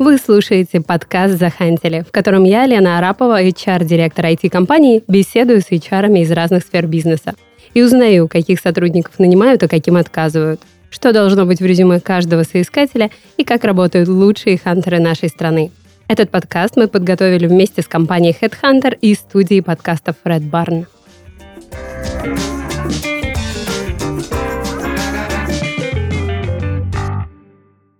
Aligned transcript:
Вы 0.00 0.16
слушаете 0.16 0.80
подкаст 0.80 1.34
«Захантили», 1.34 2.00
в 2.08 2.10
котором 2.10 2.44
я, 2.44 2.64
Лена 2.64 2.96
Арапова, 2.96 3.44
HR-директор 3.44 4.24
IT-компании, 4.24 5.04
беседую 5.06 5.60
с 5.60 5.70
HR 5.70 6.18
из 6.22 6.30
разных 6.30 6.62
сфер 6.64 6.86
бизнеса 6.86 7.34
и 7.74 7.82
узнаю, 7.82 8.26
каких 8.26 8.60
сотрудников 8.60 9.18
нанимают, 9.18 9.62
а 9.62 9.68
каким 9.68 9.96
отказывают, 9.96 10.62
что 10.88 11.12
должно 11.12 11.44
быть 11.44 11.60
в 11.60 11.66
резюме 11.66 12.00
каждого 12.00 12.44
соискателя 12.44 13.10
и 13.36 13.44
как 13.44 13.62
работают 13.64 14.08
лучшие 14.08 14.56
хантеры 14.56 15.00
нашей 15.00 15.28
страны. 15.28 15.70
Этот 16.08 16.30
подкаст 16.30 16.78
мы 16.78 16.88
подготовили 16.88 17.46
вместе 17.46 17.82
с 17.82 17.86
компанией 17.86 18.34
Headhunter 18.40 18.96
и 19.02 19.12
студией 19.12 19.62
подкастов 19.62 20.16
Red 20.24 20.50
Barn. 20.50 20.86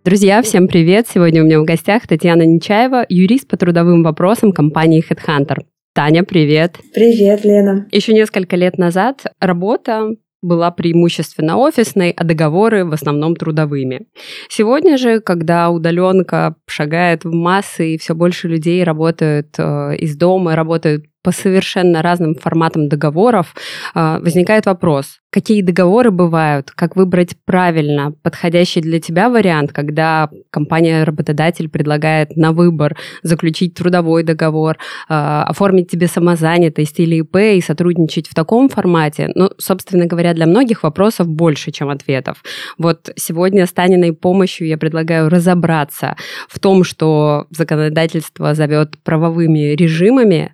Друзья, 0.02 0.40
всем 0.40 0.66
привет! 0.66 1.08
Сегодня 1.12 1.42
у 1.42 1.44
меня 1.44 1.60
в 1.60 1.66
гостях 1.66 2.06
Татьяна 2.06 2.46
Нечаева, 2.46 3.04
юрист 3.10 3.46
по 3.46 3.58
трудовым 3.58 4.02
вопросам 4.02 4.50
компании 4.50 5.04
Headhunter. 5.06 5.58
Таня, 5.92 6.24
привет! 6.24 6.78
Привет, 6.94 7.44
Лена! 7.44 7.86
Еще 7.92 8.14
несколько 8.14 8.56
лет 8.56 8.78
назад 8.78 9.26
работа 9.40 10.08
была 10.40 10.70
преимущественно 10.70 11.58
офисной, 11.58 12.12
а 12.12 12.24
договоры 12.24 12.86
в 12.86 12.94
основном 12.94 13.36
трудовыми. 13.36 14.06
Сегодня 14.48 14.96
же, 14.96 15.20
когда 15.20 15.68
удаленка 15.68 16.56
шагает 16.66 17.24
в 17.24 17.34
массы 17.34 17.94
и 17.94 17.98
все 17.98 18.14
больше 18.14 18.48
людей 18.48 18.82
работают 18.82 19.48
э, 19.58 19.96
из 19.98 20.16
дома, 20.16 20.56
работают 20.56 21.04
по 21.22 21.32
совершенно 21.32 22.02
разным 22.02 22.34
форматам 22.34 22.88
договоров, 22.88 23.54
а, 23.94 24.20
возникает 24.20 24.66
вопрос, 24.66 25.18
какие 25.30 25.62
договоры 25.62 26.10
бывают, 26.10 26.70
как 26.70 26.96
выбрать 26.96 27.36
правильно 27.44 28.12
подходящий 28.22 28.80
для 28.80 29.00
тебя 29.00 29.28
вариант, 29.28 29.72
когда 29.72 30.30
компания-работодатель 30.50 31.68
предлагает 31.68 32.36
на 32.36 32.52
выбор 32.52 32.96
заключить 33.22 33.74
трудовой 33.74 34.22
договор, 34.22 34.78
а, 35.08 35.44
оформить 35.44 35.90
тебе 35.90 36.06
самозанятость 36.06 36.98
или 36.98 37.16
ИП 37.16 37.36
и 37.36 37.60
сотрудничать 37.60 38.26
в 38.26 38.34
таком 38.34 38.68
формате. 38.68 39.30
Ну, 39.34 39.50
собственно 39.58 40.06
говоря, 40.06 40.32
для 40.32 40.46
многих 40.46 40.82
вопросов 40.82 41.28
больше, 41.28 41.70
чем 41.70 41.90
ответов. 41.90 42.42
Вот 42.78 43.10
сегодня 43.16 43.66
с 43.66 43.72
Таниной 43.72 44.14
помощью 44.14 44.66
я 44.66 44.78
предлагаю 44.78 45.28
разобраться 45.28 46.16
в 46.48 46.58
том, 46.58 46.82
что 46.82 47.46
законодательство 47.50 48.54
зовет 48.54 49.02
правовыми 49.02 49.74
режимами, 49.74 50.52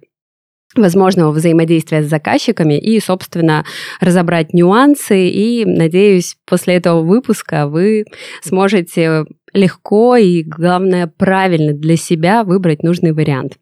возможного 0.79 1.33
взаимодействия 1.33 2.03
с 2.03 2.09
заказчиками 2.09 2.79
и, 2.79 3.01
собственно, 3.01 3.65
разобрать 4.01 4.53
нюансы. 4.53 5.29
И, 5.29 5.65
надеюсь, 5.65 6.37
после 6.47 6.75
этого 6.75 7.03
выпуска 7.03 7.67
вы 7.67 8.05
сможете 8.43 9.25
легко 9.53 10.17
и, 10.17 10.43
главное, 10.43 11.07
правильно 11.07 11.73
для 11.73 11.97
себя 11.97 12.45
выбрать 12.45 12.83
нужный 12.83 13.13
вариант. 13.13 13.55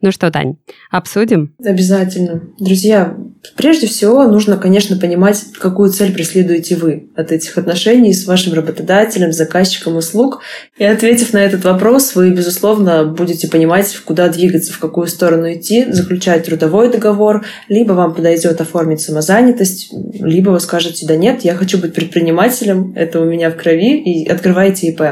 Ну 0.00 0.10
что, 0.10 0.30
Тань, 0.30 0.56
обсудим? 0.90 1.54
Обязательно. 1.64 2.42
Друзья, 2.58 3.16
прежде 3.56 3.86
всего 3.86 4.22
нужно, 4.24 4.56
конечно, 4.56 4.96
понимать, 4.96 5.44
какую 5.58 5.90
цель 5.90 6.12
преследуете 6.12 6.76
вы 6.76 7.10
от 7.16 7.32
этих 7.32 7.58
отношений 7.58 8.14
с 8.14 8.26
вашим 8.26 8.54
работодателем, 8.54 9.32
заказчиком 9.32 9.96
услуг. 9.96 10.40
И 10.78 10.84
ответив 10.84 11.32
на 11.32 11.38
этот 11.38 11.64
вопрос, 11.64 12.14
вы, 12.14 12.30
безусловно, 12.30 13.04
будете 13.04 13.48
понимать, 13.48 13.96
куда 14.04 14.28
двигаться, 14.28 14.72
в 14.72 14.78
какую 14.78 15.08
сторону 15.08 15.52
идти, 15.52 15.86
заключать 15.90 16.44
трудовой 16.44 16.90
договор, 16.90 17.44
либо 17.68 17.92
вам 17.92 18.14
подойдет 18.14 18.60
оформить 18.60 19.00
самозанятость, 19.00 19.92
либо 20.14 20.50
вы 20.50 20.60
скажете, 20.60 21.06
да 21.06 21.16
нет, 21.16 21.42
я 21.42 21.54
хочу 21.54 21.78
быть 21.78 21.94
предпринимателем, 21.94 22.92
это 22.96 23.20
у 23.20 23.24
меня 23.24 23.50
в 23.50 23.56
крови, 23.56 23.98
и 23.98 24.28
открываете 24.28 24.88
ИП. 24.88 25.02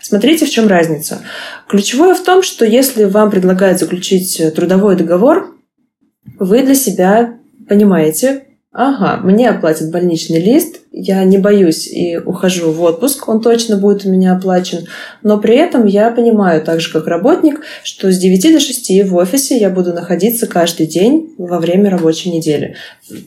Смотрите, 0.00 0.46
в 0.46 0.50
чем 0.50 0.68
разница. 0.68 1.20
Ключевое 1.68 2.14
в 2.14 2.22
том, 2.22 2.42
что 2.42 2.64
если 2.64 3.04
вам 3.04 3.30
предлагают 3.30 3.80
заключить 3.80 4.40
трудовой 4.54 4.94
договор, 4.94 5.52
вы 6.38 6.62
для 6.62 6.74
себя 6.74 7.38
понимаете, 7.68 8.45
ага, 8.76 9.20
мне 9.22 9.48
оплатят 9.48 9.90
больничный 9.90 10.40
лист, 10.40 10.80
я 10.92 11.24
не 11.24 11.38
боюсь 11.38 11.86
и 11.88 12.18
ухожу 12.18 12.70
в 12.72 12.82
отпуск, 12.82 13.26
он 13.26 13.40
точно 13.40 13.78
будет 13.78 14.04
у 14.04 14.10
меня 14.10 14.36
оплачен, 14.36 14.86
но 15.22 15.38
при 15.38 15.56
этом 15.56 15.86
я 15.86 16.10
понимаю, 16.10 16.62
так 16.62 16.80
же 16.80 16.92
как 16.92 17.06
работник, 17.06 17.62
что 17.82 18.12
с 18.12 18.18
9 18.18 18.52
до 18.52 18.60
6 18.60 19.04
в 19.04 19.16
офисе 19.16 19.58
я 19.58 19.70
буду 19.70 19.94
находиться 19.94 20.46
каждый 20.46 20.86
день 20.86 21.34
во 21.38 21.58
время 21.58 21.88
рабочей 21.88 22.30
недели, 22.30 22.76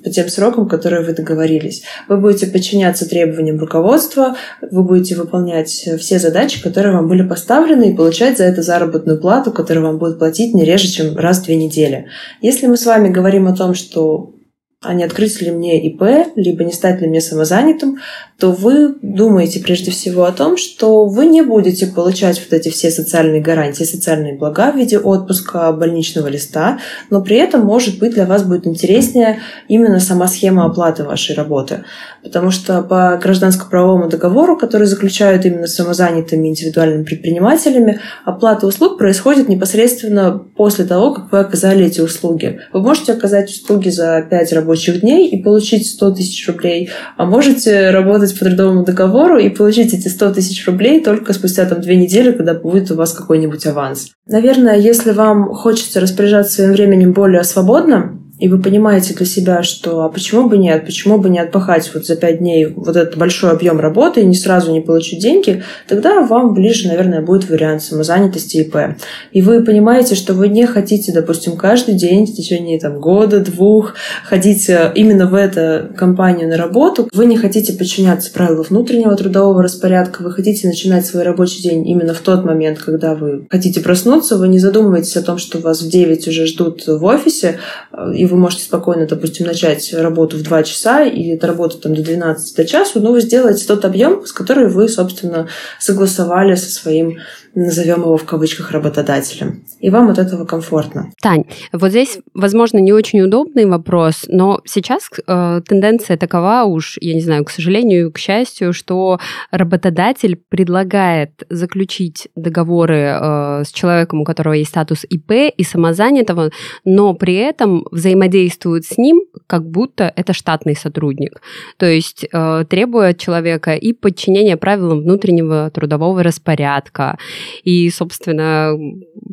по 0.04 0.10
тем 0.12 0.30
срокам, 0.30 0.70
которые 0.70 1.04
вы 1.04 1.14
договорились. 1.14 1.82
Вы 2.08 2.18
будете 2.18 2.46
подчиняться 2.46 3.10
требованиям 3.10 3.60
руководства, 3.60 4.36
вы 4.62 4.84
будете 4.84 5.16
выполнять 5.16 5.70
все 5.70 6.20
задачи, 6.20 6.62
которые 6.62 6.94
вам 6.94 7.08
были 7.08 7.24
поставлены, 7.24 7.90
и 7.90 7.96
получать 7.96 8.38
за 8.38 8.44
это 8.44 8.62
заработную 8.62 9.20
плату, 9.20 9.52
которую 9.52 9.86
вам 9.86 9.98
будут 9.98 10.20
платить 10.20 10.54
не 10.54 10.64
реже, 10.64 10.88
чем 10.90 11.18
раз 11.18 11.40
в 11.40 11.46
две 11.46 11.56
недели. 11.56 12.06
Если 12.40 12.68
мы 12.68 12.78
с 12.78 12.86
вами 12.86 13.10
говорим 13.10 13.48
о 13.48 13.56
том, 13.56 13.74
что 13.74 14.36
а 14.82 14.94
не 14.94 15.04
открыть 15.04 15.42
ли 15.42 15.52
мне 15.52 15.86
ИП, 15.90 16.32
либо 16.38 16.64
не 16.64 16.72
стать 16.72 17.02
ли 17.02 17.08
мне 17.08 17.20
самозанятым, 17.20 17.98
то 18.40 18.54
вы 18.54 18.96
думаете 19.02 19.60
прежде 19.60 19.92
всего 19.92 20.24
о 20.24 20.32
том, 20.32 20.56
что 20.56 21.06
вы 21.06 21.26
не 21.26 21.42
будете 21.42 21.86
получать 21.86 22.40
вот 22.40 22.58
эти 22.58 22.70
все 22.70 22.90
социальные 22.90 23.42
гарантии, 23.42 23.84
социальные 23.84 24.38
блага 24.38 24.72
в 24.72 24.78
виде 24.78 24.98
отпуска, 24.98 25.74
больничного 25.74 26.28
листа, 26.28 26.80
но 27.10 27.22
при 27.22 27.36
этом, 27.36 27.66
может 27.66 28.00
быть, 28.00 28.14
для 28.14 28.26
вас 28.26 28.44
будет 28.44 28.66
интереснее 28.66 29.40
именно 29.68 30.00
сама 30.00 30.30
схема 30.30 30.66
оплаты 30.66 31.04
вашей 31.04 31.36
работы. 31.36 31.84
Потому 32.24 32.50
что 32.50 32.82
по 32.82 33.20
гражданско-правовому 33.22 34.08
договору, 34.08 34.58
который 34.58 34.88
заключают 34.88 35.46
именно 35.46 35.68
самозанятыми 35.68 36.48
индивидуальными 36.48 37.04
предпринимателями, 37.04 38.00
оплата 38.24 38.66
услуг 38.66 38.98
происходит 38.98 39.50
непосредственно 39.50 40.40
после 40.56 40.86
того, 40.86 41.14
как 41.14 41.34
вы 41.34 41.40
оказали 41.40 41.86
эти 41.86 42.00
услуги. 42.00 42.62
Вы 42.72 42.82
можете 42.82 43.12
оказать 43.12 43.50
услуги 43.50 43.90
за 43.90 44.26
5 44.30 44.54
рабочих 44.70 45.02
дней 45.02 45.30
и 45.30 45.42
получить 45.42 45.88
100 45.88 46.12
тысяч 46.12 46.48
рублей, 46.48 46.90
а 47.18 47.26
можете 47.26 47.90
работать 47.90 48.38
по 48.38 48.46
трудовому 48.46 48.86
договору 48.86 49.40
и 49.40 49.50
получить 49.50 49.94
эти 49.94 50.08
100 50.08 50.34
тысяч 50.34 50.66
рублей 50.68 51.04
только 51.04 51.34
спустя 51.34 51.66
там 51.66 51.82
две 51.82 51.96
недели, 51.96 52.32
когда 52.32 52.54
будет 52.54 52.92
у 52.92 52.96
вас 52.96 53.14
какой-нибудь 53.14 53.66
аванс. 53.66 54.12
Наверное, 54.28 54.78
если 54.78 55.12
вам 55.12 55.54
хочется 55.56 56.00
распоряжаться 56.00 56.56
своим 56.56 56.74
временем 56.74 57.14
более 57.14 57.44
свободно, 57.44 58.20
и 58.40 58.48
вы 58.48 58.60
понимаете 58.60 59.14
для 59.14 59.26
себя, 59.26 59.64
что 59.64 60.02
а 60.02 60.10
почему 60.10 60.48
бы 60.48 60.58
нет, 60.58 60.86
почему 60.86 61.18
бы 61.18 61.30
не 61.30 61.40
отпахать 61.40 61.92
вот 61.94 62.06
за 62.06 62.16
пять 62.16 62.40
дней 62.40 62.66
вот 62.66 62.96
этот 62.96 63.18
большой 63.18 63.52
объем 63.52 63.80
работы 63.80 64.22
и 64.22 64.26
не 64.26 64.36
сразу 64.36 64.72
не 64.72 64.80
получить 64.80 65.22
деньги, 65.22 65.64
тогда 65.88 66.22
вам 66.22 66.54
ближе, 66.54 66.88
наверное, 66.88 67.22
будет 67.22 67.50
вариант 67.50 67.84
самозанятости 67.84 68.58
ИП. 68.58 68.98
И 69.34 69.42
вы 69.42 69.64
понимаете, 69.64 70.16
что 70.16 70.34
вы 70.34 70.48
не 70.48 70.66
хотите, 70.66 71.12
допустим, 71.12 71.58
каждый 71.58 71.96
день 71.96 72.26
в 72.26 72.34
течение 72.34 72.80
там, 72.80 73.00
года, 73.00 73.40
двух 73.40 73.96
ходить 74.24 74.70
э, 74.70 74.92
именно 74.96 75.28
в 75.28 75.34
эту 75.34 75.94
компанию 75.96 76.48
на 76.48 76.58
работу, 76.58 77.10
вы 77.14 77.26
не 77.26 77.38
хотите 77.38 77.74
подчиняться 77.74 78.32
правилам 78.32 78.64
внутреннего 78.70 79.16
трудового 79.16 79.62
распорядка, 79.62 80.22
вы 80.22 80.32
хотите 80.32 80.68
начинать 80.68 81.06
свой 81.06 81.24
рабочий 81.24 81.62
день 81.62 81.88
именно 81.88 82.14
в 82.14 82.20
тот 82.20 82.46
момент, 82.46 82.80
когда 82.80 83.16
вы 83.16 83.48
хотите 83.50 83.82
проснуться, 83.82 84.38
вы 84.38 84.48
не 84.48 84.60
задумываетесь 84.60 85.18
о 85.18 85.24
том, 85.24 85.38
что 85.38 85.60
вас 85.60 85.82
в 85.82 85.90
9 85.90 86.28
уже 86.28 86.46
ждут 86.46 86.88
в 86.88 87.04
офисе, 87.04 87.58
э, 87.92 88.14
и 88.16 88.29
вы 88.30 88.38
можете 88.38 88.64
спокойно, 88.64 89.06
допустим, 89.06 89.46
начать 89.46 89.94
работу 89.94 90.38
в 90.38 90.44
2 90.44 90.64
часа 90.64 91.04
и 91.04 91.36
отработать 91.36 91.82
там 91.82 91.96
до 91.96 92.02
12 92.02 92.56
до 92.56 92.66
часу, 92.66 93.00
но 93.00 93.12
вы 93.12 93.22
сделаете 93.22 93.66
тот 93.66 93.86
объем, 93.86 94.26
с 94.26 94.32
которым 94.32 94.70
вы, 94.70 94.88
собственно, 94.88 95.48
согласовали 95.80 96.56
со 96.56 96.70
своим 96.72 97.20
назовем 97.66 98.02
его 98.02 98.18
в 98.18 98.26
кавычках 98.26 98.72
работодателем. 98.72 99.64
И 99.80 99.90
вам 99.90 100.10
от 100.10 100.18
этого 100.18 100.46
комфортно. 100.46 101.12
Тань, 101.22 101.46
вот 101.72 101.90
здесь, 101.90 102.20
возможно, 102.34 102.80
не 102.80 102.94
очень 102.94 103.22
удобный 103.22 103.66
вопрос, 103.66 104.26
но 104.28 104.62
сейчас 104.66 105.10
э, 105.26 105.62
тенденция 105.68 106.18
такова 106.18 106.64
уж, 106.64 106.98
я 107.02 107.14
не 107.14 107.22
знаю, 107.22 107.46
к 107.46 107.50
сожалению, 107.50 108.12
к 108.12 108.18
счастью, 108.18 108.74
что 108.74 109.20
работодатель 109.52 110.36
предлагает 110.50 111.32
заключить 111.50 112.28
договоры 112.36 113.18
э, 113.20 113.64
с 113.66 113.72
человеком, 113.72 114.22
у 114.22 114.24
которого 114.24 114.54
есть 114.54 114.70
статус 114.70 115.06
ИП 115.10 115.54
и 115.56 115.64
самозанятого, 115.64 116.52
но 116.86 117.14
при 117.14 117.36
этом 117.36 117.86
взаимодействует 117.92 118.86
с 118.86 118.98
ним, 118.98 119.22
как 119.48 119.70
будто 119.70 120.12
это 120.16 120.34
штатный 120.34 120.76
сотрудник. 120.76 121.42
То 121.78 121.86
есть 121.86 122.26
э, 122.32 122.66
требует 122.70 123.20
человека 123.20 123.76
и 123.76 123.94
подчинения 123.94 124.58
правилам 124.58 125.02
внутреннего 125.02 125.72
трудового 125.72 126.24
распорядка, 126.24 127.18
и, 127.64 127.90
собственно, 127.90 128.76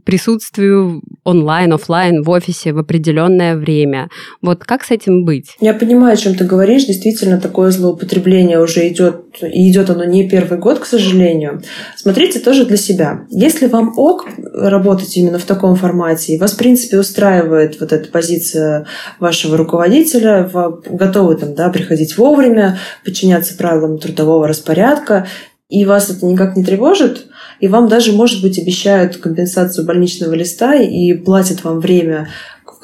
присутствию 0.04 1.02
онлайн, 1.24 1.72
офлайн 1.72 2.22
в 2.22 2.30
офисе 2.30 2.72
в 2.72 2.78
определенное 2.78 3.56
время. 3.56 4.08
Вот 4.40 4.64
как 4.64 4.84
с 4.84 4.92
этим 4.92 5.24
быть? 5.24 5.56
Я 5.60 5.74
понимаю, 5.74 6.14
о 6.14 6.16
чем 6.16 6.36
ты 6.36 6.44
говоришь. 6.44 6.86
Действительно, 6.86 7.40
такое 7.40 7.72
злоупотребление 7.72 8.60
уже 8.60 8.88
идет, 8.88 9.24
и 9.42 9.70
идет 9.70 9.90
оно 9.90 10.04
не 10.04 10.28
первый 10.28 10.58
год, 10.58 10.78
к 10.78 10.86
сожалению. 10.86 11.60
Смотрите 11.96 12.38
тоже 12.38 12.64
для 12.64 12.76
себя. 12.76 13.26
Если 13.30 13.66
вам 13.66 13.94
ок 13.96 14.26
работать 14.54 15.16
именно 15.16 15.38
в 15.38 15.44
таком 15.44 15.74
формате, 15.74 16.34
и 16.34 16.38
вас, 16.38 16.52
в 16.52 16.58
принципе, 16.58 16.98
устраивает 16.98 17.80
вот 17.80 17.92
эта 17.92 18.08
позиция 18.08 18.86
вашего 19.18 19.56
руководителя, 19.56 20.48
вы 20.52 20.80
готовы 20.88 21.34
там, 21.34 21.54
да, 21.54 21.68
приходить 21.68 22.16
вовремя, 22.16 22.78
подчиняться 23.04 23.56
правилам 23.56 23.98
трудового 23.98 24.46
распорядка, 24.46 25.26
и 25.68 25.84
вас 25.84 26.10
это 26.10 26.24
никак 26.26 26.56
не 26.56 26.62
тревожит, 26.62 27.25
и 27.60 27.68
вам 27.68 27.88
даже, 27.88 28.12
может 28.12 28.42
быть, 28.42 28.58
обещают 28.58 29.16
компенсацию 29.16 29.86
больничного 29.86 30.34
листа 30.34 30.74
и 30.74 31.14
платят 31.14 31.64
вам 31.64 31.80
время 31.80 32.28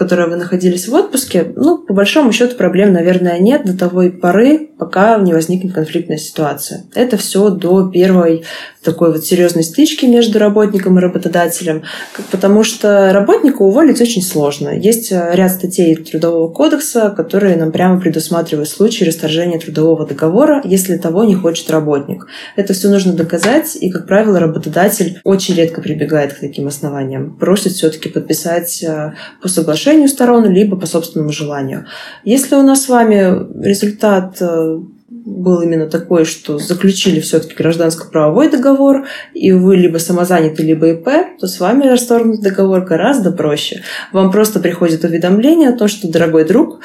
которой 0.03 0.29
вы 0.29 0.37
находились 0.37 0.89
в 0.89 0.95
отпуске, 0.95 1.53
ну, 1.55 1.79
по 1.79 1.95
большому 1.95 2.33
счету 2.33 2.57
проблем, 2.57 2.93
наверное, 2.93 3.39
нет 3.39 3.65
до 3.65 3.79
того 3.79 4.11
поры, 4.11 4.71
пока 4.79 5.17
не 5.19 5.33
возникнет 5.33 5.73
конфликтная 5.73 6.17
ситуация. 6.17 6.85
Это 6.95 7.17
все 7.17 7.51
до 7.51 7.89
первой 7.89 8.43
такой 8.83 9.13
вот 9.13 9.25
серьезной 9.25 9.63
стычки 9.63 10.07
между 10.07 10.41
работником 10.41 10.99
и 10.99 11.01
работодателем, 11.01 11.85
потому 12.33 12.65
что 12.65 13.13
работника 13.13 13.63
уволить 13.63 14.01
очень 14.01 14.23
сложно. 14.23 14.71
Есть 14.71 15.13
э, 15.13 15.31
ряд 15.35 15.53
статей 15.53 15.95
Трудового 15.95 16.53
кодекса, 16.53 17.15
которые 17.17 17.55
нам 17.55 17.71
прямо 17.71 18.01
предусматривают 18.01 18.69
случаи 18.69 19.05
расторжения 19.05 19.61
трудового 19.61 20.05
договора, 20.05 20.61
если 20.65 20.97
того 20.97 21.23
не 21.23 21.37
хочет 21.37 21.71
работник. 21.71 22.27
Это 22.57 22.73
все 22.73 22.89
нужно 22.89 23.13
доказать, 23.13 23.77
и, 23.81 23.89
как 23.89 24.09
правило, 24.09 24.41
работодатель 24.41 25.21
очень 25.23 25.55
редко 25.55 25.81
прибегает 25.81 26.33
к 26.33 26.41
таким 26.41 26.67
основаниям. 26.67 27.37
Просит 27.37 27.75
все-таки 27.75 28.09
подписать 28.09 28.83
э, 28.83 29.13
по 29.41 29.49
соглашению 29.49 29.92
сторон, 30.09 30.49
либо 30.51 30.77
по 30.77 30.87
собственному 30.87 31.33
желанию. 31.33 31.87
Если 32.25 32.55
у 32.55 32.63
нас 32.63 32.85
с 32.85 32.89
вами 32.89 33.63
результат 33.65 34.37
э, 34.41 34.79
был 35.25 35.61
именно 35.61 35.87
такой, 35.87 36.25
что 36.25 36.59
заключили 36.59 37.21
все-таки 37.21 37.55
гражданско-правовой 37.55 38.51
договор, 38.51 39.07
и 39.35 39.53
вы 39.53 39.77
либо 39.77 39.99
самозаняты, 39.99 40.63
либо 40.63 40.93
ИП, 40.93 41.09
то 41.39 41.47
с 41.47 41.61
вами 41.61 41.87
расторгнуть 41.87 42.41
договор 42.41 42.81
гораздо 42.81 43.31
проще. 43.31 43.83
Вам 44.13 44.31
просто 44.31 44.61
приходит 44.61 45.05
уведомление 45.05 45.71
о 45.71 45.77
том, 45.77 45.89
что, 45.89 46.11
дорогой 46.11 46.45
друг, 46.45 46.81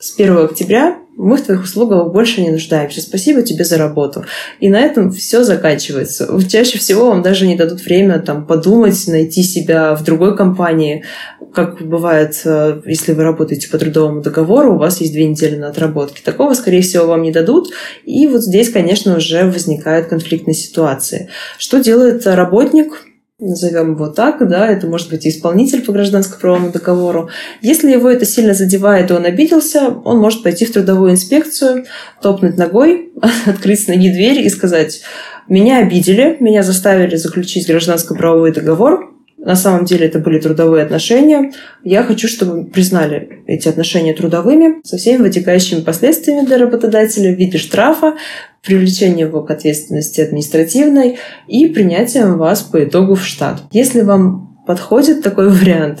с 0.00 0.14
1 0.18 0.38
октября 0.38 0.98
мы 1.14 1.36
в 1.36 1.42
твоих 1.42 1.62
услугах 1.62 2.10
больше 2.10 2.40
не 2.40 2.50
нуждаемся. 2.50 3.02
Спасибо 3.02 3.42
тебе 3.42 3.64
за 3.64 3.76
работу. 3.76 4.24
И 4.58 4.70
на 4.70 4.80
этом 4.80 5.12
все 5.12 5.44
заканчивается. 5.44 6.26
Чаще 6.48 6.78
всего 6.78 7.10
вам 7.10 7.20
даже 7.20 7.46
не 7.46 7.54
дадут 7.54 7.84
время 7.84 8.18
там, 8.20 8.46
подумать, 8.46 9.06
найти 9.08 9.42
себя 9.42 9.94
в 9.94 10.02
другой 10.02 10.34
компании. 10.34 11.04
Как 11.52 11.82
бывает, 11.82 12.40
э, 12.46 12.80
если 12.86 13.12
вы 13.12 13.24
работаете 13.24 13.68
по 13.68 13.76
трудовому 13.76 14.22
договору, 14.22 14.74
у 14.74 14.78
вас 14.78 15.02
есть 15.02 15.12
две 15.12 15.26
недели 15.26 15.56
на 15.56 15.68
отработке. 15.68 16.22
Такого, 16.24 16.54
скорее 16.54 16.80
всего, 16.80 17.04
вам 17.06 17.20
не 17.20 17.32
дадут. 17.32 17.70
И 18.06 18.26
вот 18.26 18.40
здесь, 18.40 18.70
конечно, 18.70 19.18
уже 19.18 19.44
возникают 19.44 20.06
конфликтные 20.06 20.54
ситуации. 20.54 21.28
Что 21.58 21.80
делает 21.80 22.26
работник? 22.26 23.09
Назовем 23.40 23.92
его 23.94 24.08
так, 24.08 24.46
да, 24.48 24.68
это 24.68 24.86
может 24.86 25.10
быть 25.10 25.26
исполнитель 25.26 25.82
по 25.82 25.92
гражданско-правовому 25.92 26.70
договору. 26.72 27.30
Если 27.62 27.90
его 27.90 28.08
это 28.08 28.24
сильно 28.26 28.54
задевает, 28.54 29.10
и 29.10 29.14
он 29.14 29.24
обиделся, 29.24 29.88
он 30.04 30.18
может 30.18 30.42
пойти 30.42 30.66
в 30.66 30.72
трудовую 30.72 31.12
инспекцию, 31.12 31.86
топнуть 32.22 32.56
ногой, 32.56 33.12
открыть 33.46 33.84
с 33.84 33.88
ноги 33.88 34.10
дверь 34.10 34.40
и 34.40 34.48
сказать, 34.48 35.02
меня 35.48 35.78
обидели, 35.78 36.36
меня 36.40 36.62
заставили 36.62 37.16
заключить 37.16 37.66
гражданско-правовой 37.66 38.52
договор, 38.52 39.10
на 39.40 39.56
самом 39.56 39.86
деле 39.86 40.06
это 40.06 40.18
были 40.18 40.38
трудовые 40.38 40.84
отношения. 40.84 41.52
Я 41.82 42.02
хочу, 42.02 42.28
чтобы 42.28 42.66
признали 42.66 43.42
эти 43.46 43.68
отношения 43.68 44.12
трудовыми 44.12 44.82
со 44.84 44.98
всеми 44.98 45.22
вытекающими 45.22 45.80
последствиями 45.80 46.44
для 46.44 46.58
работодателя 46.58 47.34
в 47.34 47.38
виде 47.38 47.56
штрафа, 47.56 48.16
привлечения 48.62 49.24
его 49.24 49.42
к 49.42 49.50
ответственности 49.50 50.20
административной 50.20 51.18
и 51.48 51.68
принятием 51.68 52.38
вас 52.38 52.62
по 52.62 52.82
итогу 52.84 53.14
в 53.14 53.24
штат. 53.24 53.62
Если 53.72 54.02
вам 54.02 54.50
подходит 54.66 55.22
такой 55.22 55.48
вариант 55.50 56.00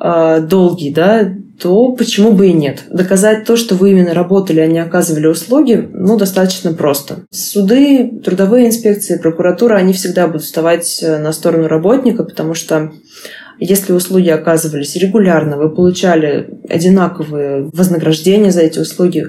э, 0.00 0.40
долгий, 0.40 0.92
да, 0.92 1.32
то 1.58 1.92
почему 1.92 2.32
бы 2.32 2.48
и 2.48 2.52
нет? 2.52 2.84
Доказать 2.90 3.44
то, 3.44 3.56
что 3.56 3.76
вы 3.76 3.92
именно 3.92 4.14
работали, 4.14 4.60
а 4.60 4.66
не 4.66 4.80
оказывали 4.80 5.26
услуги, 5.26 5.88
ну, 5.92 6.18
достаточно 6.18 6.72
просто. 6.72 7.24
Суды, 7.30 8.20
трудовые 8.24 8.66
инспекции, 8.66 9.16
прокуратура, 9.16 9.76
они 9.76 9.92
всегда 9.92 10.26
будут 10.26 10.42
вставать 10.42 11.00
э, 11.02 11.18
на 11.18 11.32
сторону 11.32 11.68
работника, 11.68 12.24
потому 12.24 12.54
что 12.54 12.92
если 13.58 13.92
услуги 13.92 14.28
оказывались 14.28 14.96
регулярно, 14.96 15.56
вы 15.56 15.70
получали 15.70 16.50
одинаковые 16.68 17.70
вознаграждения 17.72 18.50
за 18.50 18.62
эти 18.62 18.80
услуги, 18.80 19.28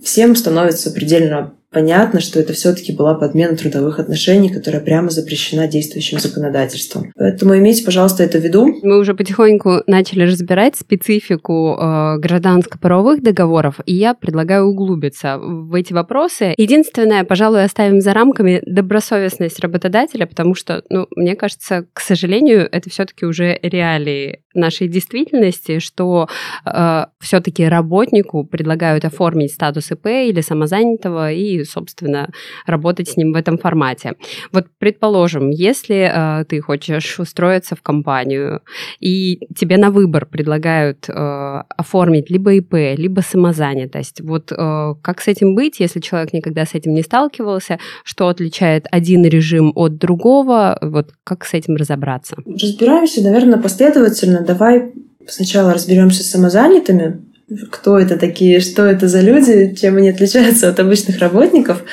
всем 0.00 0.36
становится 0.36 0.92
предельно 0.92 1.54
понятно, 1.72 2.20
что 2.20 2.38
это 2.38 2.52
все-таки 2.52 2.92
была 2.92 3.14
подмена 3.14 3.56
трудовых 3.56 3.98
отношений, 3.98 4.50
которая 4.50 4.80
прямо 4.80 5.10
запрещена 5.10 5.66
действующим 5.66 6.18
законодательством. 6.18 7.12
Поэтому 7.16 7.56
имейте, 7.56 7.84
пожалуйста, 7.84 8.22
это 8.22 8.38
в 8.38 8.42
виду. 8.42 8.74
Мы 8.82 8.98
уже 8.98 9.14
потихоньку 9.14 9.82
начали 9.86 10.24
разбирать 10.24 10.76
специфику 10.76 11.76
э, 11.76 12.18
гражданско-правовых 12.18 13.22
договоров, 13.22 13.80
и 13.86 13.94
я 13.94 14.14
предлагаю 14.14 14.66
углубиться 14.66 15.38
в 15.38 15.74
эти 15.74 15.92
вопросы. 15.92 16.54
Единственное, 16.56 17.24
пожалуй, 17.24 17.64
оставим 17.64 18.00
за 18.00 18.12
рамками 18.12 18.62
добросовестность 18.66 19.60
работодателя, 19.60 20.26
потому 20.26 20.54
что, 20.54 20.82
ну, 20.90 21.06
мне 21.16 21.34
кажется, 21.36 21.86
к 21.92 22.00
сожалению, 22.00 22.68
это 22.70 22.90
все-таки 22.90 23.24
уже 23.24 23.58
реалии 23.62 24.41
нашей 24.54 24.88
действительности, 24.88 25.78
что 25.78 26.28
э, 26.64 27.04
все-таки 27.20 27.64
работнику 27.64 28.44
предлагают 28.44 29.04
оформить 29.04 29.52
статус 29.52 29.90
ИП 29.90 30.06
или 30.06 30.40
самозанятого 30.40 31.32
и 31.32 31.64
собственно, 31.64 32.28
работать 32.66 33.08
с 33.08 33.16
ним 33.16 33.32
в 33.32 33.36
этом 33.36 33.58
формате. 33.58 34.14
Вот, 34.52 34.66
предположим, 34.78 35.50
если 35.50 36.10
э, 36.12 36.44
ты 36.44 36.60
хочешь 36.60 37.18
устроиться 37.18 37.74
в 37.74 37.82
компанию, 37.82 38.60
и 39.00 39.40
тебе 39.56 39.76
на 39.78 39.90
выбор 39.90 40.26
предлагают 40.26 41.08
э, 41.08 41.62
оформить 41.76 42.30
либо 42.30 42.54
ИП, 42.54 42.74
либо 42.96 43.20
самозанятость, 43.20 44.20
вот 44.20 44.52
э, 44.52 44.94
как 45.02 45.20
с 45.20 45.28
этим 45.28 45.54
быть, 45.54 45.80
если 45.80 46.00
человек 46.00 46.32
никогда 46.32 46.64
с 46.64 46.74
этим 46.74 46.94
не 46.94 47.02
сталкивался, 47.02 47.78
что 48.04 48.28
отличает 48.28 48.86
один 48.90 49.24
режим 49.24 49.72
от 49.74 49.98
другого, 49.98 50.78
вот 50.80 51.10
как 51.24 51.44
с 51.44 51.54
этим 51.54 51.76
разобраться? 51.76 52.36
Разбираемся, 52.46 53.22
наверное, 53.22 53.58
последовательно. 53.58 54.41
Давай 54.44 54.92
сначала 55.26 55.74
разберемся 55.74 56.22
с 56.22 56.30
самозанятыми, 56.30 57.22
кто 57.70 57.98
это 57.98 58.16
такие, 58.18 58.60
что 58.60 58.84
это 58.84 59.08
за 59.08 59.20
люди, 59.20 59.74
чем 59.74 59.96
они 59.96 60.10
отличаются 60.10 60.68
от 60.68 60.80
обычных 60.80 61.18
работников. 61.18 61.84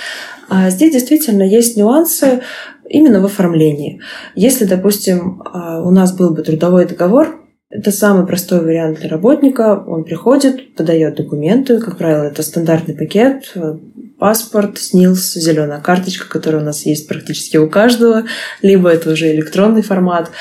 А 0.47 0.69
здесь 0.69 0.93
действительно 0.93 1.43
есть 1.43 1.77
нюансы 1.77 2.41
именно 2.89 3.21
в 3.21 3.25
оформлении. 3.25 4.01
Если, 4.35 4.65
допустим, 4.65 5.43
а, 5.45 5.81
у 5.81 5.91
нас 5.91 6.11
был 6.15 6.31
бы 6.31 6.41
трудовой 6.41 6.85
договор, 6.85 7.39
это 7.69 7.91
самый 7.91 8.25
простой 8.25 8.61
вариант 8.61 8.99
для 8.99 9.09
работника. 9.09 9.83
Он 9.85 10.03
приходит, 10.03 10.73
подает 10.75 11.15
документы, 11.17 11.79
как 11.79 11.97
правило, 11.97 12.23
это 12.23 12.41
стандартный 12.41 12.95
пакет, 12.95 13.53
паспорт, 14.17 14.79
СНИЛС, 14.79 15.35
зеленая 15.35 15.79
карточка, 15.79 16.27
которая 16.27 16.63
у 16.63 16.65
нас 16.65 16.85
есть 16.87 17.07
практически 17.07 17.57
у 17.57 17.69
каждого, 17.69 18.25
либо 18.63 18.89
это 18.89 19.11
уже 19.11 19.31
электронный 19.31 19.83
формат. 19.83 20.31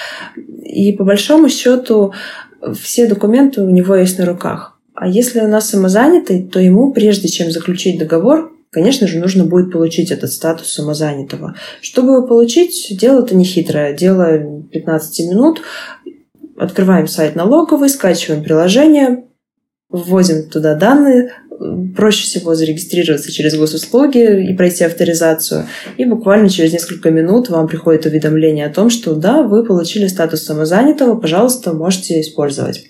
И 0.68 0.92
по 0.92 1.04
большому 1.04 1.48
счету 1.48 2.12
все 2.74 3.06
документы 3.06 3.62
у 3.62 3.70
него 3.70 3.96
есть 3.96 4.18
на 4.18 4.26
руках. 4.26 4.78
А 4.94 5.08
если 5.08 5.40
у 5.40 5.48
нас 5.48 5.70
самозанятый, 5.70 6.42
то 6.42 6.60
ему, 6.60 6.92
прежде 6.92 7.28
чем 7.28 7.50
заключить 7.50 7.98
договор, 7.98 8.52
конечно 8.70 9.06
же, 9.06 9.18
нужно 9.18 9.44
будет 9.44 9.72
получить 9.72 10.10
этот 10.10 10.30
статус 10.32 10.72
самозанятого. 10.72 11.54
Чтобы 11.80 12.14
его 12.14 12.26
получить, 12.26 12.98
дело-то 12.98 13.34
не 13.34 13.44
хитрое. 13.44 13.94
Дело 13.94 14.62
15 14.70 15.30
минут. 15.30 15.62
Открываем 16.58 17.06
сайт 17.06 17.36
налоговый, 17.36 17.88
скачиваем 17.88 18.42
приложение, 18.42 19.24
вводим 19.88 20.50
туда 20.50 20.74
данные, 20.74 21.32
проще 21.96 22.24
всего 22.24 22.54
зарегистрироваться 22.54 23.32
через 23.32 23.56
госуслуги 23.56 24.50
и 24.50 24.54
пройти 24.54 24.84
авторизацию. 24.84 25.66
И 25.96 26.04
буквально 26.04 26.48
через 26.48 26.72
несколько 26.72 27.10
минут 27.10 27.48
вам 27.48 27.66
приходит 27.66 28.06
уведомление 28.06 28.66
о 28.66 28.72
том, 28.72 28.90
что 28.90 29.14
да, 29.14 29.42
вы 29.42 29.64
получили 29.64 30.06
статус 30.06 30.42
самозанятого, 30.42 31.18
пожалуйста, 31.18 31.72
можете 31.72 32.20
использовать 32.20 32.84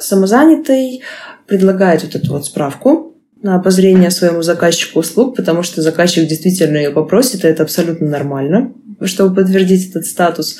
самозанятый 0.00 1.02
предлагает 1.46 2.04
вот 2.04 2.14
эту 2.14 2.32
вот 2.32 2.46
справку 2.46 3.16
на 3.42 3.54
обозрение 3.54 4.10
своему 4.10 4.42
заказчику 4.42 5.00
услуг, 5.00 5.36
потому 5.36 5.62
что 5.62 5.80
заказчик 5.80 6.26
действительно 6.26 6.76
ее 6.76 6.90
попросит, 6.90 7.44
и 7.44 7.48
это 7.48 7.62
абсолютно 7.62 8.06
нормально, 8.08 8.72
чтобы 9.04 9.34
подтвердить 9.34 9.90
этот 9.90 10.06
статус. 10.06 10.58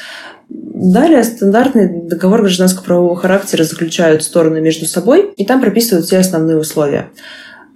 Далее 0.49 1.25
стандартный 1.25 2.03
договор 2.09 2.41
гражданского 2.43 2.85
правового 2.85 3.17
характера 3.17 3.65
заключают 3.65 4.23
стороны 4.23 4.61
между 4.61 4.87
собой, 4.87 5.33
и 5.37 5.45
там 5.45 5.61
прописывают 5.61 6.07
все 6.07 6.19
основные 6.19 6.57
условия. 6.57 7.11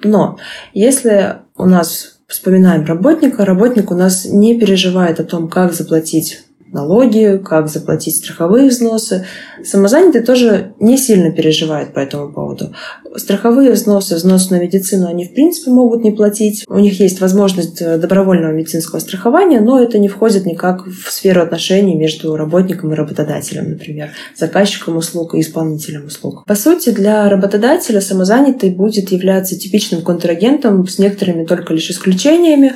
Но 0.05 0.39
если 0.73 1.37
у 1.57 1.67
нас 1.67 2.21
вспоминаем 2.29 2.85
работника, 2.85 3.45
работник 3.45 3.91
у 3.91 3.95
нас 3.95 4.25
не 4.25 4.59
переживает 4.59 5.21
о 5.21 5.25
том, 5.25 5.49
как 5.49 5.75
заплатить 5.75 6.45
налоги, 6.73 7.41
как 7.45 7.69
заплатить 7.69 8.17
страховые 8.17 8.69
взносы. 8.69 9.27
Самозанятые 9.65 10.25
тоже 10.25 10.75
не 10.81 10.97
сильно 10.97 11.31
переживают 11.31 11.93
по 11.93 12.01
этому 12.01 12.33
поводу. 12.33 12.75
Страховые 13.17 13.73
взносы, 13.73 14.17
взносы 14.17 14.55
на 14.55 14.61
медицину, 14.61 15.07
они 15.07 15.27
в 15.27 15.35
принципе 15.35 15.71
могут 15.71 16.03
не 16.03 16.11
платить. 16.11 16.65
У 16.69 16.79
них 16.79 16.99
есть 16.99 17.21
возможность 17.21 17.81
э, 17.83 17.99
добровольного 17.99 18.53
медицинского 18.53 19.01
страхования, 19.01 19.61
но 19.61 19.81
это 19.81 19.99
не 19.99 20.09
входит 20.09 20.47
никак 20.47 20.87
в 20.87 21.11
сферу 21.11 21.43
отношений 21.43 21.95
между 21.95 22.37
работником 22.37 22.93
и 22.93 22.97
работодателем, 22.97 23.71
например, 23.71 24.11
заказчиком 24.37 24.97
услуг 24.97 25.35
и 25.35 25.41
исполнителем 25.41 26.07
услуг. 26.07 26.45
По 26.47 26.55
сути, 26.55 26.91
для 26.91 27.29
работодателя 27.29 28.01
самозанятый 28.01 28.71
будет 28.71 29.13
являться 29.13 29.59
типичным 29.59 30.03
контрагентом 30.03 30.87
с 30.87 30.99
некоторыми 30.99 31.45
только 31.45 31.75
лишь 31.75 31.91
исключениями. 31.91 32.75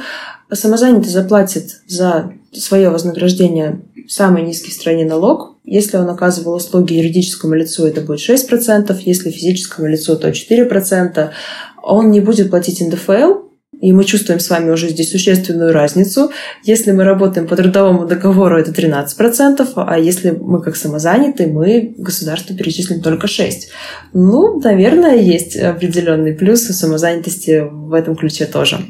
Самозанятый 0.52 1.10
заплатит 1.10 1.80
за 1.88 2.32
свое 2.60 2.90
вознаграждение 2.90 3.82
самый 4.08 4.42
низкий 4.42 4.70
в 4.70 4.74
стране 4.74 5.04
налог. 5.04 5.56
Если 5.64 5.96
он 5.96 6.08
оказывал 6.08 6.54
услуги 6.54 6.94
юридическому 6.94 7.54
лицу, 7.54 7.86
это 7.86 8.00
будет 8.00 8.20
6%, 8.20 8.96
если 9.04 9.30
физическому 9.30 9.88
лицу, 9.88 10.16
то 10.16 10.28
4%. 10.28 11.30
Он 11.82 12.10
не 12.10 12.20
будет 12.20 12.50
платить 12.50 12.80
НДФЛ, 12.80 13.46
и 13.80 13.92
мы 13.92 14.04
чувствуем 14.04 14.40
с 14.40 14.48
вами 14.48 14.70
уже 14.70 14.88
здесь 14.88 15.10
существенную 15.10 15.72
разницу. 15.72 16.30
Если 16.62 16.92
мы 16.92 17.04
работаем 17.04 17.46
по 17.46 17.56
трудовому 17.56 18.06
договору, 18.06 18.58
это 18.58 18.70
13%, 18.70 19.68
а 19.76 19.98
если 19.98 20.30
мы 20.30 20.62
как 20.62 20.76
самозанятые, 20.76 21.48
мы 21.48 21.94
государству 21.98 22.56
перечислим 22.56 23.00
только 23.02 23.26
6%. 23.26 23.50
Ну, 24.14 24.60
наверное, 24.60 25.16
есть 25.16 25.56
определенный 25.56 26.32
плюс 26.32 26.68
у 26.70 26.72
самозанятости 26.72 27.64
в 27.70 27.92
этом 27.92 28.16
ключе 28.16 28.46
тоже. 28.46 28.80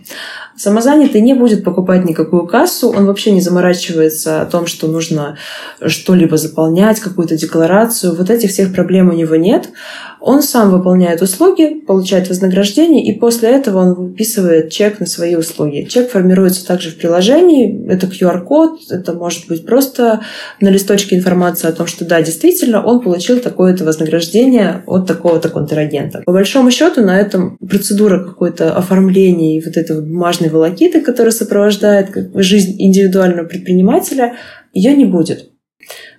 Самозанятый 0.57 1.21
не 1.21 1.35
будет 1.35 1.65
покупать 1.65 2.05
никакую 2.05 2.47
кассу, 2.47 2.91
он 2.91 3.07
вообще 3.07 3.31
не 3.31 3.41
заморачивается 3.41 4.43
о 4.43 4.47
том, 4.47 4.67
что 4.67 4.89
нужно 4.89 5.37
что-либо 5.85 6.37
заполнять, 6.37 7.01
какую-то 7.01 7.37
декларацию. 7.37 8.15
Вот 8.15 8.31
этих 8.31 8.51
всех 8.51 8.73
проблем 8.73 9.09
у 9.09 9.13
него 9.13 9.37
нет. 9.37 9.69
Он 10.21 10.43
сам 10.43 10.71
выполняет 10.71 11.23
услуги, 11.23 11.83
получает 11.87 12.29
вознаграждение, 12.29 13.05
и 13.05 13.19
после 13.19 13.51
этого 13.51 13.79
он 13.79 13.95
выписывает 13.95 14.71
чек 14.71 14.99
на 14.99 15.07
свои 15.07 15.37
услуги. 15.37 15.87
Чек 15.89 16.11
формируется 16.11 16.67
также 16.67 16.91
в 16.91 16.97
приложении. 16.97 17.87
Это 17.89 18.07
QR-код, 18.07 18.81
это 18.91 19.13
может 19.13 19.47
быть 19.47 19.65
просто 19.67 20.23
на 20.61 20.69
листочке 20.69 21.17
информация 21.17 21.71
о 21.71 21.73
том, 21.73 21.87
что 21.87 22.05
да, 22.05 22.23
действительно, 22.23 22.85
он 22.85 23.01
получил 23.01 23.41
такое-то 23.41 23.85
вознаграждение 23.85 24.83
от 24.87 25.07
такого-то 25.07 25.49
контрагента. 25.49 26.23
По 26.25 26.33
большому 26.33 26.71
счету 26.71 27.03
на 27.03 27.21
этом 27.21 27.57
процедура 27.59 28.25
какой-то 28.25 28.75
оформления 28.75 29.59
и 29.59 29.65
вот 29.65 29.77
этой 29.77 29.97
вот 29.97 30.07
бумажной 30.47 30.51
волокиты, 30.51 31.01
которая 31.01 31.33
сопровождает 31.33 32.11
жизнь 32.35 32.77
индивидуального 32.79 33.47
предпринимателя, 33.47 34.37
ее 34.73 34.95
не 34.95 35.05
будет. 35.05 35.51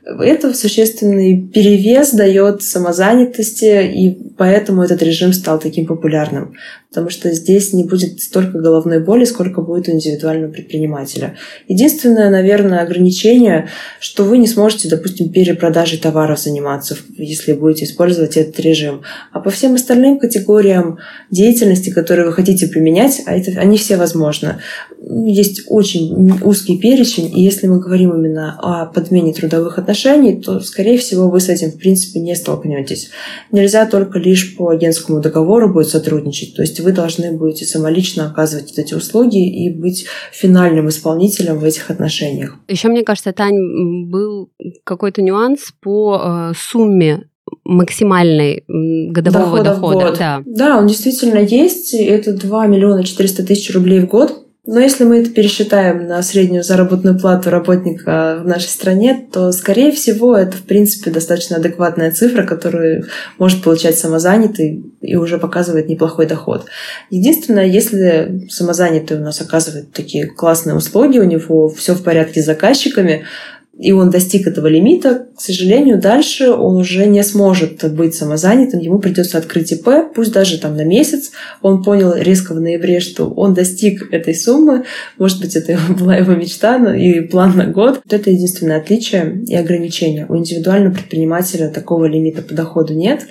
Это 0.07 0.53
существенный 0.53 1.49
перевес 1.53 2.11
дает 2.13 2.63
самозанятости, 2.63 3.91
и 3.93 4.33
поэтому 4.37 4.81
этот 4.81 5.03
режим 5.03 5.33
стал 5.33 5.59
таким 5.59 5.85
популярным 5.85 6.53
потому 6.89 7.09
что 7.09 7.31
здесь 7.31 7.73
не 7.73 7.83
будет 7.83 8.21
столько 8.21 8.59
головной 8.59 8.99
боли, 8.99 9.25
сколько 9.25 9.61
будет 9.61 9.87
у 9.87 9.91
индивидуального 9.91 10.51
предпринимателя. 10.51 11.35
Единственное, 11.67 12.29
наверное, 12.29 12.81
ограничение, 12.81 13.67
что 13.99 14.23
вы 14.23 14.37
не 14.37 14.47
сможете, 14.47 14.89
допустим, 14.89 15.29
перепродажей 15.29 15.99
товаров 15.99 16.39
заниматься, 16.39 16.97
если 17.17 17.53
будете 17.53 17.85
использовать 17.85 18.37
этот 18.37 18.59
режим. 18.61 19.01
А 19.31 19.39
по 19.39 19.49
всем 19.49 19.75
остальным 19.75 20.17
категориям 20.17 20.97
деятельности, 21.29 21.89
которые 21.89 22.25
вы 22.25 22.33
хотите 22.33 22.67
применять, 22.67 23.21
а 23.25 23.37
это, 23.37 23.59
они 23.59 23.77
все 23.77 23.97
возможны. 23.97 24.55
Есть 24.99 25.63
очень 25.67 26.39
узкий 26.41 26.79
перечень, 26.79 27.31
и 27.37 27.43
если 27.43 27.67
мы 27.67 27.79
говорим 27.79 28.13
именно 28.13 28.57
о 28.59 28.85
подмене 28.85 29.33
трудовых 29.33 29.77
отношений, 29.77 29.97
то, 30.42 30.60
скорее 30.60 30.98
всего, 30.98 31.30
вы 31.30 31.39
с 31.39 31.50
этим, 31.50 31.72
в 31.72 31.77
принципе, 31.77 32.20
не 32.20 32.36
столкнетесь. 32.36 33.10
Нельзя 33.51 33.86
только 33.86 34.20
лишь 34.20 34.56
по 34.56 34.70
агентскому 34.70 35.22
договору 35.22 35.74
будет 35.74 35.88
сотрудничать. 35.88 36.56
То 36.56 36.62
есть 36.62 36.80
вы 36.80 36.92
должны 36.92 37.32
будете 37.32 37.66
самолично 37.66 38.27
оказывать 38.27 38.70
вот 38.70 38.80
эти 38.80 38.94
услуги 38.94 39.66
и 39.66 39.70
быть 39.74 40.06
финальным 40.32 40.89
исполнителем 40.89 41.60
в 41.60 41.63
этих 41.63 41.89
отношениях. 41.89 42.56
Еще, 42.68 42.88
мне 42.88 43.04
кажется, 43.04 43.34
Тань, 43.34 44.10
был 44.10 44.50
какой-то 44.84 45.22
нюанс 45.22 45.74
по 45.82 46.22
э, 46.22 46.54
сумме 46.56 47.24
максимальной 47.63 48.63
годового 48.68 49.63
дохода. 49.63 50.00
дохода. 50.04 50.16
Да. 50.18 50.44
да, 50.46 50.77
он 50.77 50.88
действительно 50.88 51.39
есть. 51.39 51.94
Это 51.94 52.34
2 52.34 52.68
миллиона 52.68 53.04
400 53.04 53.44
тысяч 53.44 53.74
рублей 53.74 54.01
в 54.01 54.08
год. 54.08 54.47
Но 54.67 54.81
если 54.81 55.05
мы 55.05 55.19
это 55.21 55.29
пересчитаем 55.29 56.07
на 56.07 56.21
среднюю 56.21 56.62
заработную 56.62 57.17
плату 57.17 57.50
работника 57.50 58.41
в 58.43 58.45
нашей 58.45 58.67
стране, 58.67 59.25
то, 59.31 59.53
скорее 59.53 59.93
всего, 59.93 60.36
это, 60.36 60.57
в 60.57 60.63
принципе, 60.63 61.09
достаточно 61.09 61.55
адекватная 61.55 62.12
цифра, 62.12 62.43
которую 62.43 63.05
может 63.38 63.63
получать 63.63 63.97
самозанятый 63.97 64.83
и 65.00 65.15
уже 65.15 65.38
показывает 65.38 65.88
неплохой 65.88 66.25
доход. 66.25 66.65
Единственное, 67.09 67.65
если 67.65 68.45
самозанятый 68.50 69.17
у 69.17 69.21
нас 69.21 69.39
оказывает 69.39 69.93
такие 69.93 70.25
классные 70.25 70.75
услуги, 70.75 71.17
у 71.17 71.24
него 71.24 71.69
все 71.69 71.93
в 71.93 72.03
порядке 72.03 72.41
с 72.41 72.45
заказчиками, 72.45 73.24
и 73.79 73.91
он 73.91 74.10
достиг 74.10 74.48
этого 74.48 74.67
лимита, 74.67 75.27
к 75.36 75.41
сожалению, 75.41 76.00
дальше 76.00 76.50
он 76.50 76.77
уже 76.77 77.05
не 77.05 77.24
сможет 77.24 77.93
быть 77.93 78.15
самозанятым, 78.15 78.79
ему 78.79 78.98
придется 79.00 79.38
открыть 79.38 79.72
ИП, 79.72 80.13
пусть 80.15 80.31
даже 80.31 80.57
там 80.57 80.75
на 80.75 80.84
месяц. 80.84 81.31
Он 81.62 81.84
понял 81.84 82.13
резко 82.15 82.53
в 82.53 82.60
ноябре, 82.60 83.00
что 83.00 83.29
он 83.29 83.53
достиг 83.53 84.12
этой 84.12 84.34
суммы, 84.34 84.86
может 85.19 85.39
быть, 85.39 85.55
это 85.55 85.77
была 86.00 86.15
его 86.15 86.34
мечта 86.34 86.77
и 86.96 87.22
план 87.22 87.55
на 87.55 87.67
год. 87.67 88.01
Вот 88.03 88.13
это 88.13 88.31
единственное 88.31 88.77
отличие 88.77 89.43
и 89.48 89.55
ограничение. 89.55 90.25
У 90.27 90.36
индивидуального 90.36 90.96
предпринимателя 90.96 91.69
такого 91.69 92.05
лимита 92.05 92.41
по 92.41 92.53
доходу 92.55 92.93
нет 92.93 93.27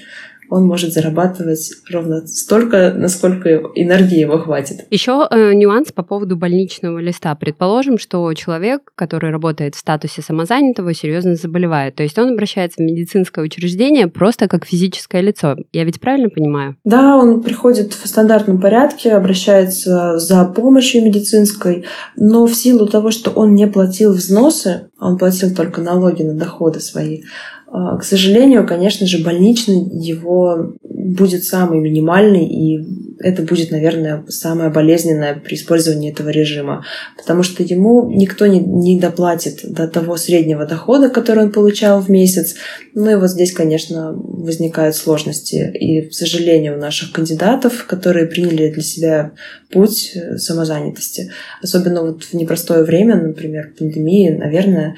он 0.50 0.67
может 0.67 0.93
зарабатывать 0.93 1.73
ровно 1.91 2.26
столько, 2.26 2.93
насколько 2.95 3.49
энергии 3.75 4.19
его 4.19 4.38
хватит. 4.38 4.87
Еще 4.91 5.26
э, 5.31 5.53
нюанс 5.55 5.93
по 5.93 6.03
поводу 6.03 6.37
больничного 6.37 6.99
листа. 6.99 7.35
Предположим, 7.35 7.99
что 7.99 8.33
человек, 8.35 8.93
который 8.95 9.31
работает 9.31 9.75
в 9.75 9.79
статусе 9.79 10.23
самозанятого, 10.23 10.95
серьезно 10.95 11.35
заболевает. 11.35 11.95
То 11.97 12.03
есть 12.03 12.19
он 12.19 12.31
обращается 12.31 12.83
в 12.83 12.85
медицинское 12.85 13.45
учреждение 13.45 14.09
просто 14.09 14.49
как 14.49 14.65
физическое 14.65 15.21
лицо. 15.21 15.57
Я 15.73 15.85
ведь 15.85 16.00
правильно 16.00 16.29
понимаю? 16.29 16.76
Да, 16.85 17.17
он 17.17 17.43
приходит 17.43 17.93
в 17.93 18.07
стандартном 18.07 18.61
порядке, 18.61 19.12
обращается 19.12 20.19
за 20.19 20.45
помощью 20.45 21.05
медицинской, 21.05 21.85
но 22.17 22.47
в 22.47 22.55
силу 22.55 22.87
того, 22.87 23.11
что 23.11 23.31
он 23.31 23.55
не 23.55 23.67
платил 23.67 24.12
взносы, 24.12 24.88
он 24.99 25.19
платил 25.19 25.55
только 25.55 25.81
налоги 25.81 26.23
на 26.23 26.35
доходы 26.35 26.81
свои, 26.81 27.23
к 27.71 28.03
сожалению, 28.03 28.67
конечно 28.67 29.07
же, 29.07 29.25
больничный 29.25 29.83
его 29.83 30.75
будет 30.83 31.45
самый 31.45 31.81
минимальный, 31.81 32.47
и 32.47 33.06
это 33.19 33.43
будет, 33.43 33.71
наверное, 33.71 34.25
самое 34.29 34.71
болезненное 34.71 35.35
при 35.35 35.55
использовании 35.55 36.13
этого 36.13 36.29
режима, 36.29 36.85
потому 37.17 37.43
что 37.43 37.63
ему 37.63 38.11
никто 38.11 38.47
не, 38.47 38.61
не 38.61 39.01
доплатит 39.01 39.61
до 39.65 39.89
того 39.89 40.17
среднего 40.17 40.67
дохода, 40.67 41.09
который 41.09 41.45
он 41.45 41.53
получал 41.53 42.01
в 42.01 42.09
месяц. 42.09 42.57
Ну 42.95 43.11
и 43.11 43.15
вот 43.15 43.31
здесь, 43.31 43.53
конечно, 43.53 44.13
возникают 44.13 44.97
сложности. 44.97 45.71
И, 45.75 46.03
к 46.03 46.15
сожалению, 46.15 46.77
у 46.77 46.81
наших 46.81 47.13
кандидатов, 47.13 47.87
которые 47.87 48.27
приняли 48.27 48.71
для 48.71 48.83
себя 48.83 49.33
путь 49.71 50.17
самозанятости, 50.37 51.31
особенно 51.63 52.03
вот 52.03 52.25
в 52.25 52.35
непростое 52.35 52.85
время, 52.85 53.17
например, 53.17 53.73
пандемии, 53.79 54.31
наверное, 54.31 54.97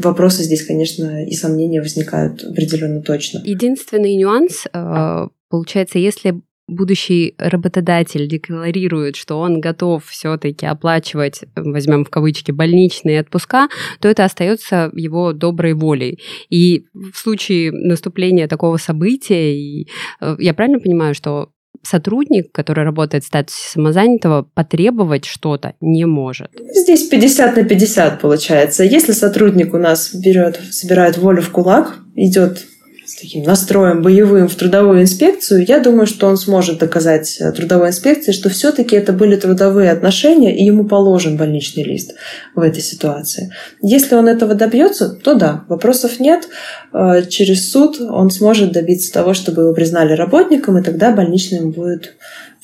вопросы 0.00 0.42
здесь, 0.42 0.64
конечно, 0.64 1.24
и 1.24 1.32
сомнения 1.32 1.80
возникают 1.80 2.44
определенно 2.44 3.02
точно. 3.02 3.40
Единственный 3.44 4.14
нюанс, 4.16 4.64
э, 4.72 5.28
получается, 5.48 5.98
если 5.98 6.40
будущий 6.66 7.34
работодатель 7.38 8.26
декларирует, 8.28 9.16
что 9.16 9.38
он 9.38 9.60
готов 9.60 10.04
все-таки 10.06 10.66
оплачивать, 10.66 11.42
возьмем 11.56 12.04
в 12.04 12.10
кавычки, 12.10 12.50
больничные 12.50 13.20
отпуска, 13.20 13.68
то 14.00 14.08
это 14.08 14.24
остается 14.24 14.90
его 14.94 15.32
доброй 15.32 15.74
волей. 15.74 16.20
И 16.48 16.86
в 16.94 17.16
случае 17.16 17.72
наступления 17.72 18.48
такого 18.48 18.76
события, 18.76 19.54
и, 19.54 19.88
э, 20.20 20.36
я 20.38 20.54
правильно 20.54 20.80
понимаю, 20.80 21.14
что 21.14 21.50
сотрудник, 21.82 22.52
который 22.52 22.84
работает 22.84 23.24
в 23.24 23.26
статусе 23.26 23.68
самозанятого, 23.68 24.48
потребовать 24.54 25.24
что-то 25.24 25.74
не 25.80 26.06
может. 26.06 26.50
Здесь 26.74 27.08
50 27.08 27.56
на 27.56 27.64
50 27.64 28.20
получается. 28.20 28.84
Если 28.84 29.12
сотрудник 29.12 29.74
у 29.74 29.78
нас 29.78 30.14
берет, 30.14 30.60
собирает 30.70 31.18
волю 31.18 31.42
в 31.42 31.50
кулак, 31.50 31.98
идет 32.14 32.64
с 33.06 33.16
таким 33.16 33.42
настроем 33.42 34.02
боевым 34.02 34.48
в 34.48 34.54
трудовую 34.54 35.02
инспекцию, 35.02 35.64
я 35.68 35.78
думаю, 35.78 36.06
что 36.06 36.26
он 36.26 36.38
сможет 36.38 36.78
доказать 36.78 37.36
э, 37.38 37.52
трудовой 37.52 37.88
инспекции, 37.88 38.32
что 38.32 38.48
все-таки 38.48 38.96
это 38.96 39.12
были 39.12 39.36
трудовые 39.36 39.90
отношения, 39.90 40.56
и 40.56 40.64
ему 40.64 40.84
положен 40.84 41.36
больничный 41.36 41.82
лист 41.82 42.14
в 42.54 42.60
этой 42.60 42.82
ситуации. 42.82 43.52
Если 43.82 44.14
он 44.14 44.26
этого 44.26 44.54
добьется, 44.54 45.10
то 45.10 45.34
да, 45.34 45.64
вопросов 45.68 46.18
нет. 46.18 46.48
Э, 46.94 47.22
через 47.28 47.70
суд 47.70 48.00
он 48.00 48.30
сможет 48.30 48.72
добиться 48.72 49.12
того, 49.12 49.34
чтобы 49.34 49.62
его 49.62 49.74
признали 49.74 50.14
работником, 50.14 50.78
и 50.78 50.82
тогда 50.82 51.12
больничный 51.12 51.60
будет 51.60 52.14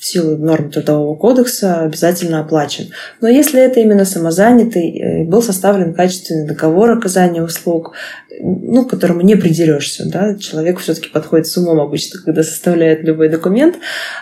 в 0.01 0.05
силу 0.05 0.35
норм 0.35 0.71
Трудового 0.71 1.15
кодекса 1.15 1.81
обязательно 1.81 2.39
оплачен. 2.39 2.89
Но 3.21 3.27
если 3.27 3.61
это 3.61 3.81
именно 3.81 4.03
самозанятый, 4.03 4.97
э, 4.97 5.23
был 5.25 5.43
составлен 5.43 5.93
качественный 5.93 6.47
договор 6.47 6.89
оказания 6.89 7.43
услуг, 7.43 7.93
ну, 8.39 8.85
которому 8.85 9.21
не 9.21 9.35
придерешься, 9.35 10.09
да, 10.09 10.35
человек 10.39 10.79
все-таки 10.79 11.09
подходит 11.09 11.45
с 11.45 11.55
умом 11.57 11.79
обычно, 11.79 12.19
когда 12.19 12.41
составляет 12.41 13.03
любой 13.03 13.29
документ, 13.29 13.75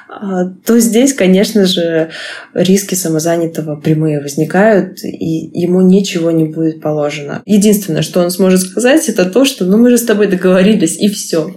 а, 0.09 0.47
то 0.65 0.77
здесь, 0.79 1.13
конечно 1.13 1.65
же, 1.65 2.09
риски 2.53 2.95
самозанятого 2.95 3.77
прямые 3.77 4.19
возникают, 4.19 5.01
и 5.03 5.49
ему 5.53 5.79
ничего 5.81 6.31
не 6.31 6.43
будет 6.43 6.81
положено. 6.81 7.41
Единственное, 7.45 8.01
что 8.01 8.19
он 8.19 8.31
сможет 8.31 8.59
сказать, 8.59 9.07
это 9.07 9.23
то, 9.23 9.45
что 9.45 9.63
ну 9.63 9.77
мы 9.77 9.91
же 9.91 9.97
с 9.97 10.03
тобой 10.03 10.27
договорились, 10.27 10.97
и 10.97 11.07
все. 11.07 11.55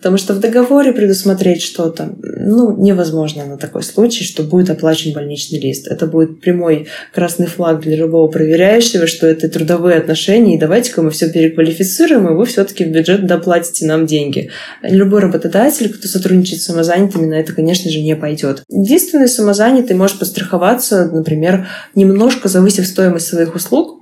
Потому 0.00 0.16
что 0.16 0.32
в 0.32 0.40
договоре 0.40 0.94
предусмотреть 0.94 1.60
что-то, 1.60 2.14
ну, 2.22 2.74
невозможно 2.74 3.44
на 3.44 3.58
такой 3.58 3.82
случай, 3.82 4.24
что 4.24 4.42
будет 4.42 4.70
оплачен 4.70 5.12
больничный 5.12 5.60
лист. 5.60 5.88
Это 5.88 6.06
будет 6.06 6.40
прямой 6.40 6.86
красный 7.12 7.46
флаг 7.46 7.82
для 7.82 7.96
любого 7.96 8.26
проверяющего, 8.28 9.06
что 9.06 9.26
это 9.26 9.50
трудовые 9.50 9.98
отношения, 9.98 10.56
и 10.56 10.58
давайте-ка 10.58 11.02
мы 11.02 11.10
все 11.10 11.28
переквалифицируем, 11.28 12.28
и 12.28 12.34
вы 12.34 12.46
все-таки 12.46 12.84
в 12.84 12.88
бюджет 12.88 13.26
доплатите 13.26 13.84
нам 13.84 14.06
деньги. 14.06 14.48
Любой 14.82 15.20
работодатель, 15.20 15.92
кто 15.92 16.08
сотрудничает 16.08 16.62
с 16.62 16.64
самозанятыми, 16.64 17.26
на 17.26 17.34
это, 17.34 17.52
конечно 17.52 17.90
же, 17.90 18.00
не 18.00 18.16
пойдет. 18.16 18.62
Единственный 18.70 19.28
самозанятый 19.28 19.96
может 19.96 20.18
постраховаться, 20.18 21.10
например, 21.12 21.68
немножко 21.94 22.48
завысив 22.48 22.86
стоимость 22.86 23.26
своих 23.26 23.54
услуг, 23.54 23.99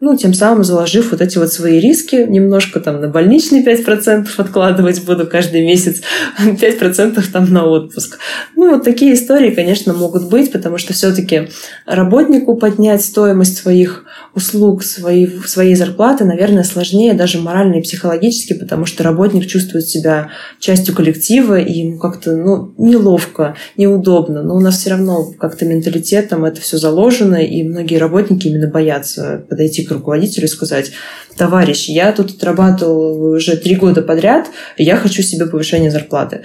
ну, 0.00 0.16
тем 0.16 0.32
самым 0.32 0.64
заложив 0.64 1.10
вот 1.10 1.20
эти 1.20 1.36
вот 1.36 1.52
свои 1.52 1.78
риски, 1.78 2.26
немножко 2.26 2.80
там 2.80 3.02
на 3.02 3.08
больничный 3.08 3.62
5% 3.62 4.28
откладывать 4.38 5.04
буду 5.04 5.26
каждый 5.26 5.62
месяц, 5.62 6.00
5% 6.40 7.22
там 7.30 7.52
на 7.52 7.66
отпуск. 7.66 8.18
Ну, 8.56 8.70
вот 8.70 8.84
такие 8.84 9.12
истории, 9.12 9.50
конечно, 9.50 9.92
могут 9.92 10.30
быть, 10.30 10.52
потому 10.52 10.78
что 10.78 10.94
все-таки 10.94 11.48
работнику 11.84 12.56
поднять 12.56 13.04
стоимость 13.04 13.58
своих 13.58 14.04
услуг, 14.34 14.82
своей, 14.84 15.28
своей 15.46 15.74
зарплаты, 15.74 16.24
наверное, 16.24 16.64
сложнее 16.64 17.12
даже 17.12 17.38
морально 17.38 17.76
и 17.76 17.82
психологически, 17.82 18.54
потому 18.54 18.86
что 18.86 19.04
работник 19.04 19.46
чувствует 19.46 19.86
себя 19.86 20.30
частью 20.60 20.94
коллектива, 20.94 21.58
и 21.58 21.80
ему 21.80 21.98
как-то 21.98 22.34
ну, 22.34 22.72
неловко, 22.78 23.54
неудобно. 23.76 24.42
Но 24.42 24.56
у 24.56 24.60
нас 24.60 24.78
все 24.78 24.90
равно 24.90 25.32
как-то 25.38 25.66
менталитетом 25.66 26.46
это 26.46 26.60
все 26.62 26.78
заложено, 26.78 27.36
и 27.36 27.62
многие 27.64 27.96
работники 27.96 28.46
именно 28.46 28.68
боятся 28.68 29.44
подойти 29.48 29.84
к 29.84 29.89
руководителю 29.90 30.44
и 30.44 30.48
сказать, 30.48 30.92
товарищ, 31.36 31.88
я 31.88 32.12
тут 32.12 32.36
отрабатывал 32.36 33.32
уже 33.32 33.56
три 33.56 33.76
года 33.76 34.02
подряд, 34.02 34.48
и 34.76 34.84
я 34.84 34.96
хочу 34.96 35.22
себе 35.22 35.46
повышение 35.46 35.90
зарплаты. 35.90 36.42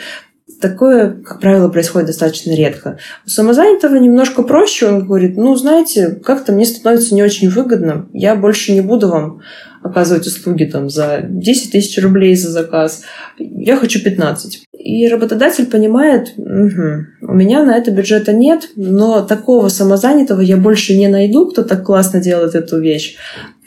Такое, 0.62 1.22
как 1.24 1.42
правило, 1.42 1.70
происходит 1.70 2.08
достаточно 2.08 2.52
редко. 2.56 2.98
У 3.26 3.30
самозанятого 3.30 3.96
немножко 3.96 4.44
проще. 4.44 4.88
Он 4.88 5.06
говорит, 5.06 5.38
ну, 5.38 5.56
знаете, 5.56 6.20
как-то 6.24 6.54
мне 6.54 6.66
становится 6.66 7.14
не 7.16 7.24
очень 7.24 7.50
выгодно. 7.50 8.08
Я 8.14 8.36
больше 8.36 8.72
не 8.72 8.82
буду 8.82 9.10
вам 9.10 9.42
оказывать 9.84 10.26
услуги 10.26 10.66
там, 10.66 10.90
за 10.90 11.22
10 11.28 11.72
тысяч 11.72 12.02
рублей 12.02 12.36
за 12.36 12.50
заказ. 12.52 13.04
Я 13.38 13.76
хочу 13.78 14.02
15. 14.02 14.65
И 14.86 15.08
работодатель 15.08 15.66
понимает, 15.66 16.36
угу, 16.38 17.08
у 17.22 17.34
меня 17.34 17.64
на 17.64 17.76
это 17.76 17.90
бюджета 17.90 18.34
нет, 18.34 18.70
но 18.76 19.24
такого 19.24 19.68
самозанятого 19.70 20.42
я 20.42 20.58
больше 20.58 20.96
не 20.96 21.08
найду, 21.08 21.48
кто 21.50 21.64
так 21.64 21.84
классно 21.84 22.22
делает 22.22 22.54
эту 22.54 22.80
вещь, 22.80 23.16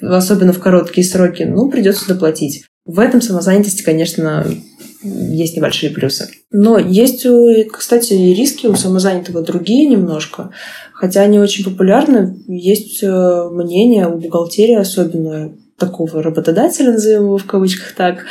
особенно 0.01 0.53
в 0.53 0.61
короткие 0.61 1.05
сроки. 1.05 1.43
Ну, 1.43 1.69
придется 1.71 2.07
доплатить. 2.07 2.67
В 2.85 3.01
этом 3.01 3.21
самозанятости, 3.21 3.83
конечно, 3.83 4.47
есть 5.03 5.57
небольшие 5.57 5.91
плюсы. 5.91 6.29
Но 6.53 6.79
есть, 6.79 7.27
кстати, 7.73 8.13
и 8.13 8.33
риски 8.33 8.69
у 8.69 8.77
самозанятого 8.77 9.43
другие 9.43 9.89
немножко. 9.89 10.51
Хотя 10.93 11.23
они 11.23 11.41
очень 11.41 11.65
популярны, 11.65 12.45
есть 12.47 13.03
э, 13.03 13.49
мнение 13.51 14.07
у 14.07 14.19
бухгалтерии 14.19 14.77
особенно 14.77 15.53
такого 15.79 16.23
работодателя, 16.23 16.93
назовем 16.93 17.25
его 17.25 17.39
в 17.39 17.45
кавычках 17.45 17.95
так, 17.97 18.25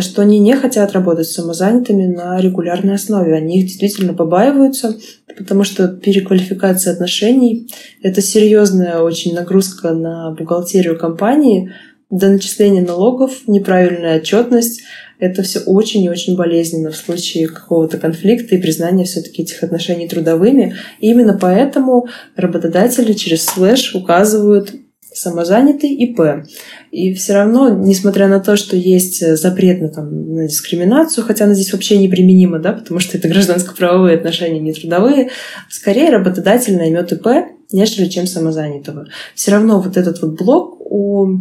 что 0.00 0.22
они 0.22 0.38
не 0.38 0.56
хотят 0.56 0.92
работать 0.92 1.26
с 1.26 1.34
самозанятыми 1.34 2.06
на 2.06 2.40
регулярной 2.40 2.94
основе. 2.94 3.34
Они 3.34 3.60
их 3.60 3.66
действительно 3.66 4.14
побаиваются, 4.14 4.96
потому 5.36 5.64
что 5.64 5.88
переквалификация 5.88 6.92
отношений– 6.92 7.70
это 8.02 8.20
серьезная 8.20 9.00
очень 9.00 9.34
нагрузка 9.34 9.92
на 9.92 10.30
бухгалтерию 10.32 10.98
компании, 10.98 11.72
до 12.10 12.28
начисления 12.28 12.84
налогов, 12.84 13.42
неправильная 13.46 14.18
отчетность– 14.18 14.82
это 15.22 15.44
все 15.44 15.60
очень 15.60 16.02
и 16.02 16.10
очень 16.10 16.34
болезненно 16.34 16.90
в 16.90 16.96
случае 16.96 17.46
какого-то 17.46 17.96
конфликта 17.96 18.56
и 18.56 18.60
признания 18.60 19.04
все-таки 19.04 19.42
этих 19.42 19.62
отношений 19.62 20.08
трудовыми. 20.08 20.74
И 20.98 21.10
именно 21.10 21.38
поэтому 21.40 22.08
работодатели 22.34 23.12
через 23.12 23.44
слэш 23.46 23.94
указывают 23.94 24.74
самозанятый 25.14 25.90
ИП. 25.90 26.46
И 26.90 27.14
все 27.14 27.34
равно, 27.34 27.70
несмотря 27.70 28.28
на 28.28 28.40
то, 28.40 28.56
что 28.56 28.76
есть 28.76 29.36
запрет 29.36 29.80
на, 29.80 29.88
там, 29.88 30.34
на 30.34 30.48
дискриминацию, 30.48 31.24
хотя 31.24 31.44
она 31.44 31.54
здесь 31.54 31.72
вообще 31.72 31.98
неприменима, 31.98 32.58
да, 32.58 32.72
потому 32.72 33.00
что 33.00 33.18
это 33.18 33.28
гражданско-правовые 33.30 34.16
отношения, 34.16 34.60
не 34.60 34.72
трудовые, 34.72 35.30
скорее 35.68 36.10
работодатель 36.10 36.76
наймет 36.76 37.12
ИП, 37.12 37.26
нежели 37.72 38.08
чем 38.08 38.26
самозанятого. 38.26 39.06
Все 39.34 39.50
равно 39.50 39.80
вот 39.80 39.96
этот 39.96 40.20
вот 40.22 40.38
блок 40.38 40.80
у 40.80 41.38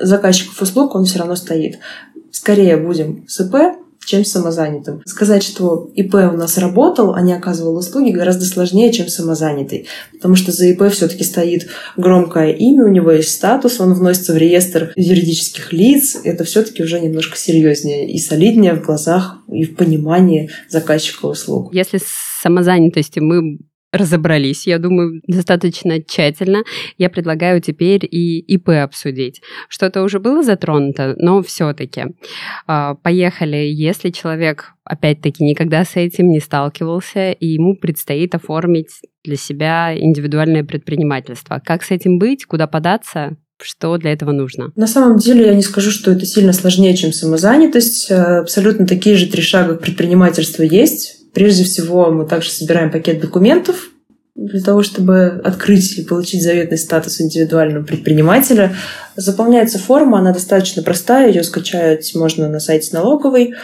заказчиков 0.00 0.60
услуг, 0.62 0.94
он 0.94 1.04
все 1.04 1.18
равно 1.18 1.34
стоит 1.34 1.78
скорее 2.30 2.76
будем 2.76 3.26
с 3.28 3.40
ИП, 3.40 3.76
чем 4.10 4.24
самозанятым. 4.24 5.02
Сказать, 5.06 5.44
что 5.44 5.88
ИП 5.94 6.14
у 6.14 6.36
нас 6.36 6.58
работал, 6.58 7.14
а 7.14 7.22
не 7.22 7.32
оказывал 7.32 7.76
услуги, 7.76 8.10
гораздо 8.10 8.44
сложнее, 8.44 8.92
чем 8.92 9.08
самозанятый. 9.08 9.86
Потому 10.12 10.34
что 10.34 10.50
за 10.50 10.66
ИП 10.66 10.90
все-таки 10.90 11.22
стоит 11.22 11.68
громкое 11.96 12.52
имя, 12.52 12.84
у 12.84 12.88
него 12.88 13.12
есть 13.12 13.30
статус, 13.30 13.80
он 13.80 13.94
вносится 13.94 14.32
в 14.32 14.36
реестр 14.36 14.92
юридических 14.96 15.72
лиц. 15.72 16.18
Это 16.24 16.42
все-таки 16.42 16.82
уже 16.82 16.98
немножко 16.98 17.36
серьезнее 17.36 18.10
и 18.10 18.18
солиднее 18.18 18.74
в 18.74 18.82
глазах 18.82 19.38
и 19.48 19.64
в 19.64 19.76
понимании 19.76 20.50
заказчика 20.68 21.26
услуг. 21.26 21.72
Если 21.72 21.98
с 21.98 22.40
самозанятостью 22.42 23.24
мы 23.24 23.58
разобрались, 23.92 24.66
я 24.66 24.78
думаю, 24.78 25.20
достаточно 25.26 26.02
тщательно. 26.02 26.62
Я 26.98 27.10
предлагаю 27.10 27.60
теперь 27.60 28.06
и 28.08 28.38
ИП 28.38 28.70
обсудить. 28.70 29.42
Что-то 29.68 30.02
уже 30.02 30.20
было 30.20 30.42
затронуто, 30.42 31.14
но 31.18 31.42
все-таки. 31.42 32.04
А, 32.66 32.94
поехали. 32.94 33.56
Если 33.56 34.10
человек, 34.10 34.72
опять-таки, 34.84 35.44
никогда 35.44 35.84
с 35.84 35.96
этим 35.96 36.30
не 36.30 36.40
сталкивался, 36.40 37.32
и 37.32 37.46
ему 37.46 37.76
предстоит 37.76 38.34
оформить 38.34 39.00
для 39.24 39.36
себя 39.36 39.96
индивидуальное 39.96 40.64
предпринимательство, 40.64 41.60
как 41.64 41.82
с 41.82 41.90
этим 41.90 42.18
быть, 42.18 42.44
куда 42.44 42.66
податься? 42.66 43.36
Что 43.62 43.98
для 43.98 44.12
этого 44.12 44.32
нужно? 44.32 44.72
На 44.74 44.86
самом 44.86 45.18
деле 45.18 45.46
я 45.46 45.54
не 45.54 45.60
скажу, 45.60 45.90
что 45.90 46.12
это 46.12 46.24
сильно 46.24 46.54
сложнее, 46.54 46.96
чем 46.96 47.12
самозанятость. 47.12 48.10
Абсолютно 48.10 48.86
такие 48.86 49.16
же 49.16 49.26
три 49.26 49.42
шага 49.42 49.76
к 49.76 49.82
предпринимательству 49.82 50.64
есть 50.64 51.19
Прежде 51.32 51.64
всего, 51.64 52.10
мы 52.10 52.26
также 52.26 52.50
собираем 52.50 52.90
пакет 52.90 53.20
документов 53.20 53.90
для 54.34 54.60
того, 54.62 54.82
чтобы 54.82 55.40
открыть 55.44 55.98
и 55.98 56.02
получить 56.02 56.42
заветный 56.42 56.78
статус 56.78 57.20
индивидуального 57.20 57.84
предпринимателя. 57.84 58.74
Заполняется 59.16 59.78
форма, 59.78 60.18
она 60.18 60.32
достаточно 60.32 60.82
простая, 60.82 61.28
ее 61.28 61.42
скачать 61.42 62.14
можно 62.14 62.48
на 62.48 62.58
сайте 62.58 62.94
налоговой. 62.94 63.54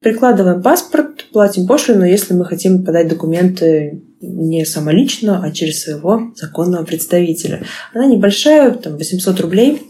Прикладываем 0.00 0.62
паспорт, 0.62 1.26
платим 1.32 1.66
пошлину, 1.66 2.04
если 2.04 2.34
мы 2.34 2.44
хотим 2.44 2.84
подать 2.84 3.08
документы 3.08 4.02
не 4.20 4.64
самолично, 4.64 5.42
а 5.44 5.50
через 5.50 5.82
своего 5.82 6.32
законного 6.36 6.84
представителя. 6.84 7.64
Она 7.92 8.06
небольшая, 8.06 8.72
там 8.72 8.96
800 8.96 9.40
рублей. 9.40 9.82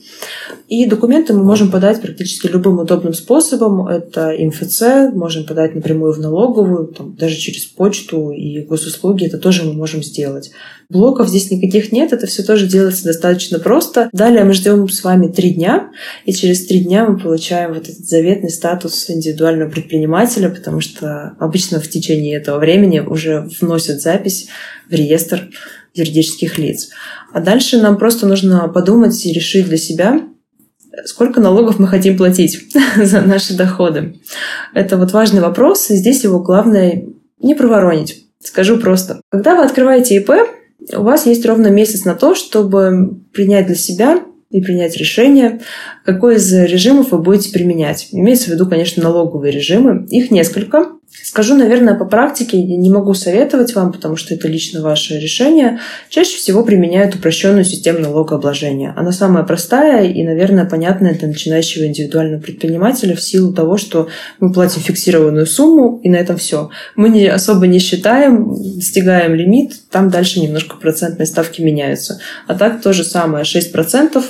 И 0.69 0.87
документы 0.87 1.33
мы 1.33 1.45
можем 1.45 1.71
подать 1.71 2.01
практически 2.01 2.49
любым 2.49 2.81
удобным 2.81 3.15
способом. 3.15 3.87
Это 3.87 4.35
МФЦ, 4.37 5.13
можем 5.15 5.47
подать 5.47 5.75
напрямую 5.75 6.13
в 6.13 6.19
налоговую, 6.19 6.89
там, 6.89 7.15
даже 7.15 7.37
через 7.37 7.67
почту 7.67 8.31
и 8.31 8.65
госуслуги. 8.65 9.27
Это 9.27 9.39
тоже 9.39 9.65
мы 9.65 9.75
можем 9.75 10.03
сделать. 10.03 10.51
Блоков 10.89 11.29
здесь 11.29 11.51
никаких 11.51 11.91
нет, 11.91 12.13
это 12.13 12.27
все 12.27 12.43
тоже 12.43 12.67
делается 12.67 13.05
достаточно 13.05 13.59
просто. 13.59 14.09
Далее 14.13 14.45
мы 14.45 14.53
ждем 14.53 14.89
с 14.89 15.03
вами 15.03 15.29
три 15.29 15.51
дня, 15.51 15.91
и 16.25 16.33
через 16.33 16.67
три 16.67 16.81
дня 16.81 17.07
мы 17.07 17.19
получаем 17.19 17.75
вот 17.75 17.89
этот 17.89 18.07
заветный 18.07 18.51
статус 18.51 19.11
индивидуального 19.11 19.69
предпринимателя, 19.69 20.49
потому 20.49 20.81
что 20.81 21.37
обычно 21.41 21.81
в 21.81 21.89
течение 21.89 22.37
этого 22.37 22.59
времени 22.59 23.01
уже 23.01 23.49
вносят 23.61 24.01
запись 24.01 24.49
в 24.89 24.93
реестр 24.93 25.51
юридических 25.95 26.59
лиц. 26.59 26.91
А 27.33 27.41
дальше 27.41 27.79
нам 27.79 27.99
просто 27.99 28.27
нужно 28.27 28.69
подумать 28.69 29.27
и 29.27 29.33
решить 29.33 29.67
для 29.67 29.79
себя, 29.79 30.21
сколько 31.05 31.41
налогов 31.41 31.79
мы 31.79 31.89
хотим 31.89 32.17
платить 32.17 32.61
за 32.97 33.23
наши 33.23 33.57
доходы. 33.57 34.21
Это 34.73 34.97
вот 34.97 35.13
важный 35.13 35.41
вопрос, 35.41 35.91
и 35.91 35.97
здесь 35.97 36.25
его 36.25 36.41
главное 36.41 37.05
не 37.41 37.55
проворонить. 37.55 38.25
Скажу 38.41 38.79
просто. 38.79 39.21
Когда 39.31 39.57
вы 39.57 39.65
открываете 39.65 40.17
ИП, 40.17 40.31
у 40.95 41.03
вас 41.03 41.27
есть 41.27 41.45
ровно 41.47 41.69
месяц 41.69 42.05
на 42.05 42.15
то, 42.15 42.35
чтобы 42.35 43.21
принять 43.33 43.67
для 43.67 43.75
себя 43.75 44.23
и 44.51 44.61
принять 44.61 44.97
решение, 44.97 45.61
какой 46.05 46.37
из 46.37 46.53
режимов 46.53 47.11
вы 47.11 47.19
будете 47.19 47.53
применять. 47.53 48.09
Имеется 48.13 48.47
в 48.47 48.49
виду, 48.55 48.67
конечно, 48.69 49.03
налоговые 49.03 49.53
режимы. 49.53 50.07
Их 50.09 50.31
несколько. 50.31 50.96
Скажу, 51.11 51.55
наверное, 51.55 51.95
по 51.95 52.05
практике, 52.05 52.63
не 52.63 52.91
могу 52.91 53.15
советовать 53.15 53.75
вам, 53.75 53.93
потому 53.93 54.17
что 54.17 54.35
это 54.35 54.49
лично 54.49 54.83
ваше 54.83 55.19
решение. 55.19 55.81
Чаще 56.09 56.37
всего 56.37 56.65
применяют 56.65 57.15
упрощенную 57.15 57.65
систему 57.65 58.01
налогообложения. 58.01 58.93
Она 58.97 59.13
самая 59.13 59.45
простая 59.45 60.05
и, 60.05 60.23
наверное, 60.25 60.65
понятная 60.65 61.15
для 61.15 61.29
начинающего 61.29 61.87
индивидуального 61.87 62.41
предпринимателя 62.41 63.15
в 63.15 63.23
силу 63.23 63.53
того, 63.53 63.77
что 63.77 64.09
мы 64.41 64.53
платим 64.53 64.83
фиксированную 64.83 65.47
сумму, 65.47 66.01
и 66.03 66.09
на 66.09 66.17
этом 66.17 66.37
все. 66.37 66.71
Мы 66.97 67.09
не, 67.09 67.27
особо 67.27 67.67
не 67.67 67.79
считаем, 67.79 68.55
достигаем 68.77 69.35
лимит, 69.35 69.73
там 69.91 70.11
дальше 70.11 70.41
немножко 70.41 70.77
процентные 70.77 71.27
ставки 71.27 71.63
меняются. 71.63 72.21
А 72.47 72.55
так 72.55 72.83
то 72.83 72.93
же 72.93 73.05
самое, 73.05 73.45
6%, 73.45 74.23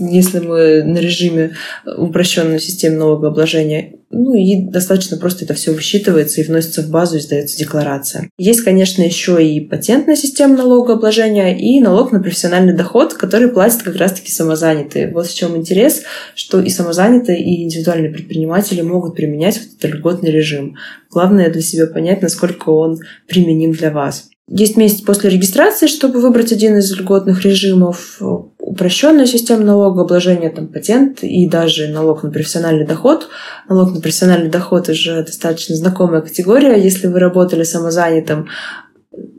если 0.00 0.38
мы 0.40 0.82
на 0.84 0.98
режиме 0.98 1.56
упрощенной 1.84 2.60
системы 2.60 2.96
налогообложения 2.96 3.94
Ну 4.16 4.34
и 4.34 4.62
достаточно 4.62 5.16
просто 5.16 5.44
это 5.44 5.54
все 5.54 5.72
высчитывается 5.72 6.40
и 6.40 6.44
вносится 6.44 6.82
в 6.82 6.88
базу 6.88 7.16
и 7.16 7.20
сдается 7.20 7.58
декларация. 7.58 8.30
Есть, 8.38 8.60
конечно, 8.60 9.02
еще 9.02 9.44
и 9.44 9.60
патентная 9.60 10.14
система 10.14 10.56
налогообложения 10.56 11.56
и 11.56 11.80
налог 11.80 12.12
на 12.12 12.20
профессиональный 12.20 12.74
доход, 12.74 13.14
который 13.14 13.48
платят 13.48 13.82
как 13.82 13.96
раз-таки 13.96 14.30
самозанятые. 14.30 15.10
Вот 15.12 15.26
в 15.26 15.34
чем 15.34 15.56
интерес, 15.56 16.02
что 16.36 16.60
и 16.60 16.70
самозанятые, 16.70 17.42
и 17.42 17.64
индивидуальные 17.64 18.12
предприниматели 18.12 18.82
могут 18.82 19.16
применять 19.16 19.58
вот 19.58 19.78
этот 19.78 19.98
льготный 19.98 20.30
режим. 20.30 20.76
Главное 21.10 21.50
для 21.50 21.62
себя 21.62 21.88
понять, 21.88 22.22
насколько 22.22 22.70
он 22.70 23.00
применим 23.26 23.72
для 23.72 23.90
вас. 23.90 24.28
Есть 24.46 24.76
месяц 24.76 25.00
после 25.00 25.30
регистрации, 25.30 25.86
чтобы 25.86 26.20
выбрать 26.20 26.52
один 26.52 26.76
из 26.76 26.92
льготных 26.96 27.44
режимов. 27.44 28.20
Упрощенная 28.66 29.26
система 29.26 29.62
налогообложения, 29.62 30.48
там 30.48 30.68
патент 30.68 31.22
и 31.22 31.46
даже 31.46 31.88
налог 31.88 32.22
на 32.22 32.30
профессиональный 32.30 32.86
доход. 32.86 33.28
Налог 33.68 33.92
на 33.92 34.00
профессиональный 34.00 34.48
доход 34.48 34.88
уже 34.88 35.22
достаточно 35.22 35.76
знакомая 35.76 36.22
категория. 36.22 36.82
Если 36.82 37.06
вы 37.06 37.18
работали 37.18 37.62
самозанятым, 37.62 38.48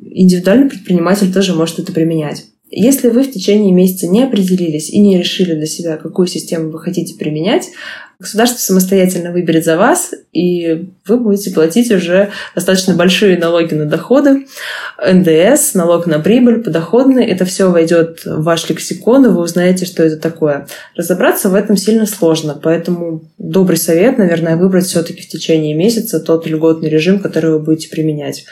индивидуальный 0.04 0.70
предприниматель 0.70 1.34
тоже 1.34 1.56
может 1.56 1.80
это 1.80 1.92
применять. 1.92 2.46
Если 2.78 3.08
вы 3.08 3.24
в 3.24 3.32
течение 3.32 3.72
месяца 3.72 4.06
не 4.06 4.22
определились 4.22 4.90
и 4.90 5.00
не 5.00 5.18
решили 5.18 5.54
для 5.54 5.66
себя, 5.66 5.96
какую 5.96 6.28
систему 6.28 6.72
вы 6.72 6.80
хотите 6.82 7.16
применять, 7.16 7.70
государство 8.20 8.60
самостоятельно 8.60 9.32
выберет 9.32 9.64
за 9.64 9.78
вас, 9.78 10.14
и 10.34 10.90
вы 11.08 11.18
будете 11.18 11.52
платить 11.52 11.90
уже 11.90 12.32
достаточно 12.54 12.94
большие 12.94 13.38
налоги 13.38 13.74
на 13.76 13.86
доходы, 13.86 14.48
НДС, 15.02 15.74
налог 15.74 16.06
на 16.06 16.20
прибыль, 16.20 16.62
подоходный. 16.62 17.26
Это 17.26 17.46
все 17.46 17.72
войдет 17.72 18.26
в 18.26 18.44
ваш 18.44 18.70
лексикон, 18.70 19.26
и 19.26 19.30
вы 19.30 19.42
узнаете, 19.42 19.86
что 19.86 20.04
это 20.04 20.18
такое. 20.18 20.68
Разобраться 20.98 21.48
в 21.48 21.56
этом 21.56 21.78
сильно 21.78 22.06
сложно, 22.06 22.60
поэтому 22.62 23.24
добрый 23.38 23.78
совет, 23.78 24.18
наверное, 24.18 24.58
выбрать 24.58 24.86
все-таки 24.86 25.22
в 25.22 25.30
течение 25.30 25.76
месяца 25.76 26.20
тот 26.20 26.46
льготный 26.46 26.90
режим, 26.90 27.20
который 27.20 27.52
вы 27.52 27.60
будете 27.60 27.88
применять 27.88 28.44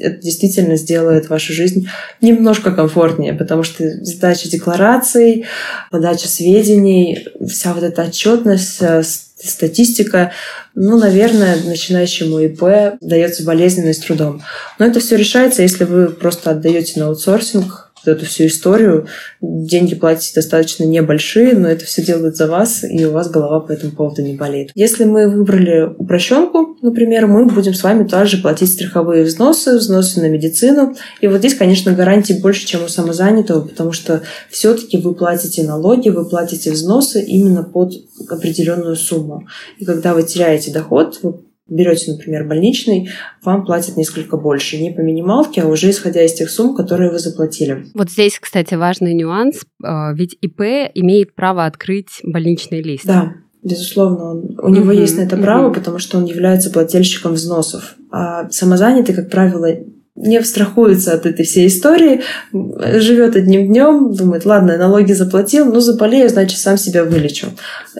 это 0.00 0.22
действительно 0.22 0.76
сделает 0.76 1.28
вашу 1.28 1.52
жизнь 1.52 1.88
немножко 2.20 2.70
комфортнее, 2.70 3.34
потому 3.34 3.62
что 3.62 3.84
сдача 4.04 4.48
деклараций, 4.48 5.44
подача 5.90 6.28
сведений, 6.28 7.28
вся 7.46 7.72
вот 7.74 7.82
эта 7.82 8.02
отчетность, 8.02 8.78
э, 8.80 9.02
статистика, 9.02 10.32
ну, 10.74 10.98
наверное, 10.98 11.56
начинающему 11.62 12.38
ИП 12.40 12.98
дается 13.00 13.44
болезненно 13.44 13.90
и 13.90 13.92
с 13.92 13.98
трудом. 13.98 14.42
Но 14.78 14.86
это 14.86 15.00
все 15.00 15.16
решается, 15.16 15.62
если 15.62 15.84
вы 15.84 16.08
просто 16.08 16.50
отдаете 16.50 17.00
на 17.00 17.06
аутсорсинг 17.06 17.85
эту 18.10 18.26
всю 18.26 18.46
историю. 18.46 19.06
Деньги 19.40 19.94
платите 19.94 20.32
достаточно 20.34 20.84
небольшие, 20.84 21.54
но 21.54 21.68
это 21.68 21.84
все 21.84 22.02
делают 22.02 22.36
за 22.36 22.46
вас, 22.46 22.84
и 22.84 23.04
у 23.04 23.12
вас 23.12 23.30
голова 23.30 23.60
по 23.60 23.72
этому 23.72 23.92
поводу 23.92 24.22
не 24.22 24.34
болит. 24.34 24.70
Если 24.74 25.04
мы 25.04 25.28
выбрали 25.28 25.88
упрощенку, 25.96 26.76
например, 26.82 27.26
мы 27.26 27.46
будем 27.46 27.74
с 27.74 27.82
вами 27.82 28.06
также 28.06 28.38
платить 28.38 28.72
страховые 28.72 29.24
взносы, 29.24 29.76
взносы 29.76 30.20
на 30.20 30.28
медицину. 30.28 30.94
И 31.20 31.28
вот 31.28 31.38
здесь, 31.38 31.54
конечно, 31.54 31.92
гарантий 31.92 32.34
больше, 32.34 32.66
чем 32.66 32.84
у 32.84 32.88
самозанятого, 32.88 33.62
потому 33.62 33.92
что 33.92 34.22
все-таки 34.50 34.98
вы 34.98 35.14
платите 35.14 35.62
налоги, 35.62 36.08
вы 36.08 36.28
платите 36.28 36.70
взносы 36.70 37.22
именно 37.22 37.62
под 37.62 37.94
определенную 38.28 38.96
сумму. 38.96 39.46
И 39.78 39.84
когда 39.84 40.14
вы 40.14 40.22
теряете 40.22 40.72
доход, 40.72 41.18
вы 41.22 41.45
берете, 41.68 42.12
например, 42.12 42.44
больничный, 42.44 43.10
вам 43.42 43.64
платят 43.64 43.96
несколько 43.96 44.36
больше. 44.36 44.80
Не 44.80 44.90
по 44.90 45.00
минималке, 45.00 45.62
а 45.62 45.66
уже 45.66 45.90
исходя 45.90 46.22
из 46.22 46.34
тех 46.34 46.50
сумм, 46.50 46.76
которые 46.76 47.10
вы 47.10 47.18
заплатили. 47.18 47.86
Вот 47.94 48.10
здесь, 48.10 48.38
кстати, 48.38 48.74
важный 48.74 49.14
нюанс. 49.14 49.62
А, 49.82 50.12
ведь 50.12 50.36
ИП 50.40 50.60
имеет 50.94 51.34
право 51.34 51.66
открыть 51.66 52.20
больничный 52.22 52.82
лист. 52.82 53.06
Да, 53.06 53.34
безусловно, 53.62 54.30
он, 54.30 54.58
у 54.62 54.68
него 54.68 54.92
uh-huh, 54.92 55.00
есть 55.00 55.16
на 55.16 55.22
это 55.22 55.36
право, 55.36 55.70
uh-huh. 55.70 55.74
потому 55.74 55.98
что 55.98 56.18
он 56.18 56.24
является 56.24 56.70
плательщиком 56.70 57.32
взносов. 57.32 57.96
А 58.10 58.48
самозанятый, 58.50 59.14
как 59.14 59.30
правило, 59.30 59.68
не 60.16 60.42
страхуется 60.42 61.12
от 61.12 61.26
этой 61.26 61.44
всей 61.44 61.68
истории, 61.68 62.22
живет 62.52 63.36
одним 63.36 63.66
днем, 63.66 64.14
думает, 64.14 64.44
ладно, 64.46 64.76
налоги 64.76 65.12
заплатил, 65.12 65.66
ну 65.66 65.80
заболею, 65.80 66.28
значит, 66.28 66.58
сам 66.58 66.78
себя 66.78 67.04
вылечу. 67.04 67.48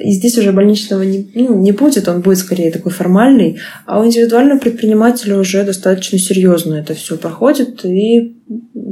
И 0.00 0.12
здесь 0.12 0.38
уже 0.38 0.52
больничного 0.52 1.02
не, 1.02 1.30
ну, 1.34 1.58
не 1.58 1.72
будет, 1.72 2.08
он 2.08 2.22
будет 2.22 2.38
скорее 2.38 2.72
такой 2.72 2.92
формальный, 2.92 3.58
а 3.84 4.00
у 4.00 4.06
индивидуального 4.06 4.58
предпринимателя 4.58 5.36
уже 5.36 5.62
достаточно 5.64 6.18
серьезно 6.18 6.74
это 6.74 6.94
все 6.94 7.16
проходит, 7.16 7.84
и 7.84 8.36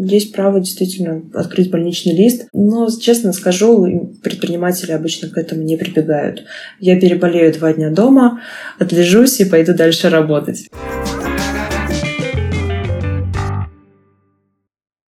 есть 0.04 0.32
право 0.32 0.60
действительно 0.60 1.22
открыть 1.32 1.70
больничный 1.70 2.14
лист. 2.14 2.46
Но, 2.52 2.88
честно 3.00 3.32
скажу, 3.32 4.12
предприниматели 4.22 4.92
обычно 4.92 5.28
к 5.28 5.38
этому 5.38 5.62
не 5.62 5.76
прибегают. 5.76 6.44
Я 6.80 7.00
переболею 7.00 7.52
два 7.54 7.72
дня 7.72 7.90
дома, 7.90 8.40
отлежусь 8.78 9.40
и 9.40 9.44
пойду 9.44 9.72
дальше 9.74 10.08
работать. 10.08 10.68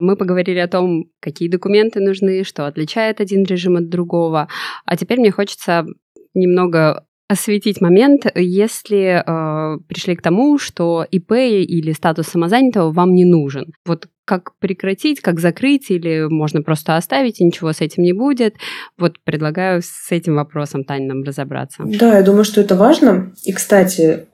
Мы 0.04 0.16
поговорили 0.16 0.58
о 0.58 0.68
том, 0.68 1.06
какие 1.20 1.48
документы 1.48 2.00
нужны, 2.00 2.44
что 2.44 2.66
отличает 2.66 3.20
один 3.20 3.44
режим 3.44 3.76
от 3.76 3.88
другого. 3.88 4.48
А 4.84 4.96
теперь 4.96 5.18
мне 5.20 5.30
хочется 5.30 5.86
немного 6.34 7.06
осветить 7.28 7.80
момент, 7.80 8.26
если 8.34 9.22
э, 9.24 9.78
пришли 9.88 10.14
к 10.14 10.22
тому, 10.22 10.58
что 10.58 11.06
ИП 11.10 11.32
или 11.32 11.92
статус 11.92 12.26
самозанятого 12.26 12.92
вам 12.92 13.14
не 13.14 13.24
нужен. 13.24 13.72
Вот 13.86 14.08
как 14.24 14.56
прекратить, 14.58 15.20
как 15.20 15.40
закрыть, 15.40 15.90
или 15.90 16.26
можно 16.28 16.62
просто 16.62 16.96
оставить, 16.96 17.40
и 17.40 17.44
ничего 17.44 17.72
с 17.72 17.80
этим 17.80 18.02
не 18.02 18.12
будет. 18.12 18.54
Вот 18.98 19.18
предлагаю 19.22 19.82
с 19.82 20.10
этим 20.10 20.36
вопросом, 20.36 20.84
Таня, 20.84 21.08
нам 21.08 21.22
разобраться. 21.22 21.82
Да, 21.84 22.16
я 22.16 22.22
думаю, 22.22 22.44
что 22.44 22.60
это 22.60 22.74
важно. 22.74 23.32
И, 23.44 23.52
кстати, 23.52 24.26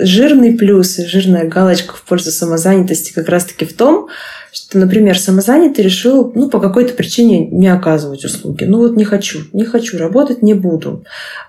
жирный 0.00 0.56
плюс 0.56 0.96
жирная 0.96 1.48
галочка 1.48 1.94
в 1.94 2.02
пользу 2.02 2.30
самозанятости 2.30 3.12
как 3.12 3.28
раз-таки 3.28 3.64
в 3.64 3.74
том, 3.74 4.08
что, 4.52 4.78
например, 4.78 5.18
самозанятый 5.18 5.82
решил, 5.82 6.30
ну, 6.34 6.50
по 6.50 6.60
какой-то 6.60 6.92
причине 6.92 7.46
не 7.46 7.68
оказывать 7.68 8.24
услуги. 8.24 8.64
Ну, 8.64 8.78
вот 8.78 8.96
не 8.96 9.04
хочу, 9.04 9.40
не 9.52 9.64
хочу 9.64 9.96
работать, 9.96 10.42
не 10.42 10.52
буду. 10.52 11.04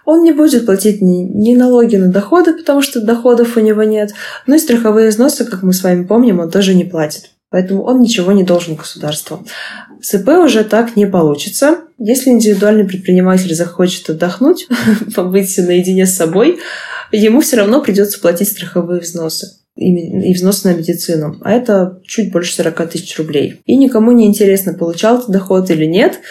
Он 0.06 0.23
не 0.23 0.32
будет 0.32 0.65
платить 0.65 1.01
ни, 1.01 1.23
ни 1.23 1.56
налоги 1.56 1.97
на 1.97 2.08
доходы, 2.08 2.53
потому 2.53 2.82
что 2.82 3.01
доходов 3.01 3.58
у 3.58 3.60
него 3.60 3.84
нет, 3.84 4.12
ну 4.47 4.56
и 4.56 4.60
страховые 4.60 5.10
взносы, 5.10 5.43
как 5.43 5.63
мы 5.63 5.73
с 5.73 5.84
вами 5.84 6.06
помним, 6.06 6.39
он 6.39 6.49
тоже 6.49 6.73
не 6.75 6.86
платит. 6.86 7.33
Поэтому 7.54 7.84
он 7.84 8.02
ничего 8.02 8.32
не 8.32 8.44
должен 8.44 8.74
государству. 8.74 9.46
ИП 10.12 10.28
уже 10.44 10.63
так 10.63 10.96
не 10.96 11.06
получится. 11.06 11.82
Если 12.00 12.32
индивидуальный 12.32 12.84
предприниматель 12.84 13.54
захочет 13.54 14.10
отдохнуть, 14.10 14.68
побыть 15.16 15.56
наедине 15.60 16.08
с 16.08 16.16
собой, 16.16 16.58
ему 17.12 17.42
все 17.42 17.58
равно 17.58 17.80
придется 17.80 18.20
платить 18.20 18.50
страховые 18.50 19.02
взносы 19.02 19.60
и 19.76 20.34
взносы 20.34 20.68
на 20.68 20.74
медицину. 20.74 21.38
А 21.42 21.52
это 21.52 22.02
чуть 22.04 22.32
больше 22.32 22.56
40 22.56 22.89
тысяч 22.89 23.16
рублей. 23.20 23.62
И 23.68 23.76
никому 23.76 24.13
не 24.13 24.26
интересно, 24.26 24.74
получал 24.74 25.24
ты 25.24 25.32
доход 25.32 25.70
или 25.70 25.86
нет 25.86 26.22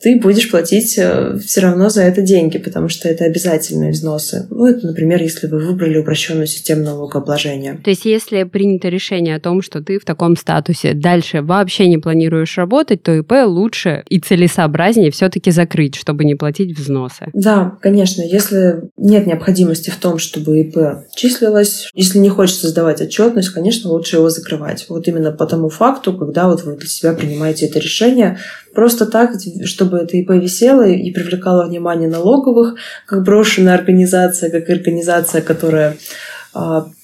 ты 0.00 0.18
будешь 0.18 0.50
платить 0.50 0.96
э, 0.98 1.36
все 1.44 1.60
равно 1.60 1.90
за 1.90 2.02
это 2.02 2.22
деньги, 2.22 2.56
потому 2.56 2.88
что 2.88 3.08
это 3.08 3.24
обязательные 3.24 3.92
взносы. 3.92 4.46
Ну, 4.50 4.66
это, 4.66 4.86
например, 4.86 5.22
если 5.22 5.46
вы 5.46 5.58
выбрали 5.58 5.98
упрощенную 5.98 6.46
систему 6.46 6.82
налогообложения. 6.84 7.78
То 7.84 7.90
есть, 7.90 8.06
если 8.06 8.44
принято 8.44 8.88
решение 8.88 9.36
о 9.36 9.40
том, 9.40 9.60
что 9.60 9.82
ты 9.82 9.98
в 9.98 10.06
таком 10.06 10.36
статусе 10.36 10.94
дальше 10.94 11.42
вообще 11.42 11.86
не 11.86 11.98
планируешь 11.98 12.56
работать, 12.56 13.02
то 13.02 13.12
ИП 13.12 13.32
лучше 13.44 14.02
и 14.08 14.18
целесообразнее 14.18 15.10
все-таки 15.10 15.50
закрыть, 15.50 15.96
чтобы 15.96 16.24
не 16.24 16.34
платить 16.34 16.78
взносы. 16.78 17.26
Да, 17.34 17.76
конечно. 17.82 18.22
Если 18.22 18.90
нет 18.96 19.26
необходимости 19.26 19.90
в 19.90 19.96
том, 19.96 20.18
чтобы 20.18 20.60
ИП 20.62 21.04
числилось, 21.14 21.90
если 21.92 22.18
не 22.18 22.30
хочется 22.30 22.68
сдавать 22.68 23.02
отчетность, 23.02 23.50
конечно, 23.50 23.90
лучше 23.90 24.16
его 24.16 24.30
закрывать. 24.30 24.86
Вот 24.88 25.06
именно 25.08 25.30
по 25.30 25.44
тому 25.44 25.68
факту, 25.68 26.16
когда 26.16 26.48
вот 26.48 26.62
вы 26.62 26.76
для 26.76 26.88
себя 26.88 27.12
принимаете 27.12 27.66
это 27.66 27.78
решение, 27.78 28.38
Просто 28.74 29.06
так, 29.06 29.32
чтобы 29.64 29.98
это 29.98 30.16
ИП 30.16 30.30
висело 30.30 30.86
и 30.86 31.10
привлекало 31.10 31.66
внимание 31.66 32.08
налоговых, 32.08 32.76
как 33.06 33.24
брошенная 33.24 33.74
организация, 33.74 34.50
как 34.50 34.68
организация, 34.68 35.42
которая 35.42 35.96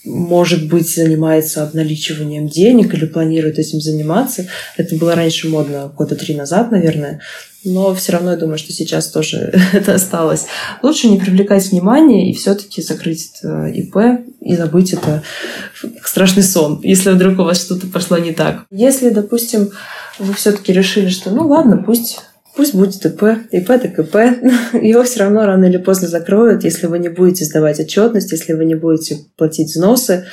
может 0.04 0.68
быть, 0.68 0.92
занимается 0.92 1.62
обналичиванием 1.62 2.48
денег 2.48 2.94
или 2.94 3.06
планирует 3.06 3.58
этим 3.58 3.80
заниматься. 3.80 4.46
Это 4.76 4.96
было 4.96 5.14
раньше 5.14 5.48
модно, 5.48 5.92
года 5.96 6.16
три 6.16 6.34
назад, 6.34 6.72
наверное. 6.72 7.20
Но 7.64 7.94
все 7.94 8.12
равно 8.12 8.30
я 8.30 8.36
думаю, 8.36 8.58
что 8.58 8.72
сейчас 8.72 9.08
тоже 9.08 9.52
это 9.72 9.94
осталось. 9.94 10.46
Лучше 10.82 11.08
не 11.08 11.18
привлекать 11.18 11.70
внимание 11.70 12.30
и 12.30 12.34
все-таки 12.34 12.82
закрыть 12.82 13.30
это 13.34 13.66
ИП 13.66 13.96
и 14.40 14.56
забыть 14.56 14.92
это 14.92 15.22
страшный 16.04 16.44
сон, 16.44 16.80
если 16.82 17.10
вдруг 17.10 17.38
у 17.40 17.44
вас 17.44 17.60
что-то 17.60 17.86
пошло 17.88 18.18
не 18.18 18.32
так. 18.32 18.64
Если, 18.70 19.10
допустим, 19.10 19.70
вы 20.18 20.34
все-таки 20.34 20.72
решили, 20.72 21.08
что 21.08 21.30
ну 21.30 21.46
ладно, 21.48 21.76
пусть 21.76 22.20
Пусть 22.56 22.74
будет 22.74 23.04
ИП, 23.04 23.22
ИП 23.50 23.66
так 23.66 23.98
ИП. 23.98 24.14
Его 24.82 25.02
все 25.02 25.20
равно 25.20 25.44
рано 25.44 25.66
или 25.66 25.76
поздно 25.76 26.08
закроют, 26.08 26.64
если 26.64 26.86
вы 26.86 26.98
не 26.98 27.10
будете 27.10 27.44
сдавать 27.44 27.78
отчетность, 27.78 28.32
если 28.32 28.54
вы 28.54 28.64
не 28.64 28.74
будете 28.74 29.18
платить 29.36 29.68
взносы. 29.68 30.24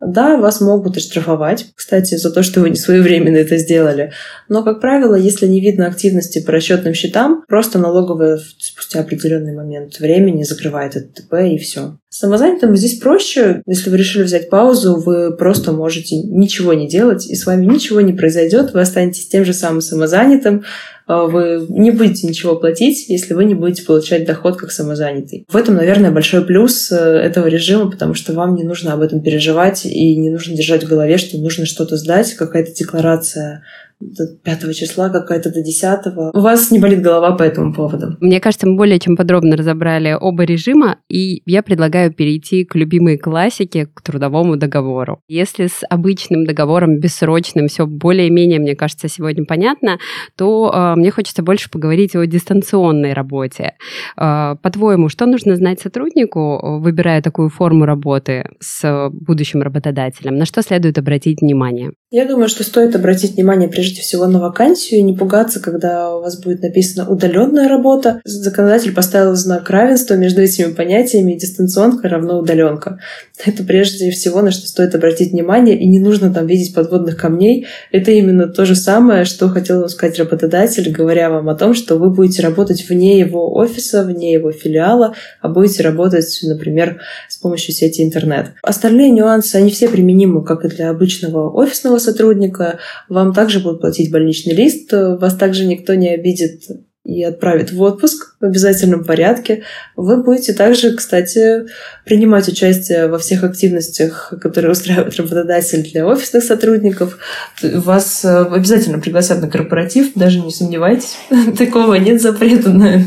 Да, 0.00 0.36
вас 0.36 0.60
могут 0.60 0.98
оштрафовать, 0.98 1.68
кстати, 1.74 2.16
за 2.16 2.30
то, 2.30 2.42
что 2.42 2.60
вы 2.60 2.68
не 2.68 2.76
своевременно 2.76 3.38
это 3.38 3.56
сделали. 3.56 4.12
Но, 4.46 4.62
как 4.62 4.80
правило, 4.80 5.14
если 5.14 5.46
не 5.46 5.60
видно 5.60 5.86
активности 5.86 6.38
по 6.38 6.52
расчетным 6.52 6.92
счетам, 6.92 7.44
просто 7.48 7.78
налоговая 7.78 8.38
спустя 8.58 9.00
определенный 9.00 9.54
момент 9.54 9.98
времени 9.98 10.42
закрывает 10.42 10.96
это 10.96 11.22
ТП 11.22 11.34
и 11.50 11.56
все. 11.56 11.96
Самозанятым 12.10 12.76
здесь 12.76 12.98
проще. 12.98 13.62
Если 13.66 13.88
вы 13.88 13.96
решили 13.96 14.22
взять 14.24 14.50
паузу, 14.50 14.96
вы 14.96 15.34
просто 15.34 15.72
можете 15.72 16.16
ничего 16.16 16.74
не 16.74 16.88
делать, 16.88 17.26
и 17.26 17.34
с 17.34 17.46
вами 17.46 17.64
ничего 17.64 18.02
не 18.02 18.12
произойдет. 18.12 18.74
Вы 18.74 18.82
останетесь 18.82 19.28
тем 19.28 19.46
же 19.46 19.54
самым 19.54 19.80
самозанятым, 19.80 20.64
вы 21.06 21.66
не 21.68 21.90
будете 21.90 22.26
ничего 22.26 22.56
платить, 22.56 23.08
если 23.08 23.34
вы 23.34 23.44
не 23.44 23.54
будете 23.54 23.84
получать 23.84 24.24
доход 24.24 24.56
как 24.56 24.72
самозанятый. 24.72 25.46
В 25.48 25.56
этом, 25.56 25.76
наверное, 25.76 26.10
большой 26.10 26.44
плюс 26.44 26.90
э, 26.90 26.96
этого 26.96 27.46
режима, 27.46 27.90
потому 27.90 28.14
что 28.14 28.32
вам 28.32 28.56
не 28.56 28.64
нужно 28.64 28.92
об 28.92 29.00
этом 29.00 29.20
переживать 29.20 29.86
и 29.86 30.16
не 30.16 30.30
нужно 30.30 30.56
держать 30.56 30.84
в 30.84 30.88
голове, 30.88 31.18
что 31.18 31.38
нужно 31.38 31.64
что-то 31.64 31.96
сдать, 31.96 32.34
какая-то 32.34 32.72
декларация 32.72 33.62
до 34.00 34.26
5 34.44 34.74
числа, 34.74 35.08
какая-то 35.08 35.50
до 35.50 35.62
10. 35.62 36.34
У 36.34 36.40
вас 36.40 36.70
не 36.70 36.78
болит 36.78 37.00
голова 37.00 37.32
по 37.32 37.42
этому 37.42 37.72
поводу? 37.72 38.16
Мне 38.20 38.40
кажется, 38.40 38.68
мы 38.68 38.76
более 38.76 38.98
чем 38.98 39.16
подробно 39.16 39.56
разобрали 39.56 40.16
оба 40.18 40.44
режима, 40.44 40.98
и 41.08 41.42
я 41.46 41.62
предлагаю 41.62 42.12
перейти 42.12 42.64
к 42.64 42.74
любимой 42.74 43.16
классике, 43.16 43.86
к 43.86 44.02
трудовому 44.02 44.56
договору. 44.56 45.20
Если 45.28 45.66
с 45.66 45.82
обычным 45.88 46.44
договором, 46.44 46.98
бессрочным, 46.98 47.68
все 47.68 47.86
более-менее, 47.86 48.58
мне 48.58 48.76
кажется, 48.76 49.08
сегодня 49.08 49.46
понятно, 49.46 49.98
то 50.36 50.70
э, 50.72 50.94
мне 50.96 51.10
хочется 51.10 51.42
больше 51.42 51.70
поговорить 51.70 52.14
о 52.16 52.26
дистанционной 52.26 53.14
работе. 53.14 53.74
Э, 54.18 54.56
по-твоему, 54.62 55.08
что 55.08 55.24
нужно 55.26 55.56
знать 55.56 55.80
сотруднику, 55.80 56.78
выбирая 56.80 57.22
такую 57.22 57.48
форму 57.48 57.86
работы 57.86 58.50
с 58.60 59.08
будущим 59.10 59.62
работодателем? 59.62 60.36
На 60.36 60.44
что 60.44 60.60
следует 60.60 60.98
обратить 60.98 61.40
внимание? 61.40 61.92
Я 62.10 62.26
думаю, 62.26 62.48
что 62.48 62.62
стоит 62.62 62.94
обратить 62.94 63.36
внимание 63.36 63.68
прежде 63.68 63.85
прежде 63.86 64.00
всего 64.00 64.26
на 64.26 64.40
вакансию 64.40 65.04
не 65.04 65.12
пугаться, 65.12 65.60
когда 65.60 66.16
у 66.16 66.20
вас 66.20 66.40
будет 66.40 66.60
написано 66.60 67.08
«удаленная 67.08 67.68
работа». 67.68 68.20
Законодатель 68.24 68.92
поставил 68.92 69.36
знак 69.36 69.70
равенства 69.70 70.14
между 70.14 70.42
этими 70.42 70.72
понятиями 70.72 71.34
«дистанционка 71.34 72.08
равно 72.08 72.40
удаленка». 72.40 72.98
Это 73.44 73.62
прежде 73.62 74.10
всего, 74.10 74.42
на 74.42 74.50
что 74.50 74.66
стоит 74.66 74.96
обратить 74.96 75.30
внимание, 75.30 75.78
и 75.78 75.86
не 75.86 76.00
нужно 76.00 76.34
там 76.34 76.48
видеть 76.48 76.74
подводных 76.74 77.16
камней. 77.16 77.66
Это 77.92 78.10
именно 78.10 78.48
то 78.48 78.64
же 78.64 78.74
самое, 78.74 79.24
что 79.24 79.48
хотел 79.50 79.80
вам 79.80 79.88
сказать 79.88 80.18
работодатель, 80.18 80.90
говоря 80.90 81.30
вам 81.30 81.48
о 81.48 81.54
том, 81.54 81.74
что 81.74 81.96
вы 81.96 82.10
будете 82.10 82.42
работать 82.42 82.88
вне 82.88 83.20
его 83.20 83.54
офиса, 83.54 84.02
вне 84.02 84.32
его 84.32 84.50
филиала, 84.50 85.14
а 85.40 85.48
будете 85.48 85.84
работать, 85.84 86.40
например, 86.42 87.00
с 87.28 87.36
помощью 87.36 87.72
сети 87.72 88.02
интернет. 88.02 88.52
Остальные 88.62 89.10
нюансы, 89.10 89.54
они 89.54 89.70
все 89.70 89.88
применимы 89.88 90.44
как 90.44 90.64
и 90.64 90.68
для 90.68 90.90
обычного 90.90 91.50
офисного 91.50 91.98
сотрудника. 91.98 92.78
Вам 93.08 93.32
также 93.32 93.60
будут 93.60 93.75
платить 93.76 94.10
больничный 94.10 94.54
лист, 94.54 94.92
вас 94.92 95.36
также 95.36 95.64
никто 95.64 95.94
не 95.94 96.10
обидит 96.10 96.62
и 97.06 97.22
отправит 97.22 97.70
в 97.70 97.80
отпуск 97.82 98.34
в 98.40 98.44
обязательном 98.44 99.04
порядке. 99.04 99.62
Вы 99.94 100.22
будете 100.22 100.52
также, 100.52 100.92
кстати, 100.94 101.66
принимать 102.04 102.48
участие 102.48 103.06
во 103.06 103.18
всех 103.18 103.44
активностях, 103.44 104.34
которые 104.40 104.72
устраивает 104.72 105.16
работодатель 105.16 105.88
для 105.88 106.04
офисных 106.04 106.42
сотрудников. 106.42 107.18
Вас 107.62 108.24
э, 108.24 108.28
обязательно 108.28 108.98
пригласят 108.98 109.40
на 109.40 109.48
корпоратив, 109.48 110.14
даже 110.16 110.40
не 110.40 110.50
сомневайтесь. 110.50 111.16
Такого 111.58 111.94
нет 111.94 112.20
запрета 112.20 112.70
на, 112.70 113.04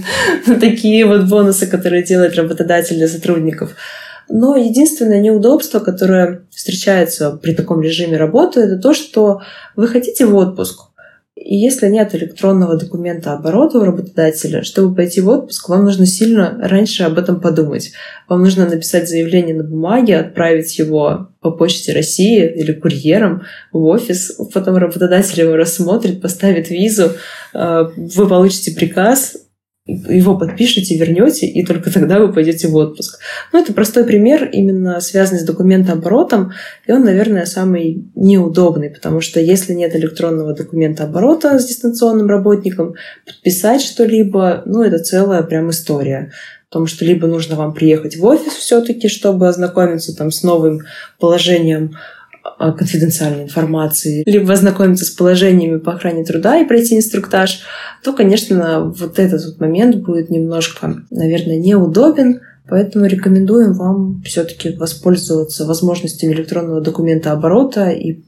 на 0.48 0.56
такие 0.60 1.06
вот 1.06 1.26
бонусы, 1.26 1.68
которые 1.68 2.04
делает 2.04 2.36
работодатель 2.36 2.96
для 2.96 3.10
сотрудников. 3.10 3.76
Но 4.30 4.56
единственное 4.56 5.20
неудобство, 5.20 5.80
которое 5.80 6.44
встречается 6.52 7.32
при 7.32 7.54
таком 7.54 7.82
режиме 7.82 8.18
работы, 8.18 8.62
это 8.62 8.78
то, 8.78 8.94
что 8.94 9.42
вы 9.76 9.88
хотите 9.88 10.26
в 10.26 10.36
отпуск, 10.36 10.90
и 11.40 11.56
если 11.56 11.88
нет 11.88 12.14
электронного 12.14 12.76
документа 12.76 13.32
оборота 13.32 13.80
у 13.80 13.86
работодателя, 13.86 14.62
чтобы 14.64 14.94
пойти 14.94 15.22
в 15.22 15.30
отпуск, 15.30 15.70
вам 15.70 15.86
нужно 15.86 16.06
сильно 16.06 16.60
раньше 16.62 17.04
об 17.04 17.18
этом 17.18 17.40
подумать. 17.40 17.94
Вам 18.28 18.42
нужно 18.42 18.68
написать 18.68 19.08
заявление 19.08 19.56
на 19.56 19.64
бумаге, 19.64 20.18
отправить 20.18 20.78
его 20.78 21.30
по 21.40 21.52
почте 21.52 21.94
России 21.94 22.46
или 22.46 22.74
курьером 22.74 23.44
в 23.72 23.86
офис. 23.86 24.38
Потом 24.54 24.76
работодатель 24.76 25.40
его 25.40 25.56
рассмотрит, 25.56 26.22
поставит 26.22 26.70
визу, 26.70 27.14
э, 27.54 27.84
вы 27.96 28.28
получите 28.28 28.76
приказ, 28.76 29.38
его 29.90 30.38
подпишете, 30.38 30.98
вернете, 30.98 31.48
и 31.48 31.66
только 31.66 31.92
тогда 31.92 32.20
вы 32.20 32.32
пойдете 32.32 32.68
в 32.68 32.76
отпуск. 32.76 33.20
Ну, 33.52 33.62
это 33.62 33.74
простой 33.74 34.04
пример, 34.04 34.50
именно 34.52 35.00
связанный 35.00 35.40
с 35.40 35.46
документооборотом, 35.46 36.52
и 36.88 36.92
он, 36.92 37.04
наверное, 37.04 37.46
самый 37.46 38.10
неудобный, 38.16 38.90
потому 38.90 39.22
что 39.22 39.40
если 39.40 39.74
нет 39.74 39.96
электронного 39.96 40.54
документа 40.54 41.06
оборота 41.06 41.60
с 41.60 41.66
дистанционным 41.66 42.28
работником, 42.28 42.96
подписать 43.26 43.82
что-либо, 43.82 44.64
ну, 44.66 44.84
это 44.84 45.00
целая 45.00 45.44
прям 45.44 45.70
история. 45.70 46.32
Потому 46.70 46.86
что 46.86 47.04
либо 47.04 47.26
нужно 47.26 47.56
вам 47.56 47.74
приехать 47.74 48.16
в 48.16 48.26
офис 48.26 48.54
все-таки, 48.54 49.08
чтобы 49.08 49.48
ознакомиться 49.48 50.16
там 50.16 50.30
с 50.30 50.44
новым 50.44 50.82
положением 51.20 51.96
конфиденциальной 52.44 53.44
информации, 53.44 54.24
либо 54.26 54.54
ознакомиться 54.54 55.06
с 55.06 55.10
положениями 55.10 55.80
по 55.80 55.94
охране 55.94 56.24
труда 56.24 56.60
и 56.60 56.68
пройти 56.68 56.98
инструктаж, 56.98 57.62
то, 58.04 58.14
конечно, 58.14 58.94
вот 58.96 59.20
этот 59.20 59.46
вот 59.46 59.60
момент 59.60 59.98
будет 59.98 60.30
немножко, 60.30 61.04
наверное, 61.10 61.58
неудобен, 61.58 62.42
Поэтому 62.70 63.06
рекомендуем 63.08 63.74
вам 63.74 64.22
все-таки 64.24 64.76
воспользоваться 64.76 65.66
возможностями 65.66 66.34
электронного 66.34 66.82
документа 66.82 67.32
оборота 67.32 67.90
и 67.90 68.22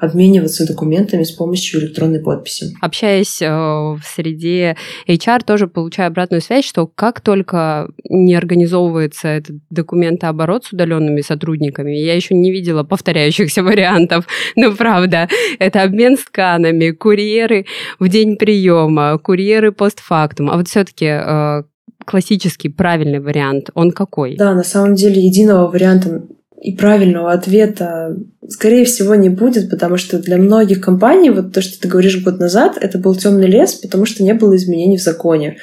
обмениваться 0.00 0.66
документами 0.66 1.22
с 1.22 1.30
помощью 1.30 1.80
электронной 1.80 2.20
подписи. 2.20 2.74
Общаясь 2.80 3.42
э, 3.42 3.48
в 3.48 4.00
среде 4.02 4.76
HR, 5.06 5.44
тоже 5.44 5.68
получаю 5.68 6.08
обратную 6.08 6.40
связь, 6.40 6.64
что 6.64 6.86
как 6.86 7.20
только 7.20 7.88
не 8.08 8.34
организовывается 8.34 9.28
этот 9.28 9.56
документооборот 9.70 10.64
с 10.64 10.72
удаленными 10.72 11.20
сотрудниками, 11.20 11.92
я 11.92 12.14
еще 12.14 12.34
не 12.34 12.50
видела 12.50 12.82
повторяющихся 12.82 13.62
вариантов, 13.62 14.26
но 14.56 14.72
правда, 14.72 15.28
это 15.58 15.82
обмен 15.82 16.16
сканами, 16.16 16.90
курьеры 16.90 17.66
в 17.98 18.08
день 18.08 18.36
приема, 18.36 19.18
курьеры 19.18 19.72
постфактум. 19.72 20.50
А 20.50 20.56
вот 20.56 20.68
все-таки 20.68 21.06
э, 21.06 21.62
классический 22.06 22.70
правильный 22.70 23.20
вариант, 23.20 23.70
он 23.74 23.90
какой? 23.90 24.36
Да, 24.36 24.54
на 24.54 24.64
самом 24.64 24.94
деле 24.94 25.20
единого 25.20 25.70
варианта 25.70 26.22
и 26.60 26.72
правильного 26.72 27.32
ответа, 27.32 28.16
скорее 28.48 28.84
всего, 28.84 29.14
не 29.14 29.30
будет, 29.30 29.70
потому 29.70 29.96
что 29.96 30.18
для 30.18 30.36
многих 30.36 30.80
компаний, 30.80 31.30
вот 31.30 31.52
то, 31.52 31.62
что 31.62 31.80
ты 31.80 31.88
говоришь 31.88 32.22
год 32.22 32.38
назад, 32.38 32.76
это 32.80 32.98
был 32.98 33.14
темный 33.14 33.46
лес, 33.46 33.74
потому 33.74 34.04
что 34.04 34.22
не 34.22 34.34
было 34.34 34.56
изменений 34.56 34.98
в 34.98 35.02
законе. 35.02 35.56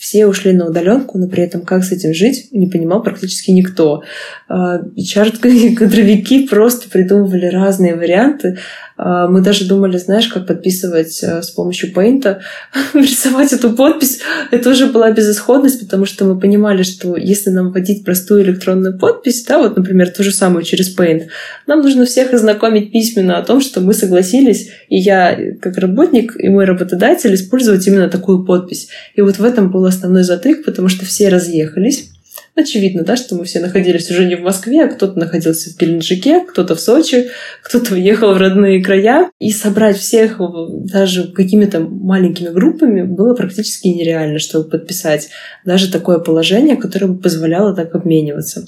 Все 0.00 0.26
ушли 0.26 0.54
на 0.54 0.66
удаленку, 0.66 1.18
но 1.18 1.28
при 1.28 1.42
этом 1.42 1.60
как 1.60 1.84
с 1.84 1.92
этим 1.92 2.14
жить, 2.14 2.48
не 2.52 2.68
понимал 2.68 3.02
практически 3.02 3.50
никто. 3.50 4.02
HR-кадровики 4.48 6.48
просто 6.48 6.88
придумывали 6.88 7.48
разные 7.48 7.94
варианты, 7.94 8.56
а, 9.02 9.28
мы 9.28 9.40
даже 9.40 9.64
думали, 9.64 9.96
знаешь, 9.96 10.28
как 10.28 10.46
подписывать 10.46 11.22
э, 11.22 11.40
с 11.40 11.50
помощью 11.50 11.90
Paint, 11.90 12.36
рисовать 12.92 13.50
эту 13.54 13.70
подпись. 13.70 14.20
Это 14.50 14.68
уже 14.68 14.88
была 14.88 15.10
безысходность, 15.10 15.80
потому 15.80 16.04
что 16.04 16.26
мы 16.26 16.38
понимали, 16.38 16.82
что 16.82 17.16
если 17.16 17.48
нам 17.48 17.70
вводить 17.70 18.04
простую 18.04 18.42
электронную 18.42 18.98
подпись, 18.98 19.42
да, 19.44 19.58
вот, 19.58 19.74
например, 19.74 20.10
ту 20.10 20.22
же 20.22 20.32
самую 20.32 20.64
через 20.64 20.94
Paint, 20.94 21.28
нам 21.66 21.80
нужно 21.80 22.04
всех 22.04 22.34
ознакомить 22.34 22.92
письменно 22.92 23.38
о 23.38 23.42
том, 23.42 23.62
что 23.62 23.80
мы 23.80 23.94
согласились, 23.94 24.68
и 24.90 24.98
я, 24.98 25.34
как 25.62 25.78
работник, 25.78 26.34
и 26.38 26.50
мой 26.50 26.66
работодатель 26.66 27.34
использовать 27.34 27.86
именно 27.86 28.10
такую 28.10 28.44
подпись. 28.44 28.88
И 29.14 29.22
вот 29.22 29.38
в 29.38 29.44
этом 29.44 29.70
был 29.70 29.86
основной 29.90 30.24
затык, 30.24 30.64
потому 30.64 30.88
что 30.88 31.04
все 31.04 31.28
разъехались, 31.28 32.10
Очевидно, 32.56 33.04
да, 33.04 33.16
что 33.16 33.36
мы 33.36 33.44
все 33.44 33.60
находились 33.60 34.10
уже 34.10 34.26
не 34.26 34.34
в 34.34 34.42
Москве, 34.42 34.84
а 34.84 34.88
кто-то 34.88 35.18
находился 35.18 35.70
в 35.70 35.78
Геленджике, 35.78 36.40
кто-то 36.40 36.74
в 36.74 36.80
Сочи, 36.80 37.28
кто-то 37.62 37.94
уехал 37.94 38.34
в 38.34 38.38
родные 38.38 38.82
края. 38.82 39.30
И 39.38 39.52
собрать 39.52 39.96
всех 39.96 40.40
даже 40.84 41.28
какими-то 41.32 41.80
маленькими 41.80 42.48
группами 42.48 43.02
было 43.02 43.34
практически 43.34 43.88
нереально, 43.88 44.40
чтобы 44.40 44.68
подписать 44.68 45.30
даже 45.64 45.90
такое 45.90 46.18
положение, 46.18 46.76
которое 46.76 47.06
бы 47.06 47.18
позволяло 47.18 47.74
так 47.74 47.94
обмениваться. 47.94 48.66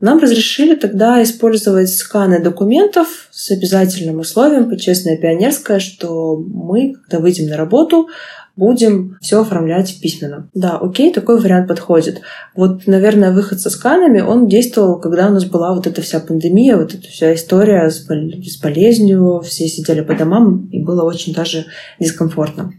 Нам 0.00 0.18
разрешили 0.18 0.74
тогда 0.74 1.22
использовать 1.22 1.88
сканы 1.94 2.42
документов 2.42 3.28
с 3.30 3.52
обязательным 3.52 4.18
условием, 4.18 4.68
почестное 4.68 5.16
пионерское, 5.16 5.78
что 5.78 6.36
мы, 6.36 6.94
когда 6.94 7.20
выйдем 7.20 7.46
на 7.46 7.56
работу, 7.56 8.08
будем 8.56 9.18
все 9.20 9.40
оформлять 9.40 10.00
письменно. 10.00 10.50
Да, 10.54 10.78
окей, 10.78 11.12
такой 11.12 11.40
вариант 11.40 11.68
подходит. 11.68 12.20
Вот, 12.54 12.86
наверное, 12.86 13.32
выход 13.32 13.60
со 13.60 13.70
сканами, 13.70 14.20
он 14.20 14.48
действовал, 14.48 15.00
когда 15.00 15.28
у 15.28 15.32
нас 15.32 15.44
была 15.44 15.74
вот 15.74 15.86
эта 15.86 16.02
вся 16.02 16.20
пандемия, 16.20 16.76
вот 16.76 16.94
эта 16.94 17.08
вся 17.08 17.34
история 17.34 17.88
с, 17.88 18.06
бол- 18.06 18.42
с 18.42 18.60
болезнью, 18.60 19.40
все 19.44 19.68
сидели 19.68 20.02
по 20.02 20.14
домам, 20.14 20.68
и 20.70 20.82
было 20.82 21.02
очень 21.04 21.32
даже 21.32 21.66
дискомфортно. 21.98 22.72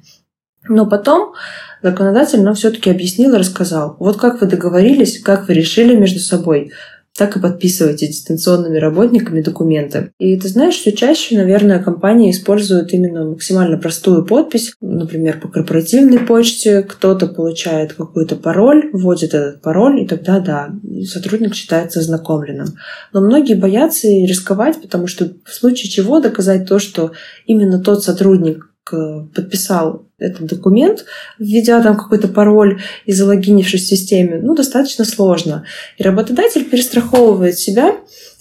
Но 0.69 0.85
потом 0.85 1.33
законодатель 1.81 2.41
нам 2.41 2.53
все-таки 2.53 2.89
объяснил 2.89 3.33
и 3.33 3.37
рассказал, 3.37 3.97
вот 3.99 4.17
как 4.17 4.39
вы 4.39 4.47
договорились, 4.47 5.21
как 5.21 5.47
вы 5.47 5.55
решили 5.55 5.95
между 5.95 6.19
собой. 6.19 6.71
Так 7.17 7.37
и 7.37 7.39
подписывайте 7.39 8.07
дистанционными 8.07 8.79
работниками 8.79 9.41
документы. 9.41 10.11
И 10.17 10.37
ты 10.39 10.47
знаешь, 10.47 10.75
все 10.75 10.91
чаще, 10.91 11.37
наверное, 11.37 11.81
компании 11.81 12.31
используют 12.31 12.91
именно 12.91 13.25
максимально 13.25 13.77
простую 13.77 14.25
подпись, 14.25 14.73
например, 14.81 15.39
по 15.39 15.47
корпоративной 15.47 16.19
почте, 16.19 16.81
кто-то 16.81 17.27
получает 17.27 17.93
какой-то 17.93 18.35
пароль, 18.35 18.89
вводит 18.93 19.35
этот 19.35 19.61
пароль, 19.61 20.01
и 20.01 20.07
тогда, 20.07 20.39
да, 20.39 20.71
сотрудник 21.05 21.53
считается 21.53 21.99
ознакомленным. 21.99 22.67
Но 23.13 23.21
многие 23.21 23.55
боятся 23.55 24.07
рисковать, 24.07 24.81
потому 24.81 25.05
что 25.05 25.33
в 25.45 25.53
случае 25.53 25.91
чего 25.91 26.19
доказать 26.19 26.67
то, 26.67 26.79
что 26.79 27.11
именно 27.45 27.79
тот 27.79 28.03
сотрудник, 28.03 28.72
подписал 28.89 30.07
этот 30.17 30.47
документ, 30.47 31.05
введя 31.39 31.81
там 31.81 31.97
какой-то 31.97 32.27
пароль 32.27 32.81
и 33.05 33.13
залогинившись 33.13 33.83
в 33.83 33.87
системе, 33.87 34.39
ну, 34.41 34.55
достаточно 34.55 35.05
сложно. 35.05 35.65
И 35.97 36.03
работодатель 36.03 36.65
перестраховывает 36.65 37.57
себя 37.57 37.95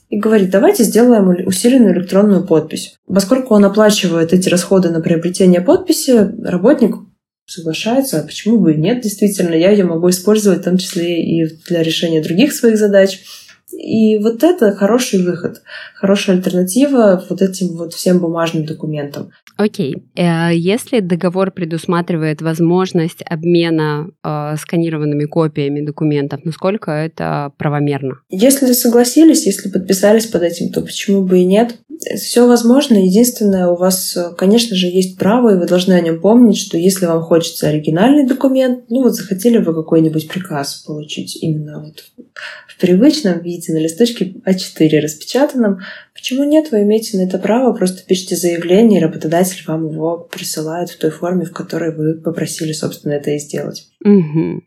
и 0.08 0.18
говорит, 0.18 0.50
давайте 0.50 0.84
сделаем 0.84 1.28
усиленную 1.46 1.94
электронную 1.94 2.44
подпись. 2.44 2.96
Поскольку 3.06 3.54
он 3.54 3.64
оплачивает 3.64 4.32
эти 4.32 4.48
расходы 4.48 4.90
на 4.90 5.00
приобретение 5.00 5.60
подписи, 5.60 6.30
работник 6.42 6.96
соглашается, 7.46 8.20
а 8.20 8.22
почему 8.22 8.58
бы 8.58 8.74
и 8.74 8.76
нет, 8.76 9.02
действительно, 9.02 9.54
я 9.54 9.70
ее 9.70 9.84
могу 9.84 10.10
использовать 10.10 10.60
в 10.60 10.64
том 10.64 10.78
числе 10.78 11.22
и 11.22 11.48
для 11.68 11.82
решения 11.82 12.22
других 12.22 12.52
своих 12.52 12.78
задач. 12.78 13.20
И 13.72 14.18
вот 14.18 14.42
это 14.42 14.72
хороший 14.72 15.24
выход, 15.24 15.62
хорошая 15.94 16.36
альтернатива 16.36 17.22
вот 17.28 17.42
этим 17.42 17.76
вот 17.76 17.94
всем 17.94 18.18
бумажным 18.18 18.64
документам. 18.64 19.30
Окей. 19.56 19.94
Okay. 19.94 20.50
Э, 20.50 20.54
если 20.54 21.00
договор 21.00 21.50
предусматривает 21.50 22.42
возможность 22.42 23.22
обмена 23.24 24.08
э, 24.24 24.56
сканированными 24.58 25.24
копиями 25.24 25.84
документов, 25.84 26.40
насколько 26.44 26.90
это 26.90 27.52
правомерно? 27.58 28.18
Если 28.30 28.72
согласились, 28.72 29.46
если 29.46 29.70
подписались 29.70 30.26
под 30.26 30.42
этим, 30.42 30.72
то 30.72 30.80
почему 30.80 31.22
бы 31.22 31.40
и 31.40 31.44
нет? 31.44 31.76
Все 32.16 32.46
возможно. 32.46 32.94
Единственное, 32.94 33.68
у 33.68 33.76
вас, 33.76 34.16
конечно 34.36 34.74
же, 34.76 34.86
есть 34.86 35.18
право, 35.18 35.54
и 35.54 35.58
вы 35.58 35.66
должны 35.66 35.92
о 35.92 36.00
нем 36.00 36.20
помнить, 36.20 36.58
что 36.58 36.76
если 36.76 37.06
вам 37.06 37.22
хочется 37.22 37.68
оригинальный 37.68 38.26
документ, 38.26 38.84
ну 38.88 39.02
вот 39.02 39.14
захотели 39.14 39.58
вы 39.58 39.74
какой-нибудь 39.74 40.28
приказ 40.28 40.82
получить 40.86 41.36
именно 41.42 41.80
вот 41.80 42.04
в 42.66 42.80
привычном 42.80 43.40
виде 43.40 43.72
на 43.72 43.78
листочке 43.78 44.34
А4 44.44 45.00
распечатанном, 45.00 45.80
почему 46.14 46.44
нет? 46.44 46.72
Вы 46.72 46.82
имеете 46.82 47.18
на 47.18 47.22
это 47.22 47.38
право, 47.38 47.72
просто 47.72 48.04
пишите 48.04 48.36
заявление, 48.36 49.00
и 49.00 49.02
работодатель 49.02 49.62
вам 49.66 49.88
его 49.88 50.18
присылает 50.18 50.90
в 50.90 50.98
той 50.98 51.10
форме, 51.10 51.44
в 51.44 51.52
которой 51.52 51.94
вы 51.94 52.20
попросили, 52.20 52.72
собственно, 52.72 53.12
это 53.12 53.30
и 53.30 53.38
сделать. 53.38 53.88
Угу. 54.04 54.62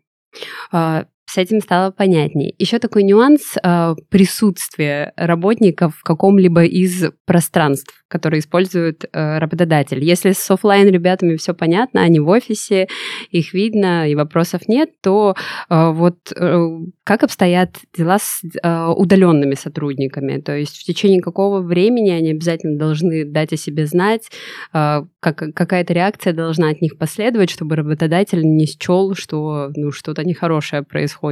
С 1.35 1.37
этим 1.37 1.59
стало 1.59 1.91
понятнее. 1.91 2.55
Еще 2.59 2.79
такой 2.79 3.03
нюанс 3.03 3.57
э, 3.61 3.95
присутствия 4.07 5.11
работников 5.17 5.97
в 5.97 6.03
каком-либо 6.03 6.63
из 6.63 7.11
пространств 7.25 8.05
который 8.15 8.39
использует 8.39 9.03
э, 9.11 9.39
работодатель. 9.39 10.03
Если 10.03 10.31
с 10.31 10.51
офлайн 10.51 10.87
ребятами 10.87 11.35
все 11.35 11.53
понятно, 11.53 12.01
они 12.01 12.19
в 12.19 12.29
офисе, 12.29 12.87
их 13.29 13.53
видно 13.53 14.09
и 14.09 14.15
вопросов 14.15 14.67
нет, 14.67 14.89
то 15.01 15.35
э, 15.69 15.91
вот 15.91 16.15
э, 16.33 16.67
как 17.03 17.23
обстоят 17.23 17.75
дела 17.97 18.17
с 18.19 18.41
э, 18.63 18.85
удаленными 18.95 19.55
сотрудниками? 19.55 20.39
То 20.39 20.55
есть 20.55 20.77
в 20.77 20.85
течение 20.85 21.21
какого 21.21 21.61
времени 21.61 22.11
они 22.11 22.31
обязательно 22.31 22.77
должны 22.77 23.25
дать 23.25 23.51
о 23.51 23.57
себе 23.57 23.85
знать, 23.87 24.29
э, 24.73 25.01
как, 25.19 25.37
какая-то 25.53 25.93
реакция 25.93 26.31
должна 26.31 26.69
от 26.69 26.81
них 26.81 26.97
последовать, 26.97 27.49
чтобы 27.49 27.75
работодатель 27.75 28.43
не 28.43 28.65
счел, 28.65 29.15
что 29.15 29.71
ну, 29.75 29.91
что-то 29.91 30.23
нехорошее 30.23 30.83
происходит? 30.83 31.24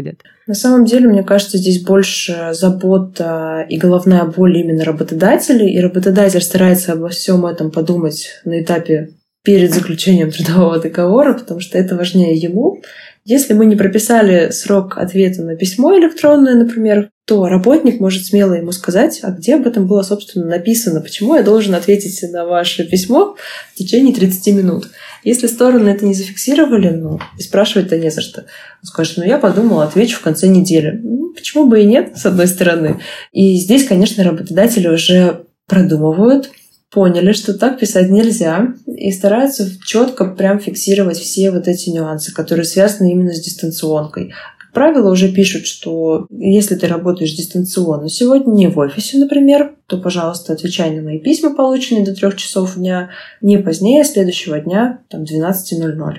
На 0.47 0.53
самом 0.53 0.85
деле, 0.85 1.07
мне 1.07 1.23
кажется, 1.23 1.57
здесь 1.57 1.81
больше 1.81 2.49
забота 2.51 3.65
и 3.69 3.77
головная 3.77 4.25
боль 4.25 4.57
именно 4.57 4.83
работодателей, 4.83 5.71
и 5.71 5.79
работодатель 5.79 6.41
старается 6.41 6.93
обо 6.93 7.09
всем 7.09 7.45
этом 7.45 7.71
подумать 7.71 8.41
на 8.45 8.61
этапе 8.61 9.09
перед 9.43 9.73
заключением 9.73 10.31
трудового 10.31 10.79
договора, 10.79 11.33
потому 11.33 11.59
что 11.59 11.77
это 11.77 11.95
важнее 11.95 12.35
ему. 12.35 12.81
Если 13.25 13.53
мы 13.53 13.65
не 13.65 13.77
прописали 13.77 14.49
срок 14.49 14.97
ответа 14.97 15.43
на 15.43 15.55
письмо 15.55 15.97
электронное, 15.97 16.55
например, 16.55 17.09
то 17.25 17.47
работник 17.47 18.01
может 18.01 18.25
смело 18.25 18.53
ему 18.53 18.73
сказать, 18.73 19.21
а 19.23 19.31
где 19.31 19.55
об 19.55 19.65
этом 19.65 19.87
было, 19.87 20.01
собственно, 20.01 20.45
написано, 20.45 20.99
почему 20.99 21.35
я 21.35 21.43
должен 21.43 21.73
ответить 21.73 22.21
на 22.33 22.45
ваше 22.45 22.83
письмо 22.83 23.37
в 23.73 23.77
течение 23.77 24.13
30 24.13 24.47
минут. 24.55 24.89
Если 25.23 25.47
стороны 25.47 25.87
это 25.87 26.05
не 26.05 26.13
зафиксировали, 26.13 26.89
ну, 26.89 27.19
и 27.39 27.41
спрашивать-то 27.41 27.97
не 27.97 28.09
за 28.09 28.19
что. 28.19 28.41
Он 28.41 28.83
скажет, 28.83 29.15
ну, 29.15 29.23
я 29.23 29.37
подумал, 29.37 29.79
отвечу 29.79 30.17
в 30.17 30.21
конце 30.21 30.47
недели. 30.47 30.99
Ну, 31.01 31.31
почему 31.33 31.65
бы 31.65 31.81
и 31.81 31.85
нет, 31.85 32.17
с 32.17 32.25
одной 32.25 32.47
стороны. 32.47 32.99
И 33.31 33.55
здесь, 33.55 33.87
конечно, 33.87 34.21
работодатели 34.25 34.89
уже 34.89 35.45
продумывают, 35.65 36.51
поняли, 36.93 37.33
что 37.33 37.53
так 37.53 37.79
писать 37.79 38.09
нельзя, 38.09 38.73
и 38.85 39.11
стараются 39.11 39.67
четко 39.83 40.25
прям 40.25 40.59
фиксировать 40.59 41.17
все 41.17 41.51
вот 41.51 41.67
эти 41.67 41.89
нюансы, 41.89 42.33
которые 42.33 42.65
связаны 42.65 43.11
именно 43.11 43.33
с 43.33 43.41
дистанционкой. 43.41 44.33
Как 44.59 44.71
правило, 44.73 45.11
уже 45.11 45.31
пишут, 45.31 45.65
что 45.65 46.27
если 46.29 46.75
ты 46.75 46.87
работаешь 46.87 47.33
дистанционно 47.33 48.09
сегодня, 48.09 48.51
не 48.51 48.67
в 48.67 48.77
офисе, 48.77 49.17
например, 49.17 49.75
то, 49.87 49.97
пожалуйста, 49.97 50.53
отвечай 50.53 50.95
на 50.95 51.01
мои 51.01 51.19
письма, 51.19 51.55
полученные 51.55 52.05
до 52.05 52.13
трех 52.13 52.35
часов 52.37 52.75
дня, 52.75 53.09
не 53.41 53.57
позднее 53.57 54.03
следующего 54.03 54.59
дня, 54.59 54.99
там, 55.09 55.23
12.00. 55.23 56.13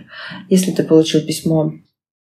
Если 0.50 0.72
ты 0.72 0.82
получил 0.82 1.20
письмо 1.20 1.72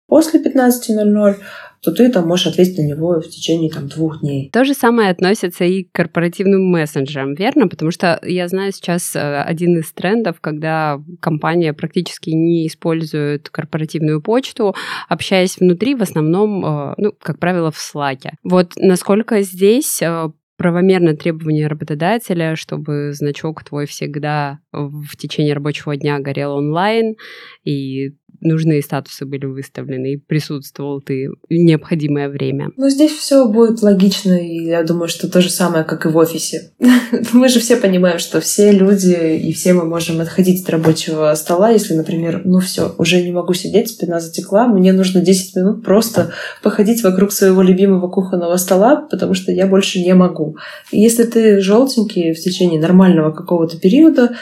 после 0.07 0.41
15.00, 0.41 1.37
то 1.83 1.91
ты 1.91 2.11
там 2.11 2.29
можешь 2.29 2.47
ответить 2.47 2.79
на 2.79 2.83
него 2.83 3.21
в 3.21 3.29
течение 3.29 3.69
там, 3.69 3.89
двух 3.89 4.21
дней. 4.21 4.51
То 4.53 4.65
же 4.65 4.73
самое 4.73 5.11
относится 5.11 5.65
и 5.65 5.83
к 5.83 5.93
корпоративным 5.93 6.71
мессенджерам, 6.71 7.35
верно? 7.35 7.67
Потому 7.67 7.91
что 7.91 8.21
я 8.23 8.47
знаю 8.47 8.73
сейчас 8.73 9.17
э, 9.17 9.43
один 9.43 9.79
из 9.79 9.93
трендов, 9.93 10.41
когда 10.41 11.03
компания 11.21 11.73
практически 11.73 12.31
не 12.31 12.69
использует 12.69 13.51
корпоративную 13.51 14.23
почту, 14.23 14.77
общаясь 15.09 15.59
внутри, 15.59 15.97
в 15.97 16.03
основном, 16.03 16.65
э, 16.65 16.95
ну, 16.99 17.13
как 17.21 17.41
правило, 17.41 17.73
в 17.73 17.79
Slack. 17.79 18.31
Вот 18.45 18.75
насколько 18.77 19.43
здесь 19.43 20.01
э, 20.03 20.31
правомерно 20.57 21.17
требование 21.17 21.67
работодателя, 21.67 22.55
чтобы 22.55 23.13
значок 23.13 23.65
твой 23.65 23.87
всегда 23.87 24.61
в 24.71 25.17
течение 25.17 25.55
рабочего 25.55 25.97
дня 25.97 26.21
горел 26.21 26.53
онлайн, 26.53 27.17
и 27.65 28.13
нужные 28.41 28.83
статусы 28.83 29.25
были 29.25 29.47
выставлены, 29.47 30.15
и 30.15 30.17
присутствовал 30.17 31.01
ты 31.01 31.29
необходимое 31.49 32.29
время. 32.29 32.71
Ну, 32.77 32.89
здесь 32.89 33.13
все 33.13 33.47
будет 33.47 33.83
логично, 33.83 34.33
и 34.33 34.65
я 34.65 34.83
думаю, 34.83 35.09
что 35.09 35.31
то 35.31 35.41
же 35.41 35.51
самое, 35.51 35.85
как 35.85 36.07
и 36.07 36.09
в 36.09 36.17
офисе. 36.17 36.73
мы 37.33 37.49
же 37.49 37.61
все 37.61 37.77
понимаем, 37.77 38.19
что 38.19 38.41
все 38.41 38.73
люди 38.73 39.37
и 39.37 39.53
все 39.53 39.73
мы 39.73 39.85
можем 39.85 40.21
отходить 40.21 40.63
от 40.63 40.71
рабочего 40.71 41.33
стола, 41.35 41.71
если, 41.71 41.95
например, 41.95 42.43
ну 42.45 42.61
все, 42.61 42.95
уже 42.99 43.23
не 43.23 43.33
могу 43.33 43.55
сидеть, 43.55 43.89
спина 43.89 44.21
затекла, 44.21 44.67
мне 44.67 44.93
нужно 44.93 45.21
10 45.21 45.57
минут 45.57 45.85
просто 45.85 46.33
походить 46.63 47.03
вокруг 47.03 47.33
своего 47.33 47.63
любимого 47.63 48.09
кухонного 48.09 48.57
стола, 48.57 49.07
потому 49.11 49.35
что 49.35 49.53
я 49.53 49.67
больше 49.67 50.01
не 50.01 50.15
могу. 50.15 50.57
Если 50.91 51.25
ты 51.25 51.61
желтенький 51.61 52.33
в 52.33 52.41
течение 52.41 52.81
нормального 52.81 53.33
какого-то 53.33 53.79
периода, 53.79 54.37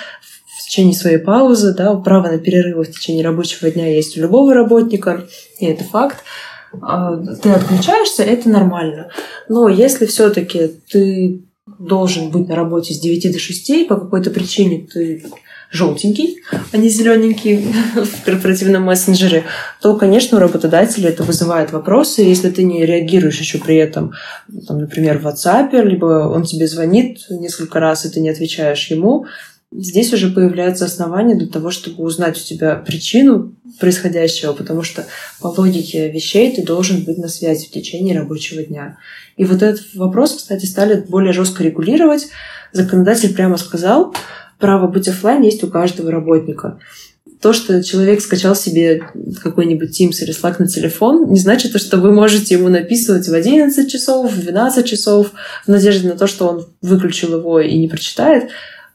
течение 0.70 0.94
своей 0.94 1.18
паузы, 1.18 1.74
да, 1.74 1.96
право 1.96 2.28
на 2.28 2.38
перерывы 2.38 2.84
в 2.84 2.92
течение 2.92 3.24
рабочего 3.24 3.68
дня 3.72 3.92
есть 3.92 4.16
у 4.16 4.20
любого 4.20 4.54
работника, 4.54 5.26
и 5.58 5.66
это 5.66 5.82
факт. 5.82 6.18
А, 6.80 7.16
ты 7.16 7.50
отключаешься, 7.50 8.22
это 8.22 8.48
нормально. 8.48 9.10
Но 9.48 9.68
если 9.68 10.06
все-таки 10.06 10.70
ты 10.88 11.42
должен 11.80 12.30
быть 12.30 12.46
на 12.46 12.54
работе 12.54 12.94
с 12.94 13.00
9 13.00 13.32
до 13.32 13.38
6, 13.40 13.88
по 13.88 13.96
какой-то 13.96 14.30
причине 14.30 14.86
ты 14.86 15.24
желтенький, 15.72 16.38
а 16.70 16.76
не 16.76 16.88
зелененький 16.88 17.56
в 17.96 18.24
корпоративном 18.24 18.84
мессенджере, 18.84 19.42
то, 19.82 19.96
конечно, 19.96 20.38
у 20.38 20.40
работодателя 20.40 21.08
это 21.08 21.24
вызывает 21.24 21.72
вопросы. 21.72 22.22
Если 22.22 22.48
ты 22.48 22.62
не 22.62 22.86
реагируешь 22.86 23.40
еще 23.40 23.58
при 23.58 23.74
этом, 23.74 24.12
там, 24.68 24.78
например, 24.78 25.18
в 25.18 25.26
WhatsApp, 25.26 25.70
либо 25.82 26.28
он 26.32 26.44
тебе 26.44 26.68
звонит 26.68 27.26
несколько 27.28 27.80
раз, 27.80 28.06
и 28.06 28.10
ты 28.10 28.20
не 28.20 28.28
отвечаешь 28.28 28.88
ему, 28.88 29.26
Здесь 29.72 30.12
уже 30.12 30.30
появляются 30.30 30.84
основания 30.84 31.36
для 31.36 31.46
того, 31.46 31.70
чтобы 31.70 32.02
узнать 32.02 32.36
у 32.36 32.44
тебя 32.44 32.74
причину 32.74 33.54
происходящего, 33.78 34.52
потому 34.52 34.82
что 34.82 35.06
по 35.40 35.46
логике 35.46 36.10
вещей 36.10 36.52
ты 36.54 36.64
должен 36.64 37.04
быть 37.04 37.18
на 37.18 37.28
связи 37.28 37.66
в 37.66 37.70
течение 37.70 38.18
рабочего 38.18 38.62
дня. 38.64 38.98
И 39.36 39.44
вот 39.44 39.62
этот 39.62 39.94
вопрос, 39.94 40.34
кстати, 40.34 40.66
стали 40.66 41.00
более 41.08 41.32
жестко 41.32 41.62
регулировать. 41.62 42.28
Законодатель 42.72 43.32
прямо 43.32 43.58
сказал, 43.58 44.12
право 44.58 44.88
быть 44.88 45.06
офлайн 45.06 45.42
есть 45.42 45.62
у 45.62 45.68
каждого 45.68 46.10
работника. 46.10 46.80
То, 47.40 47.52
что 47.52 47.82
человек 47.82 48.22
скачал 48.22 48.56
себе 48.56 49.04
какой-нибудь 49.40 49.98
Teams 49.98 50.20
или 50.20 50.34
Slack 50.34 50.56
на 50.58 50.66
телефон, 50.66 51.30
не 51.30 51.38
значит, 51.38 51.80
что 51.80 51.98
вы 51.98 52.12
можете 52.12 52.56
ему 52.56 52.68
написывать 52.68 53.28
в 53.28 53.32
11 53.32 53.90
часов, 53.90 54.32
в 54.32 54.40
12 54.40 54.84
часов, 54.84 55.30
в 55.64 55.68
надежде 55.68 56.08
на 56.08 56.16
то, 56.16 56.26
что 56.26 56.48
он 56.48 56.66
выключил 56.82 57.38
его 57.38 57.60
и 57.60 57.78
не 57.78 57.86
прочитает 57.86 58.50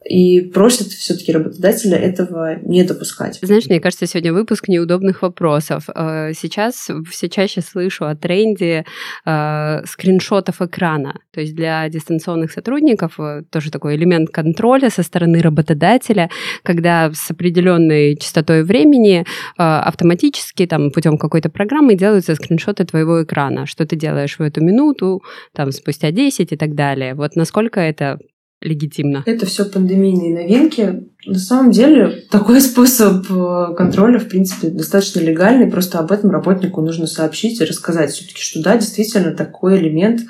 и 0.06 0.42
просят 0.42 0.88
все-таки 0.88 1.32
работодателя 1.32 1.98
этого 1.98 2.60
не 2.62 2.84
допускать. 2.84 3.40
Знаешь, 3.42 3.66
мне 3.68 3.80
кажется, 3.80 4.06
сегодня 4.06 4.34
выпуск 4.34 4.68
неудобных 4.68 5.24
вопросов. 5.24 5.86
Э, 5.94 6.32
сейчас 6.34 6.90
все 7.10 7.28
чаще 7.28 7.62
слышу 7.62 8.06
о 8.06 8.16
тренде 8.16 8.86
э, 9.26 9.82
скриншотов 9.86 10.62
экрана. 10.62 11.20
То 11.32 11.42
есть 11.42 11.56
для 11.56 11.90
дистанционных 11.90 12.52
сотрудников 12.52 13.20
э, 13.20 13.44
тоже 13.50 13.72
такой 13.72 13.96
элемент 13.96 14.30
контроля 14.30 14.92
со 14.92 15.02
стороны 15.02 15.42
работодателя, 15.42 16.30
когда 16.62 17.12
с 17.12 17.32
определенной 17.32 18.16
частотой 18.16 18.64
времени 18.64 19.26
автоматически 19.58 20.66
там 20.68 20.92
путем 20.92 21.18
какой-то 21.18 21.50
программы 21.50 21.96
делаются 21.96 22.36
скриншоты 22.36 22.86
твоего 22.86 23.24
экрана, 23.24 23.66
что 23.66 23.86
ты 23.86 23.96
делаешь 23.96 24.38
в 24.38 24.42
эту 24.42 24.64
минуту, 24.64 25.24
там 25.54 25.72
спустя 25.72 26.12
10 26.12 26.52
и 26.52 26.56
так 26.58 26.76
далее. 26.76 27.16
Вот 27.16 27.36
насколько 27.36 27.80
это 27.80 28.20
легитимно. 28.66 29.24
Это 29.26 29.46
все 29.46 29.66
пандемийные 29.66 30.34
новинки. 30.34 31.08
На 31.26 31.40
самом 31.40 31.72
деле, 31.72 32.24
такой 32.30 32.62
способ 32.62 33.26
э, 33.30 33.76
контроля, 33.76 34.20
в 34.20 34.28
принципе, 34.28 34.70
достаточно 34.70 35.20
легальный. 35.20 35.72
Просто 35.72 36.00
об 36.00 36.12
этом 36.12 36.32
работнику 36.32 36.82
нужно 36.82 37.08
сообщить 37.08 37.62
и 37.62 37.66
рассказать 37.66 38.12
все-таки, 38.12 38.42
что 38.42 38.62
да, 38.62 38.78
действительно, 38.78 39.32
такой 39.32 39.78
элемент 39.78 40.22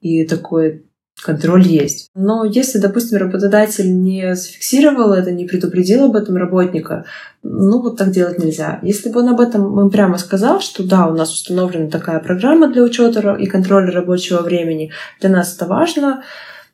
и 0.00 0.24
такой 0.24 0.84
контроль 1.22 1.66
есть. 1.66 2.10
Но 2.14 2.44
если, 2.44 2.78
допустим, 2.78 3.18
работодатель 3.18 3.90
не 4.02 4.34
зафиксировал 4.34 5.12
это, 5.12 5.32
не 5.32 5.46
предупредил 5.46 6.04
об 6.04 6.16
этом 6.16 6.36
работника, 6.36 7.06
ну 7.42 7.80
вот 7.80 7.96
так 7.96 8.10
делать 8.10 8.38
нельзя. 8.38 8.78
Если 8.82 9.10
бы 9.10 9.20
он 9.20 9.30
об 9.30 9.40
этом 9.40 9.80
им 9.80 9.90
прямо 9.90 10.18
сказал, 10.18 10.60
что 10.60 10.82
да, 10.84 11.06
у 11.06 11.14
нас 11.14 11.32
установлена 11.32 11.88
такая 11.88 12.18
программа 12.20 12.70
для 12.70 12.82
учета 12.82 13.34
и 13.34 13.46
контроля 13.46 13.90
рабочего 13.90 14.42
времени, 14.42 14.92
для 15.20 15.30
нас 15.30 15.54
это 15.54 15.66
важно, 15.66 16.22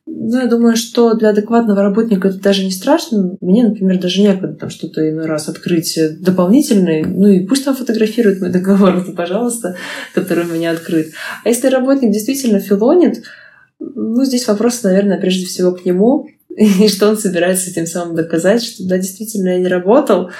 ну, 0.06 0.40
я 0.40 0.46
думаю, 0.46 0.76
что 0.76 1.14
для 1.14 1.30
адекватного 1.30 1.82
работника 1.82 2.28
это 2.28 2.38
даже 2.38 2.64
не 2.64 2.70
страшно. 2.70 3.36
Мне, 3.40 3.64
например, 3.64 4.00
даже 4.00 4.22
некогда 4.22 4.54
там 4.54 4.70
что-то 4.70 5.08
иной 5.08 5.26
раз 5.26 5.48
открыть 5.48 5.98
дополнительный. 6.20 7.04
Ну 7.04 7.28
и 7.28 7.46
пусть 7.46 7.64
там 7.64 7.76
фотографирует 7.76 8.40
мой 8.40 8.50
договор, 8.50 8.96
это, 8.96 9.12
пожалуйста, 9.12 9.76
который 10.14 10.44
у 10.44 10.52
меня 10.52 10.72
открыт. 10.72 11.12
А 11.44 11.48
если 11.48 11.68
работник 11.68 12.12
действительно 12.12 12.60
филонит, 12.60 13.22
ну, 13.78 14.24
здесь 14.24 14.46
вопрос, 14.46 14.82
наверное, 14.82 15.20
прежде 15.20 15.46
всего 15.46 15.72
к 15.72 15.84
нему, 15.84 16.28
и 16.56 16.88
что 16.88 17.08
он 17.08 17.16
собирается 17.16 17.72
тем 17.72 17.86
самым 17.86 18.16
доказать, 18.16 18.62
что 18.62 18.86
да, 18.86 18.98
действительно 18.98 19.50
я 19.50 19.58
не 19.58 19.68
работал. 19.68 20.30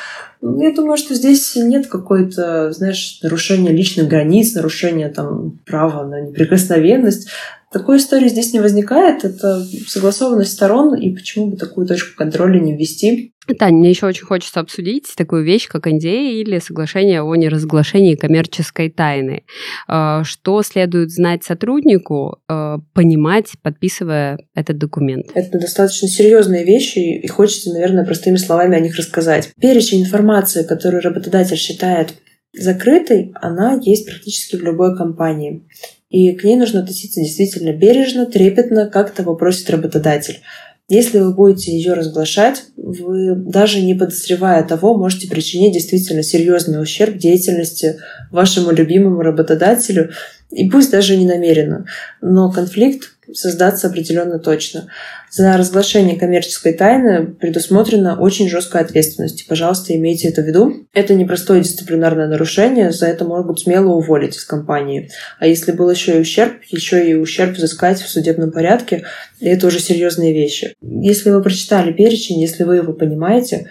Ну, 0.40 0.62
я 0.62 0.74
думаю, 0.74 0.96
что 0.96 1.14
здесь 1.14 1.54
нет 1.56 1.86
какой-то, 1.86 2.72
знаешь, 2.72 3.18
нарушения 3.22 3.72
личных 3.72 4.08
границ, 4.08 4.54
нарушения 4.54 5.10
там 5.10 5.58
права 5.66 6.06
на 6.06 6.20
неприкосновенность. 6.20 7.28
Такой 7.72 7.98
истории 7.98 8.28
здесь 8.28 8.52
не 8.52 8.58
возникает. 8.58 9.24
Это 9.24 9.64
согласованность 9.86 10.52
сторон, 10.52 10.96
и 10.96 11.14
почему 11.14 11.52
бы 11.52 11.56
такую 11.56 11.86
точку 11.86 12.16
контроля 12.16 12.58
не 12.58 12.76
ввести? 12.76 13.32
Таня, 13.58 13.78
мне 13.78 13.90
еще 13.90 14.06
очень 14.06 14.26
хочется 14.26 14.58
обсудить 14.58 15.12
такую 15.16 15.44
вещь, 15.44 15.68
как 15.68 15.86
NDA 15.86 16.32
или 16.32 16.58
соглашение 16.58 17.22
о 17.22 17.34
неразглашении 17.36 18.16
коммерческой 18.16 18.90
тайны. 18.90 19.44
А, 19.86 20.24
что 20.24 20.62
следует 20.62 21.10
знать 21.10 21.44
сотруднику, 21.44 22.38
а, 22.48 22.78
понимать, 22.92 23.52
подписывая 23.62 24.38
этот 24.54 24.78
документ? 24.78 25.26
Это 25.34 25.58
достаточно 25.58 26.08
серьезные 26.08 26.64
вещи, 26.64 26.98
и 26.98 27.26
хочется, 27.28 27.72
наверное, 27.72 28.04
простыми 28.04 28.36
словами 28.36 28.76
о 28.76 28.80
них 28.80 28.96
рассказать. 28.96 29.52
Перечень 29.60 30.02
информации, 30.02 30.64
которую 30.64 31.02
работодатель 31.02 31.56
считает 31.56 32.14
закрытой, 32.52 33.32
она 33.40 33.78
есть 33.80 34.06
практически 34.06 34.56
в 34.56 34.62
любой 34.62 34.96
компании. 34.96 35.62
И 36.10 36.32
к 36.32 36.44
ней 36.44 36.56
нужно 36.56 36.80
относиться 36.80 37.20
действительно 37.20 37.72
бережно, 37.72 38.26
трепетно, 38.26 38.86
как 38.86 39.12
того 39.12 39.36
просит 39.36 39.70
работодатель. 39.70 40.40
Если 40.88 41.20
вы 41.20 41.32
будете 41.32 41.70
ее 41.70 41.92
разглашать, 41.92 42.64
вы 42.76 43.36
даже 43.36 43.80
не 43.80 43.94
подозревая 43.94 44.64
того, 44.64 44.98
можете 44.98 45.28
причинить 45.28 45.72
действительно 45.72 46.24
серьезный 46.24 46.82
ущерб 46.82 47.16
деятельности 47.16 48.00
вашему 48.32 48.72
любимому 48.72 49.22
работодателю, 49.22 50.10
и 50.50 50.68
пусть 50.68 50.90
даже 50.90 51.16
не 51.16 51.26
намеренно, 51.26 51.86
но 52.20 52.50
конфликт 52.50 53.12
создаться 53.32 53.86
определенно 53.86 54.38
точно. 54.38 54.88
За 55.30 55.56
разглашение 55.56 56.18
коммерческой 56.18 56.72
тайны 56.72 57.26
предусмотрена 57.26 58.18
очень 58.18 58.48
жесткая 58.48 58.82
ответственность. 58.82 59.46
Пожалуйста, 59.46 59.94
имейте 59.94 60.28
это 60.28 60.42
в 60.42 60.46
виду. 60.46 60.88
Это 60.92 61.14
непростое 61.14 61.62
дисциплинарное 61.62 62.26
нарушение, 62.26 62.90
за 62.90 63.06
это 63.06 63.24
могут 63.24 63.60
смело 63.60 63.92
уволить 63.92 64.36
из 64.36 64.44
компании. 64.44 65.10
А 65.38 65.46
если 65.46 65.70
был 65.70 65.88
еще 65.88 66.16
и 66.16 66.20
ущерб, 66.20 66.54
еще 66.68 67.08
и 67.08 67.14
ущерб 67.14 67.52
взыскать 67.52 68.02
в 68.02 68.08
судебном 68.08 68.50
порядке, 68.50 69.04
это 69.40 69.68
уже 69.68 69.78
серьезные 69.78 70.32
вещи. 70.32 70.74
Если 70.82 71.30
вы 71.30 71.42
прочитали 71.42 71.92
перечень, 71.92 72.40
если 72.40 72.64
вы 72.64 72.76
его 72.76 72.92
понимаете, 72.92 73.68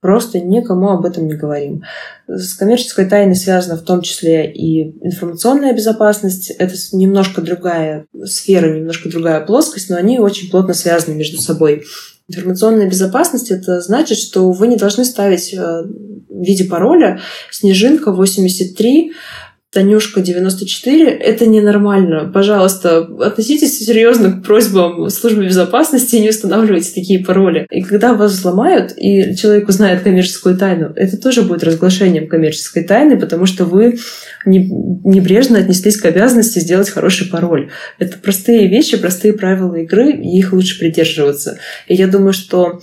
Просто 0.00 0.40
никому 0.40 0.90
об 0.90 1.04
этом 1.04 1.26
не 1.26 1.34
говорим. 1.34 1.82
С 2.28 2.54
коммерческой 2.54 3.06
тайной 3.06 3.34
связана 3.34 3.76
в 3.76 3.82
том 3.82 4.00
числе 4.02 4.50
и 4.50 4.96
информационная 5.04 5.74
безопасность. 5.74 6.50
Это 6.50 6.74
немножко 6.92 7.42
другая 7.42 8.06
сфера, 8.24 8.72
немножко 8.72 9.08
другая 9.08 9.44
плоскость, 9.44 9.90
но 9.90 9.96
они 9.96 10.20
очень 10.20 10.50
плотно 10.50 10.72
связаны 10.72 11.14
между 11.14 11.38
собой. 11.38 11.84
Информационная 12.28 12.88
безопасность 12.88 13.50
это 13.50 13.80
значит, 13.80 14.18
что 14.18 14.52
вы 14.52 14.68
не 14.68 14.76
должны 14.76 15.04
ставить 15.04 15.52
э, 15.52 15.58
в 15.58 16.42
виде 16.44 16.64
пароля 16.64 17.20
снежинка 17.50 18.12
83 18.12 19.12
Танюшка 19.78 20.20
94, 20.20 21.08
это 21.08 21.46
ненормально. 21.46 22.28
Пожалуйста, 22.34 22.98
относитесь 23.20 23.78
серьезно 23.78 24.32
к 24.32 24.42
просьбам 24.42 25.08
службы 25.08 25.44
безопасности 25.44 26.16
и 26.16 26.20
не 26.20 26.30
устанавливайте 26.30 26.92
такие 26.92 27.24
пароли. 27.24 27.64
И 27.70 27.82
когда 27.82 28.14
вас 28.14 28.32
взломают, 28.32 28.92
и 28.96 29.36
человек 29.36 29.68
узнает 29.68 30.02
коммерческую 30.02 30.56
тайну, 30.56 30.92
это 30.96 31.16
тоже 31.16 31.42
будет 31.42 31.62
разглашением 31.62 32.26
коммерческой 32.26 32.82
тайны, 32.82 33.20
потому 33.20 33.46
что 33.46 33.66
вы 33.66 34.00
небрежно 34.44 35.60
отнеслись 35.60 35.96
к 35.96 36.06
обязанности 36.06 36.58
сделать 36.58 36.90
хороший 36.90 37.28
пароль. 37.28 37.70
Это 38.00 38.18
простые 38.18 38.66
вещи, 38.66 38.96
простые 38.96 39.32
правила 39.32 39.76
игры, 39.76 40.10
и 40.10 40.38
их 40.38 40.52
лучше 40.52 40.76
придерживаться. 40.80 41.58
И 41.86 41.94
я 41.94 42.08
думаю, 42.08 42.32
что 42.32 42.80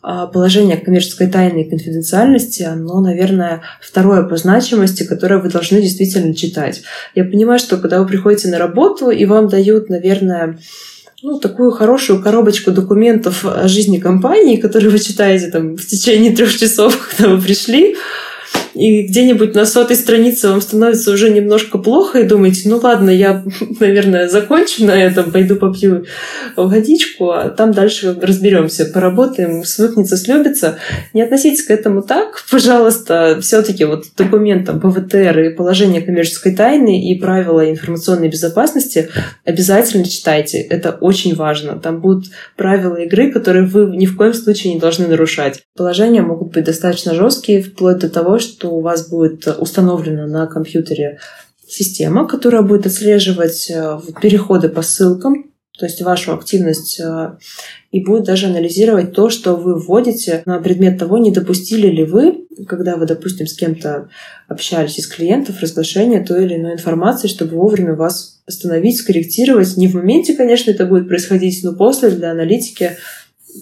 положение 0.00 0.76
коммерческой 0.76 1.28
тайны 1.28 1.62
и 1.62 1.68
конфиденциальности, 1.70 2.62
оно, 2.62 3.00
наверное, 3.00 3.62
второе 3.80 4.22
по 4.22 4.36
значимости, 4.36 5.02
которое 5.02 5.40
вы 5.40 5.50
должны 5.50 5.80
действительно 5.80 6.34
читать. 6.34 6.82
Я 7.14 7.24
понимаю, 7.24 7.58
что 7.58 7.76
когда 7.76 8.00
вы 8.00 8.06
приходите 8.06 8.48
на 8.48 8.58
работу, 8.58 9.10
и 9.10 9.24
вам 9.24 9.48
дают, 9.48 9.88
наверное, 9.88 10.58
ну, 11.22 11.40
такую 11.40 11.72
хорошую 11.72 12.22
коробочку 12.22 12.70
документов 12.70 13.44
о 13.44 13.66
жизни 13.66 13.98
компании, 13.98 14.56
которые 14.56 14.90
вы 14.90 14.98
читаете 15.00 15.48
там 15.48 15.76
в 15.76 15.84
течение 15.86 16.34
трех 16.34 16.56
часов, 16.56 17.08
когда 17.16 17.34
вы 17.34 17.42
пришли, 17.42 17.96
и 18.78 19.02
где-нибудь 19.02 19.54
на 19.54 19.66
сотой 19.66 19.96
странице 19.96 20.48
вам 20.48 20.60
становится 20.60 21.10
уже 21.10 21.30
немножко 21.30 21.78
плохо, 21.78 22.20
и 22.20 22.26
думаете, 22.26 22.68
ну 22.68 22.78
ладно, 22.80 23.10
я, 23.10 23.42
наверное, 23.80 24.28
закончу 24.28 24.84
на 24.84 24.92
этом, 24.92 25.32
пойду 25.32 25.56
попью 25.56 26.04
водичку, 26.56 27.30
а 27.30 27.48
там 27.50 27.72
дальше 27.72 28.16
разберемся, 28.20 28.86
поработаем, 28.86 29.64
свыкнется, 29.64 30.16
слюбится. 30.16 30.78
Не 31.12 31.22
относитесь 31.22 31.64
к 31.64 31.70
этому 31.70 32.02
так, 32.02 32.44
пожалуйста, 32.50 33.38
все-таки 33.40 33.84
вот 33.84 34.04
документам 34.16 34.80
ПВТР 34.80 35.38
и 35.40 35.54
положение 35.54 36.00
коммерческой 36.00 36.54
тайны 36.54 37.10
и 37.10 37.18
правила 37.18 37.68
информационной 37.68 38.28
безопасности 38.28 39.08
обязательно 39.44 40.04
читайте. 40.04 40.60
Это 40.60 40.92
очень 40.92 41.34
важно. 41.34 41.78
Там 41.80 42.00
будут 42.00 42.26
правила 42.56 42.96
игры, 42.96 43.32
которые 43.32 43.64
вы 43.64 43.96
ни 43.96 44.06
в 44.06 44.16
коем 44.16 44.34
случае 44.34 44.74
не 44.74 44.80
должны 44.80 45.08
нарушать. 45.08 45.62
Положения 45.76 46.22
могут 46.22 46.52
быть 46.52 46.64
достаточно 46.64 47.14
жесткие, 47.14 47.62
вплоть 47.62 47.98
до 47.98 48.08
того, 48.08 48.38
что 48.38 48.67
что 48.68 48.76
у 48.76 48.80
вас 48.80 49.08
будет 49.08 49.46
установлена 49.46 50.26
на 50.26 50.46
компьютере 50.46 51.18
система, 51.66 52.26
которая 52.26 52.62
будет 52.62 52.86
отслеживать 52.86 53.70
э, 53.70 53.98
переходы 54.20 54.68
по 54.68 54.82
ссылкам, 54.82 55.50
то 55.78 55.86
есть 55.86 56.02
вашу 56.02 56.34
активность, 56.34 57.00
э, 57.00 57.36
и 57.92 58.04
будет 58.04 58.24
даже 58.24 58.46
анализировать 58.46 59.12
то, 59.12 59.30
что 59.30 59.54
вы 59.54 59.78
вводите 59.78 60.42
на 60.44 60.58
предмет 60.60 60.98
того, 60.98 61.18
не 61.18 61.30
допустили 61.30 61.88
ли 61.88 62.04
вы, 62.04 62.46
когда 62.66 62.96
вы, 62.96 63.06
допустим, 63.06 63.46
с 63.46 63.54
кем-то 63.54 64.08
общались 64.48 64.98
из 64.98 65.06
клиентов, 65.06 65.60
разглашения 65.60 66.24
той 66.24 66.44
или 66.44 66.56
иной 66.56 66.74
информации, 66.74 67.28
чтобы 67.28 67.56
вовремя 67.56 67.94
вас 67.94 68.40
остановить, 68.46 68.98
скорректировать. 68.98 69.76
Не 69.76 69.88
в 69.88 69.94
моменте, 69.94 70.34
конечно, 70.34 70.70
это 70.70 70.86
будет 70.86 71.08
происходить, 71.08 71.62
но 71.62 71.74
после 71.74 72.10
для 72.10 72.32
аналитики 72.32 72.96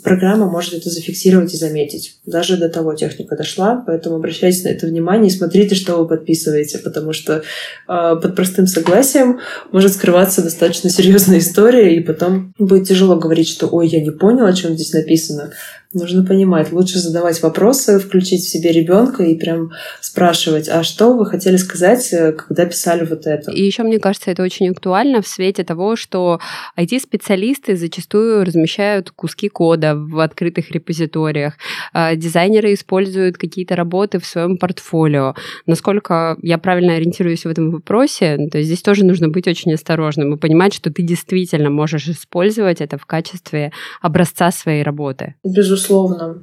программа 0.03 0.47
может 0.47 0.75
это 0.75 0.91
зафиксировать 0.91 1.55
и 1.55 1.57
заметить. 1.57 2.19
Даже 2.27 2.57
до 2.57 2.69
того 2.69 2.95
техника 2.95 3.37
дошла, 3.37 3.83
поэтому 3.87 4.17
обращайте 4.17 4.65
на 4.65 4.69
это 4.69 4.87
внимание 4.87 5.29
и 5.29 5.35
смотрите, 5.35 5.75
что 5.75 5.97
вы 5.97 6.09
подписываете, 6.09 6.79
потому 6.79 7.13
что 7.13 7.37
э, 7.37 7.43
под 7.87 8.37
простым 8.37 8.67
согласием 8.67 9.41
может 9.73 9.93
скрываться 9.93 10.43
достаточно 10.43 10.91
серьезная 10.91 11.39
история, 11.39 11.97
и 11.97 12.01
потом 12.01 12.55
будет 12.59 12.89
тяжело 12.89 13.17
говорить, 13.17 13.49
что 13.49 13.69
«Ой, 13.69 13.89
я 13.89 14.01
не 14.01 14.11
понял, 14.11 14.47
о 14.47 14.53
чем 14.53 14.75
здесь 14.75 14.93
написано». 14.93 15.53
Нужно 15.93 16.25
понимать. 16.25 16.73
Лучше 16.73 16.99
задавать 16.99 17.43
вопросы, 17.43 17.99
включить 17.99 18.43
в 18.43 18.49
себе 18.49 18.73
ребенка 18.73 19.23
и 19.23 19.35
прям 19.35 19.71
спрашивать, 20.01 20.69
а 20.69 20.83
что 20.83 21.17
вы 21.17 21.27
хотели 21.27 21.57
сказать, 21.57 22.13
э, 22.13 22.33
когда 22.33 22.67
писали 22.67 23.05
вот 23.05 23.27
это? 23.27 23.51
И 23.51 23.65
еще, 23.65 23.83
мне 23.83 23.99
кажется, 23.99 24.31
это 24.31 24.43
очень 24.43 24.69
актуально 24.71 25.23
в 25.23 25.29
свете 25.29 25.65
того, 25.65 25.97
что 25.97 26.41
IT-специалисты 26.77 27.77
зачастую 27.77 28.45
размещают 28.45 29.11
куски 29.11 29.49
кода 29.49 29.95
в 29.97 30.21
открытых 30.21 30.71
репозиториях. 30.71 31.55
А, 31.93 32.15
дизайнеры 32.17 32.75
используют 32.75 33.39
какие-то 33.39 33.77
работы 33.77 34.19
в 34.19 34.27
своем 34.27 34.59
портфолио. 34.59 35.35
Насколько 35.67 36.37
я 36.43 36.59
правильно 36.59 36.95
ориентируюсь 36.95 37.45
в 37.45 37.49
этом 37.49 37.71
вопросе, 37.71 38.49
то 38.51 38.59
есть 38.59 38.69
здесь 38.69 38.83
тоже 38.83 39.05
нужно 39.05 39.29
быть 39.29 39.49
очень 39.49 39.73
осторожным 39.73 40.35
и 40.35 40.39
понимать, 40.39 40.75
что 40.75 40.93
ты 40.93 41.03
действительно 41.03 41.71
можешь 41.71 42.09
использовать 42.09 42.81
это 42.81 42.99
в 42.99 43.07
качестве 43.07 43.73
образца 44.01 44.51
своей 44.51 44.83
работы. 44.83 45.35
Безусловно, 45.45 45.76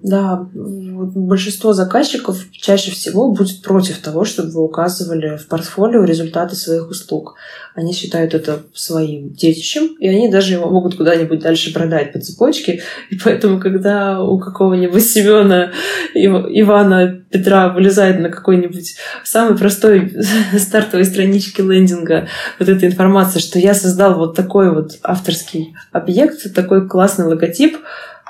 да. 0.02 0.48
Большинство 0.54 1.74
заказчиков 1.74 2.46
чаще 2.52 2.92
всего 2.92 3.32
будет 3.32 3.62
против 3.62 3.98
того, 3.98 4.26
чтобы 4.26 4.52
вы 4.52 4.64
указывали 4.64 5.38
в 5.38 5.48
портфолио 5.48 6.04
результаты 6.04 6.56
своих 6.56 6.90
услуг. 6.90 7.36
Они 7.76 7.94
считают 7.94 8.34
это 8.34 8.60
своим 8.74 9.34
детищем, 9.34 9.96
и 10.00 10.08
они 10.08 10.30
даже 10.30 10.54
его 10.54 10.70
могут 10.70 10.96
куда-нибудь 10.96 11.40
дальше 11.40 11.74
продать 11.74 12.14
по 12.14 12.20
цепочке. 12.20 12.82
И 13.10 13.18
поэтому, 13.18 13.60
когда 13.60 14.22
у 14.22 14.40
какого-нибудь 14.40 15.04
Семена, 15.04 15.72
Ивана, 16.14 17.24
Петра 17.30 17.70
вылезает 17.70 18.20
на 18.20 18.30
какой-нибудь 18.30 18.96
самой 19.24 19.58
простой 19.58 20.14
стартовой 20.58 21.06
страничке 21.06 21.64
лендинга 21.64 22.28
вот 22.60 22.70
эта 22.70 22.86
информация, 22.86 23.40
что 23.40 23.60
я 23.60 23.74
создал 23.74 24.16
вот 24.16 24.36
такой 24.36 24.74
вот 24.74 25.00
авторский 25.02 25.76
объект, 25.92 26.54
такой 26.54 26.88
классный 26.88 27.26
логотип, 27.26 27.78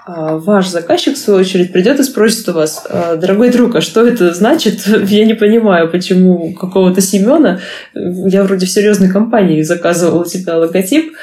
ваш 0.06 0.68
заказчик, 0.68 1.16
в 1.16 1.18
свою 1.18 1.40
очередь, 1.40 1.72
придет 1.72 2.00
и 2.00 2.04
спросит 2.04 2.50
у 2.50 2.54
вас, 2.54 2.86
«А, 2.90 3.16
дорогой 3.16 3.50
друг, 3.52 3.76
а 3.76 3.82
что 3.82 4.06
это 4.06 4.34
значит? 4.34 4.86
Я 5.08 5.26
не 5.26 5.34
понимаю, 5.34 5.90
почему 5.90 6.54
какого-то 6.54 7.00
Семена, 7.02 7.60
я 7.94 8.44
вроде 8.44 8.66
в 8.66 8.70
серьезной 8.70 9.10
компании 9.10 9.62
заказывал 9.62 10.22
у 10.22 10.26
тебя 10.26 10.58
логотип. 10.58 11.14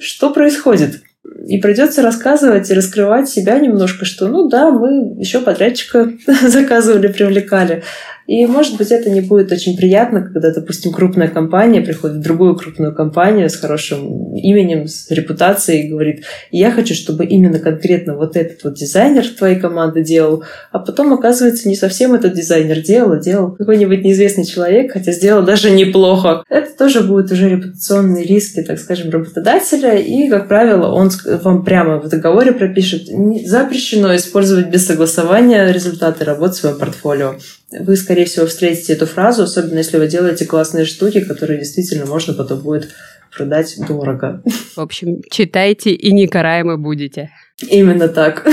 Что 0.00 0.30
происходит? 0.30 1.02
И 1.46 1.58
придется 1.58 2.02
рассказывать 2.02 2.70
и 2.70 2.74
раскрывать 2.74 3.28
себя 3.28 3.58
немножко, 3.58 4.04
что 4.04 4.28
ну 4.28 4.48
да, 4.48 4.70
мы 4.70 5.16
еще 5.18 5.40
подрядчика 5.40 6.12
заказывали, 6.46 7.08
привлекали. 7.08 7.82
И, 8.28 8.44
может 8.44 8.76
быть, 8.76 8.92
это 8.92 9.08
не 9.08 9.22
будет 9.22 9.50
очень 9.52 9.74
приятно, 9.74 10.20
когда, 10.20 10.52
допустим, 10.52 10.92
крупная 10.92 11.28
компания 11.28 11.80
приходит 11.80 12.18
в 12.18 12.22
другую 12.22 12.56
крупную 12.56 12.94
компанию 12.94 13.48
с 13.48 13.56
хорошим 13.56 14.34
именем, 14.34 14.86
с 14.86 15.10
репутацией 15.10 15.86
и 15.86 15.88
говорит, 15.88 16.24
я 16.50 16.70
хочу, 16.70 16.92
чтобы 16.92 17.24
именно 17.24 17.58
конкретно 17.58 18.16
вот 18.16 18.36
этот 18.36 18.62
вот 18.64 18.74
дизайнер 18.74 19.26
твоей 19.26 19.58
команды 19.58 20.04
делал, 20.04 20.44
а 20.72 20.78
потом, 20.78 21.14
оказывается, 21.14 21.70
не 21.70 21.74
совсем 21.74 22.12
этот 22.12 22.34
дизайнер 22.34 22.82
делал, 22.82 23.12
а 23.12 23.18
делал 23.18 23.52
какой-нибудь 23.52 24.04
неизвестный 24.04 24.44
человек, 24.44 24.92
хотя 24.92 25.12
сделал 25.12 25.42
даже 25.42 25.70
неплохо. 25.70 26.44
Это 26.50 26.76
тоже 26.76 27.00
будут 27.00 27.32
уже 27.32 27.48
репутационные 27.48 28.26
риски, 28.26 28.60
так 28.60 28.78
скажем, 28.78 29.08
работодателя, 29.08 29.96
и, 29.96 30.28
как 30.28 30.48
правило, 30.48 30.92
он 30.92 31.10
вам 31.42 31.64
прямо 31.64 31.98
в 31.98 32.10
договоре 32.10 32.52
пропишет, 32.52 33.06
запрещено 33.46 34.14
использовать 34.14 34.68
без 34.68 34.86
согласования 34.86 35.72
результаты 35.72 36.26
работы 36.26 36.52
в 36.52 36.56
своем 36.56 36.78
портфолио 36.78 37.36
вы, 37.70 37.96
скорее 37.96 38.24
всего, 38.24 38.46
встретите 38.46 38.94
эту 38.94 39.06
фразу, 39.06 39.42
особенно 39.42 39.78
если 39.78 39.98
вы 39.98 40.08
делаете 40.08 40.46
классные 40.46 40.84
штуки, 40.84 41.20
которые 41.20 41.58
действительно 41.58 42.06
можно 42.06 42.32
потом 42.34 42.60
будет 42.60 42.90
продать 43.36 43.76
дорого. 43.86 44.42
В 44.74 44.80
общем, 44.80 45.22
читайте 45.30 45.90
и 45.90 46.12
некараемы 46.12 46.78
будете. 46.78 47.30
Именно 47.68 48.08
так. 48.08 48.46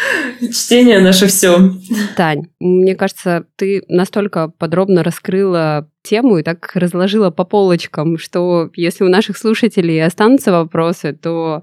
Чтение 0.52 1.00
наше 1.00 1.26
все. 1.26 1.72
Тань, 2.16 2.48
мне 2.60 2.94
кажется, 2.94 3.44
ты 3.56 3.82
настолько 3.88 4.48
подробно 4.48 5.02
раскрыла 5.02 5.88
тему 6.02 6.38
и 6.38 6.42
так 6.42 6.72
разложила 6.74 7.30
по 7.30 7.44
полочкам, 7.44 8.18
что 8.18 8.70
если 8.74 9.04
у 9.04 9.08
наших 9.08 9.38
слушателей 9.38 10.04
останутся 10.04 10.50
вопросы, 10.50 11.12
то 11.12 11.62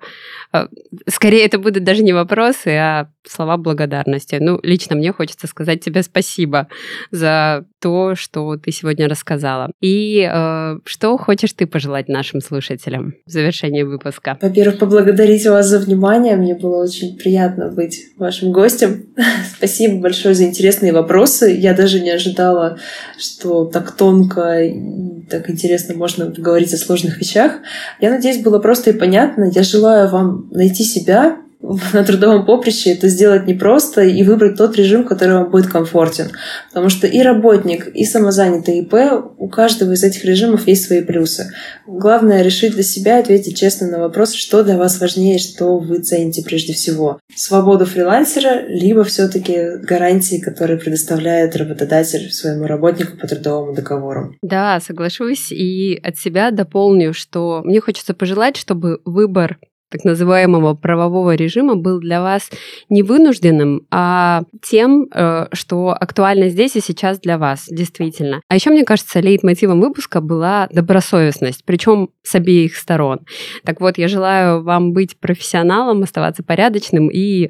э, 0.54 0.68
скорее 1.08 1.46
это 1.46 1.60
будут 1.60 1.84
даже 1.84 2.04
не 2.04 2.14
вопросы, 2.14 2.70
а 2.70 3.10
слова 3.28 3.58
благодарности. 3.58 4.38
Ну, 4.40 4.60
лично 4.64 4.96
мне 4.96 5.12
хочется 5.12 5.48
сказать 5.48 5.84
тебе 5.84 6.04
спасибо 6.04 6.68
за 7.12 7.66
то, 7.82 8.16
что 8.16 8.56
ты 8.58 8.72
сегодня 8.72 9.08
рассказала. 9.10 9.72
И 9.82 10.28
э, 10.32 10.80
что 10.86 11.18
хочешь 11.18 11.54
ты 11.54 11.68
пожелать 11.68 12.08
нашим 12.08 12.42
слушателям 12.42 13.16
в 13.26 13.32
завершении 13.32 13.84
выпуска? 13.84 14.38
Во-первых, 14.42 14.80
поблагодарить 14.80 15.46
вас 15.46 15.68
за 15.68 15.80
внимание. 15.80 16.38
Мне 16.38 16.56
было 16.56 16.84
очень 16.84 17.18
приятно 17.18 17.70
быть 17.70 18.06
вашим 18.20 18.52
гостем. 18.52 19.06
Спасибо 19.58 20.00
большое 20.00 20.36
за 20.36 20.44
интересные 20.44 20.94
вопросы. 20.94 21.52
Я 21.52 21.74
даже 21.74 22.00
не 22.00 22.12
ожидала, 22.12 22.78
что 23.18 23.66
так 23.66 23.92
тонко 23.92 24.62
и 24.62 25.26
так 25.30 25.50
интересно 25.50 25.96
можно 25.96 26.26
говорить 26.26 26.74
о 26.74 26.78
сложных 26.78 27.20
вещах. 27.20 27.54
Я 28.00 28.10
надеюсь, 28.10 28.42
было 28.42 28.60
просто 28.60 28.92
и 28.92 28.94
понятно. 28.94 29.52
Я 29.54 29.64
желаю 29.64 30.10
вам 30.10 30.50
найти 30.52 30.84
себя, 30.84 31.38
на 31.93 32.03
трудовом 32.03 32.45
поприще 32.45 32.91
это 32.91 33.10
сделать 33.10 33.45
непросто 33.45 34.01
и 34.01 34.24
выбрать 34.24 34.57
тот 34.57 34.78
режим, 34.78 35.05
который 35.05 35.36
вам 35.36 35.51
будет 35.51 35.68
комфортен. 35.68 36.32
Потому 36.70 36.89
что 36.89 37.05
и 37.05 37.22
работник, 37.22 37.88
и 37.88 38.05
самозанятый 38.05 38.80
ИП, 38.80 38.93
у 39.38 39.49
каждого 39.49 39.91
из 39.91 40.03
этих 40.03 40.24
режимов 40.24 40.68
есть 40.68 40.86
свои 40.86 41.01
плюсы. 41.01 41.51
Главное 41.86 42.41
решить 42.43 42.74
для 42.74 42.84
себя, 42.84 43.20
ответить 43.20 43.57
честно 43.57 43.88
на 43.88 43.99
вопрос, 43.99 44.34
что 44.34 44.64
для 44.64 44.78
вас 44.78 44.99
важнее, 45.01 45.38
что 45.38 45.80
вы 45.80 45.99
цените 45.99 46.43
прежде 46.43 46.74
всего. 46.74 47.20
Свободу 47.36 47.86
фрилансера, 47.86 48.66
либо 48.68 49.03
все-таки 49.03 49.78
гарантии, 49.84 50.39
которые 50.39 50.80
предоставляет 50.80 51.57
работодатель 51.57 52.32
своему 52.32 52.68
работнику 52.68 53.18
по 53.18 53.28
трудовому 53.28 53.74
договору. 53.74 54.36
Да, 54.41 54.80
соглашусь. 54.80 55.51
И 55.51 55.99
от 56.01 56.18
себя 56.18 56.51
дополню, 56.51 57.14
что 57.14 57.62
мне 57.66 57.82
хочется 57.82 58.14
пожелать, 58.14 58.55
чтобы 58.55 59.01
выбор 59.03 59.57
так 59.90 60.04
называемого 60.04 60.74
правового 60.76 61.36
режима 61.36 61.76
был 61.76 62.00
для 62.00 62.22
вас 62.22 62.50
не 62.90 63.04
вынужденным, 63.04 63.88
а 63.92 64.44
тем, 64.62 65.08
э, 65.14 65.48
что 65.52 65.96
актуально 66.00 66.50
здесь 66.50 66.76
и 66.76 66.82
сейчас 66.82 67.20
для 67.20 67.38
вас, 67.38 67.66
действительно. 67.70 68.42
А 68.48 68.56
еще, 68.56 68.70
мне 68.70 68.86
кажется, 68.86 69.20
лейтмотивом 69.20 69.82
выпуска 69.82 70.22
была 70.22 70.68
добросовестность, 70.72 71.64
причем 71.66 72.10
с 72.24 72.36
обеих 72.36 72.76
сторон. 72.76 73.20
Так 73.64 73.82
вот, 73.82 73.98
я 73.98 74.08
желаю 74.08 74.64
вам 74.64 74.94
быть 74.94 75.20
профессионалом, 75.20 76.04
оставаться 76.04 76.44
порядочным 76.44 77.10
и 77.10 77.50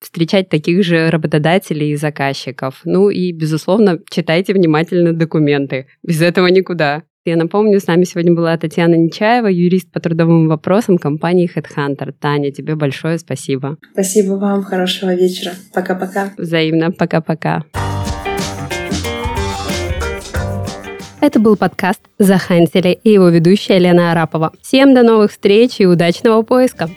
встречать 0.00 0.48
таких 0.48 0.82
же 0.82 1.10
работодателей 1.10 1.92
и 1.92 1.96
заказчиков. 1.96 2.80
Ну 2.84 3.10
и, 3.10 3.32
безусловно, 3.32 3.98
читайте 4.10 4.54
внимательно 4.54 5.12
документы. 5.12 5.86
Без 6.02 6.22
этого 6.22 6.46
никуда. 6.46 7.02
Я 7.26 7.36
напомню, 7.36 7.80
с 7.80 7.86
нами 7.86 8.04
сегодня 8.04 8.34
была 8.34 8.56
Татьяна 8.56 8.94
Нечаева, 8.94 9.48
юрист 9.48 9.92
по 9.92 10.00
трудовым 10.00 10.48
вопросам 10.48 10.96
компании 10.96 11.50
Headhunter. 11.54 12.14
Таня, 12.18 12.50
тебе 12.50 12.76
большое 12.76 13.18
спасибо. 13.18 13.76
Спасибо 13.92 14.36
вам, 14.36 14.62
хорошего 14.62 15.14
вечера. 15.14 15.52
Пока-пока. 15.74 16.32
Взаимно, 16.38 16.92
пока-пока. 16.92 17.64
Это 21.20 21.38
был 21.38 21.58
подкаст 21.58 22.00
«Захантили» 22.18 22.98
и 23.04 23.10
его 23.10 23.28
ведущая 23.28 23.78
Лена 23.78 24.12
Арапова. 24.12 24.54
Всем 24.62 24.94
до 24.94 25.02
новых 25.02 25.30
встреч 25.30 25.78
и 25.78 25.84
удачного 25.84 26.40
поиска! 26.40 26.88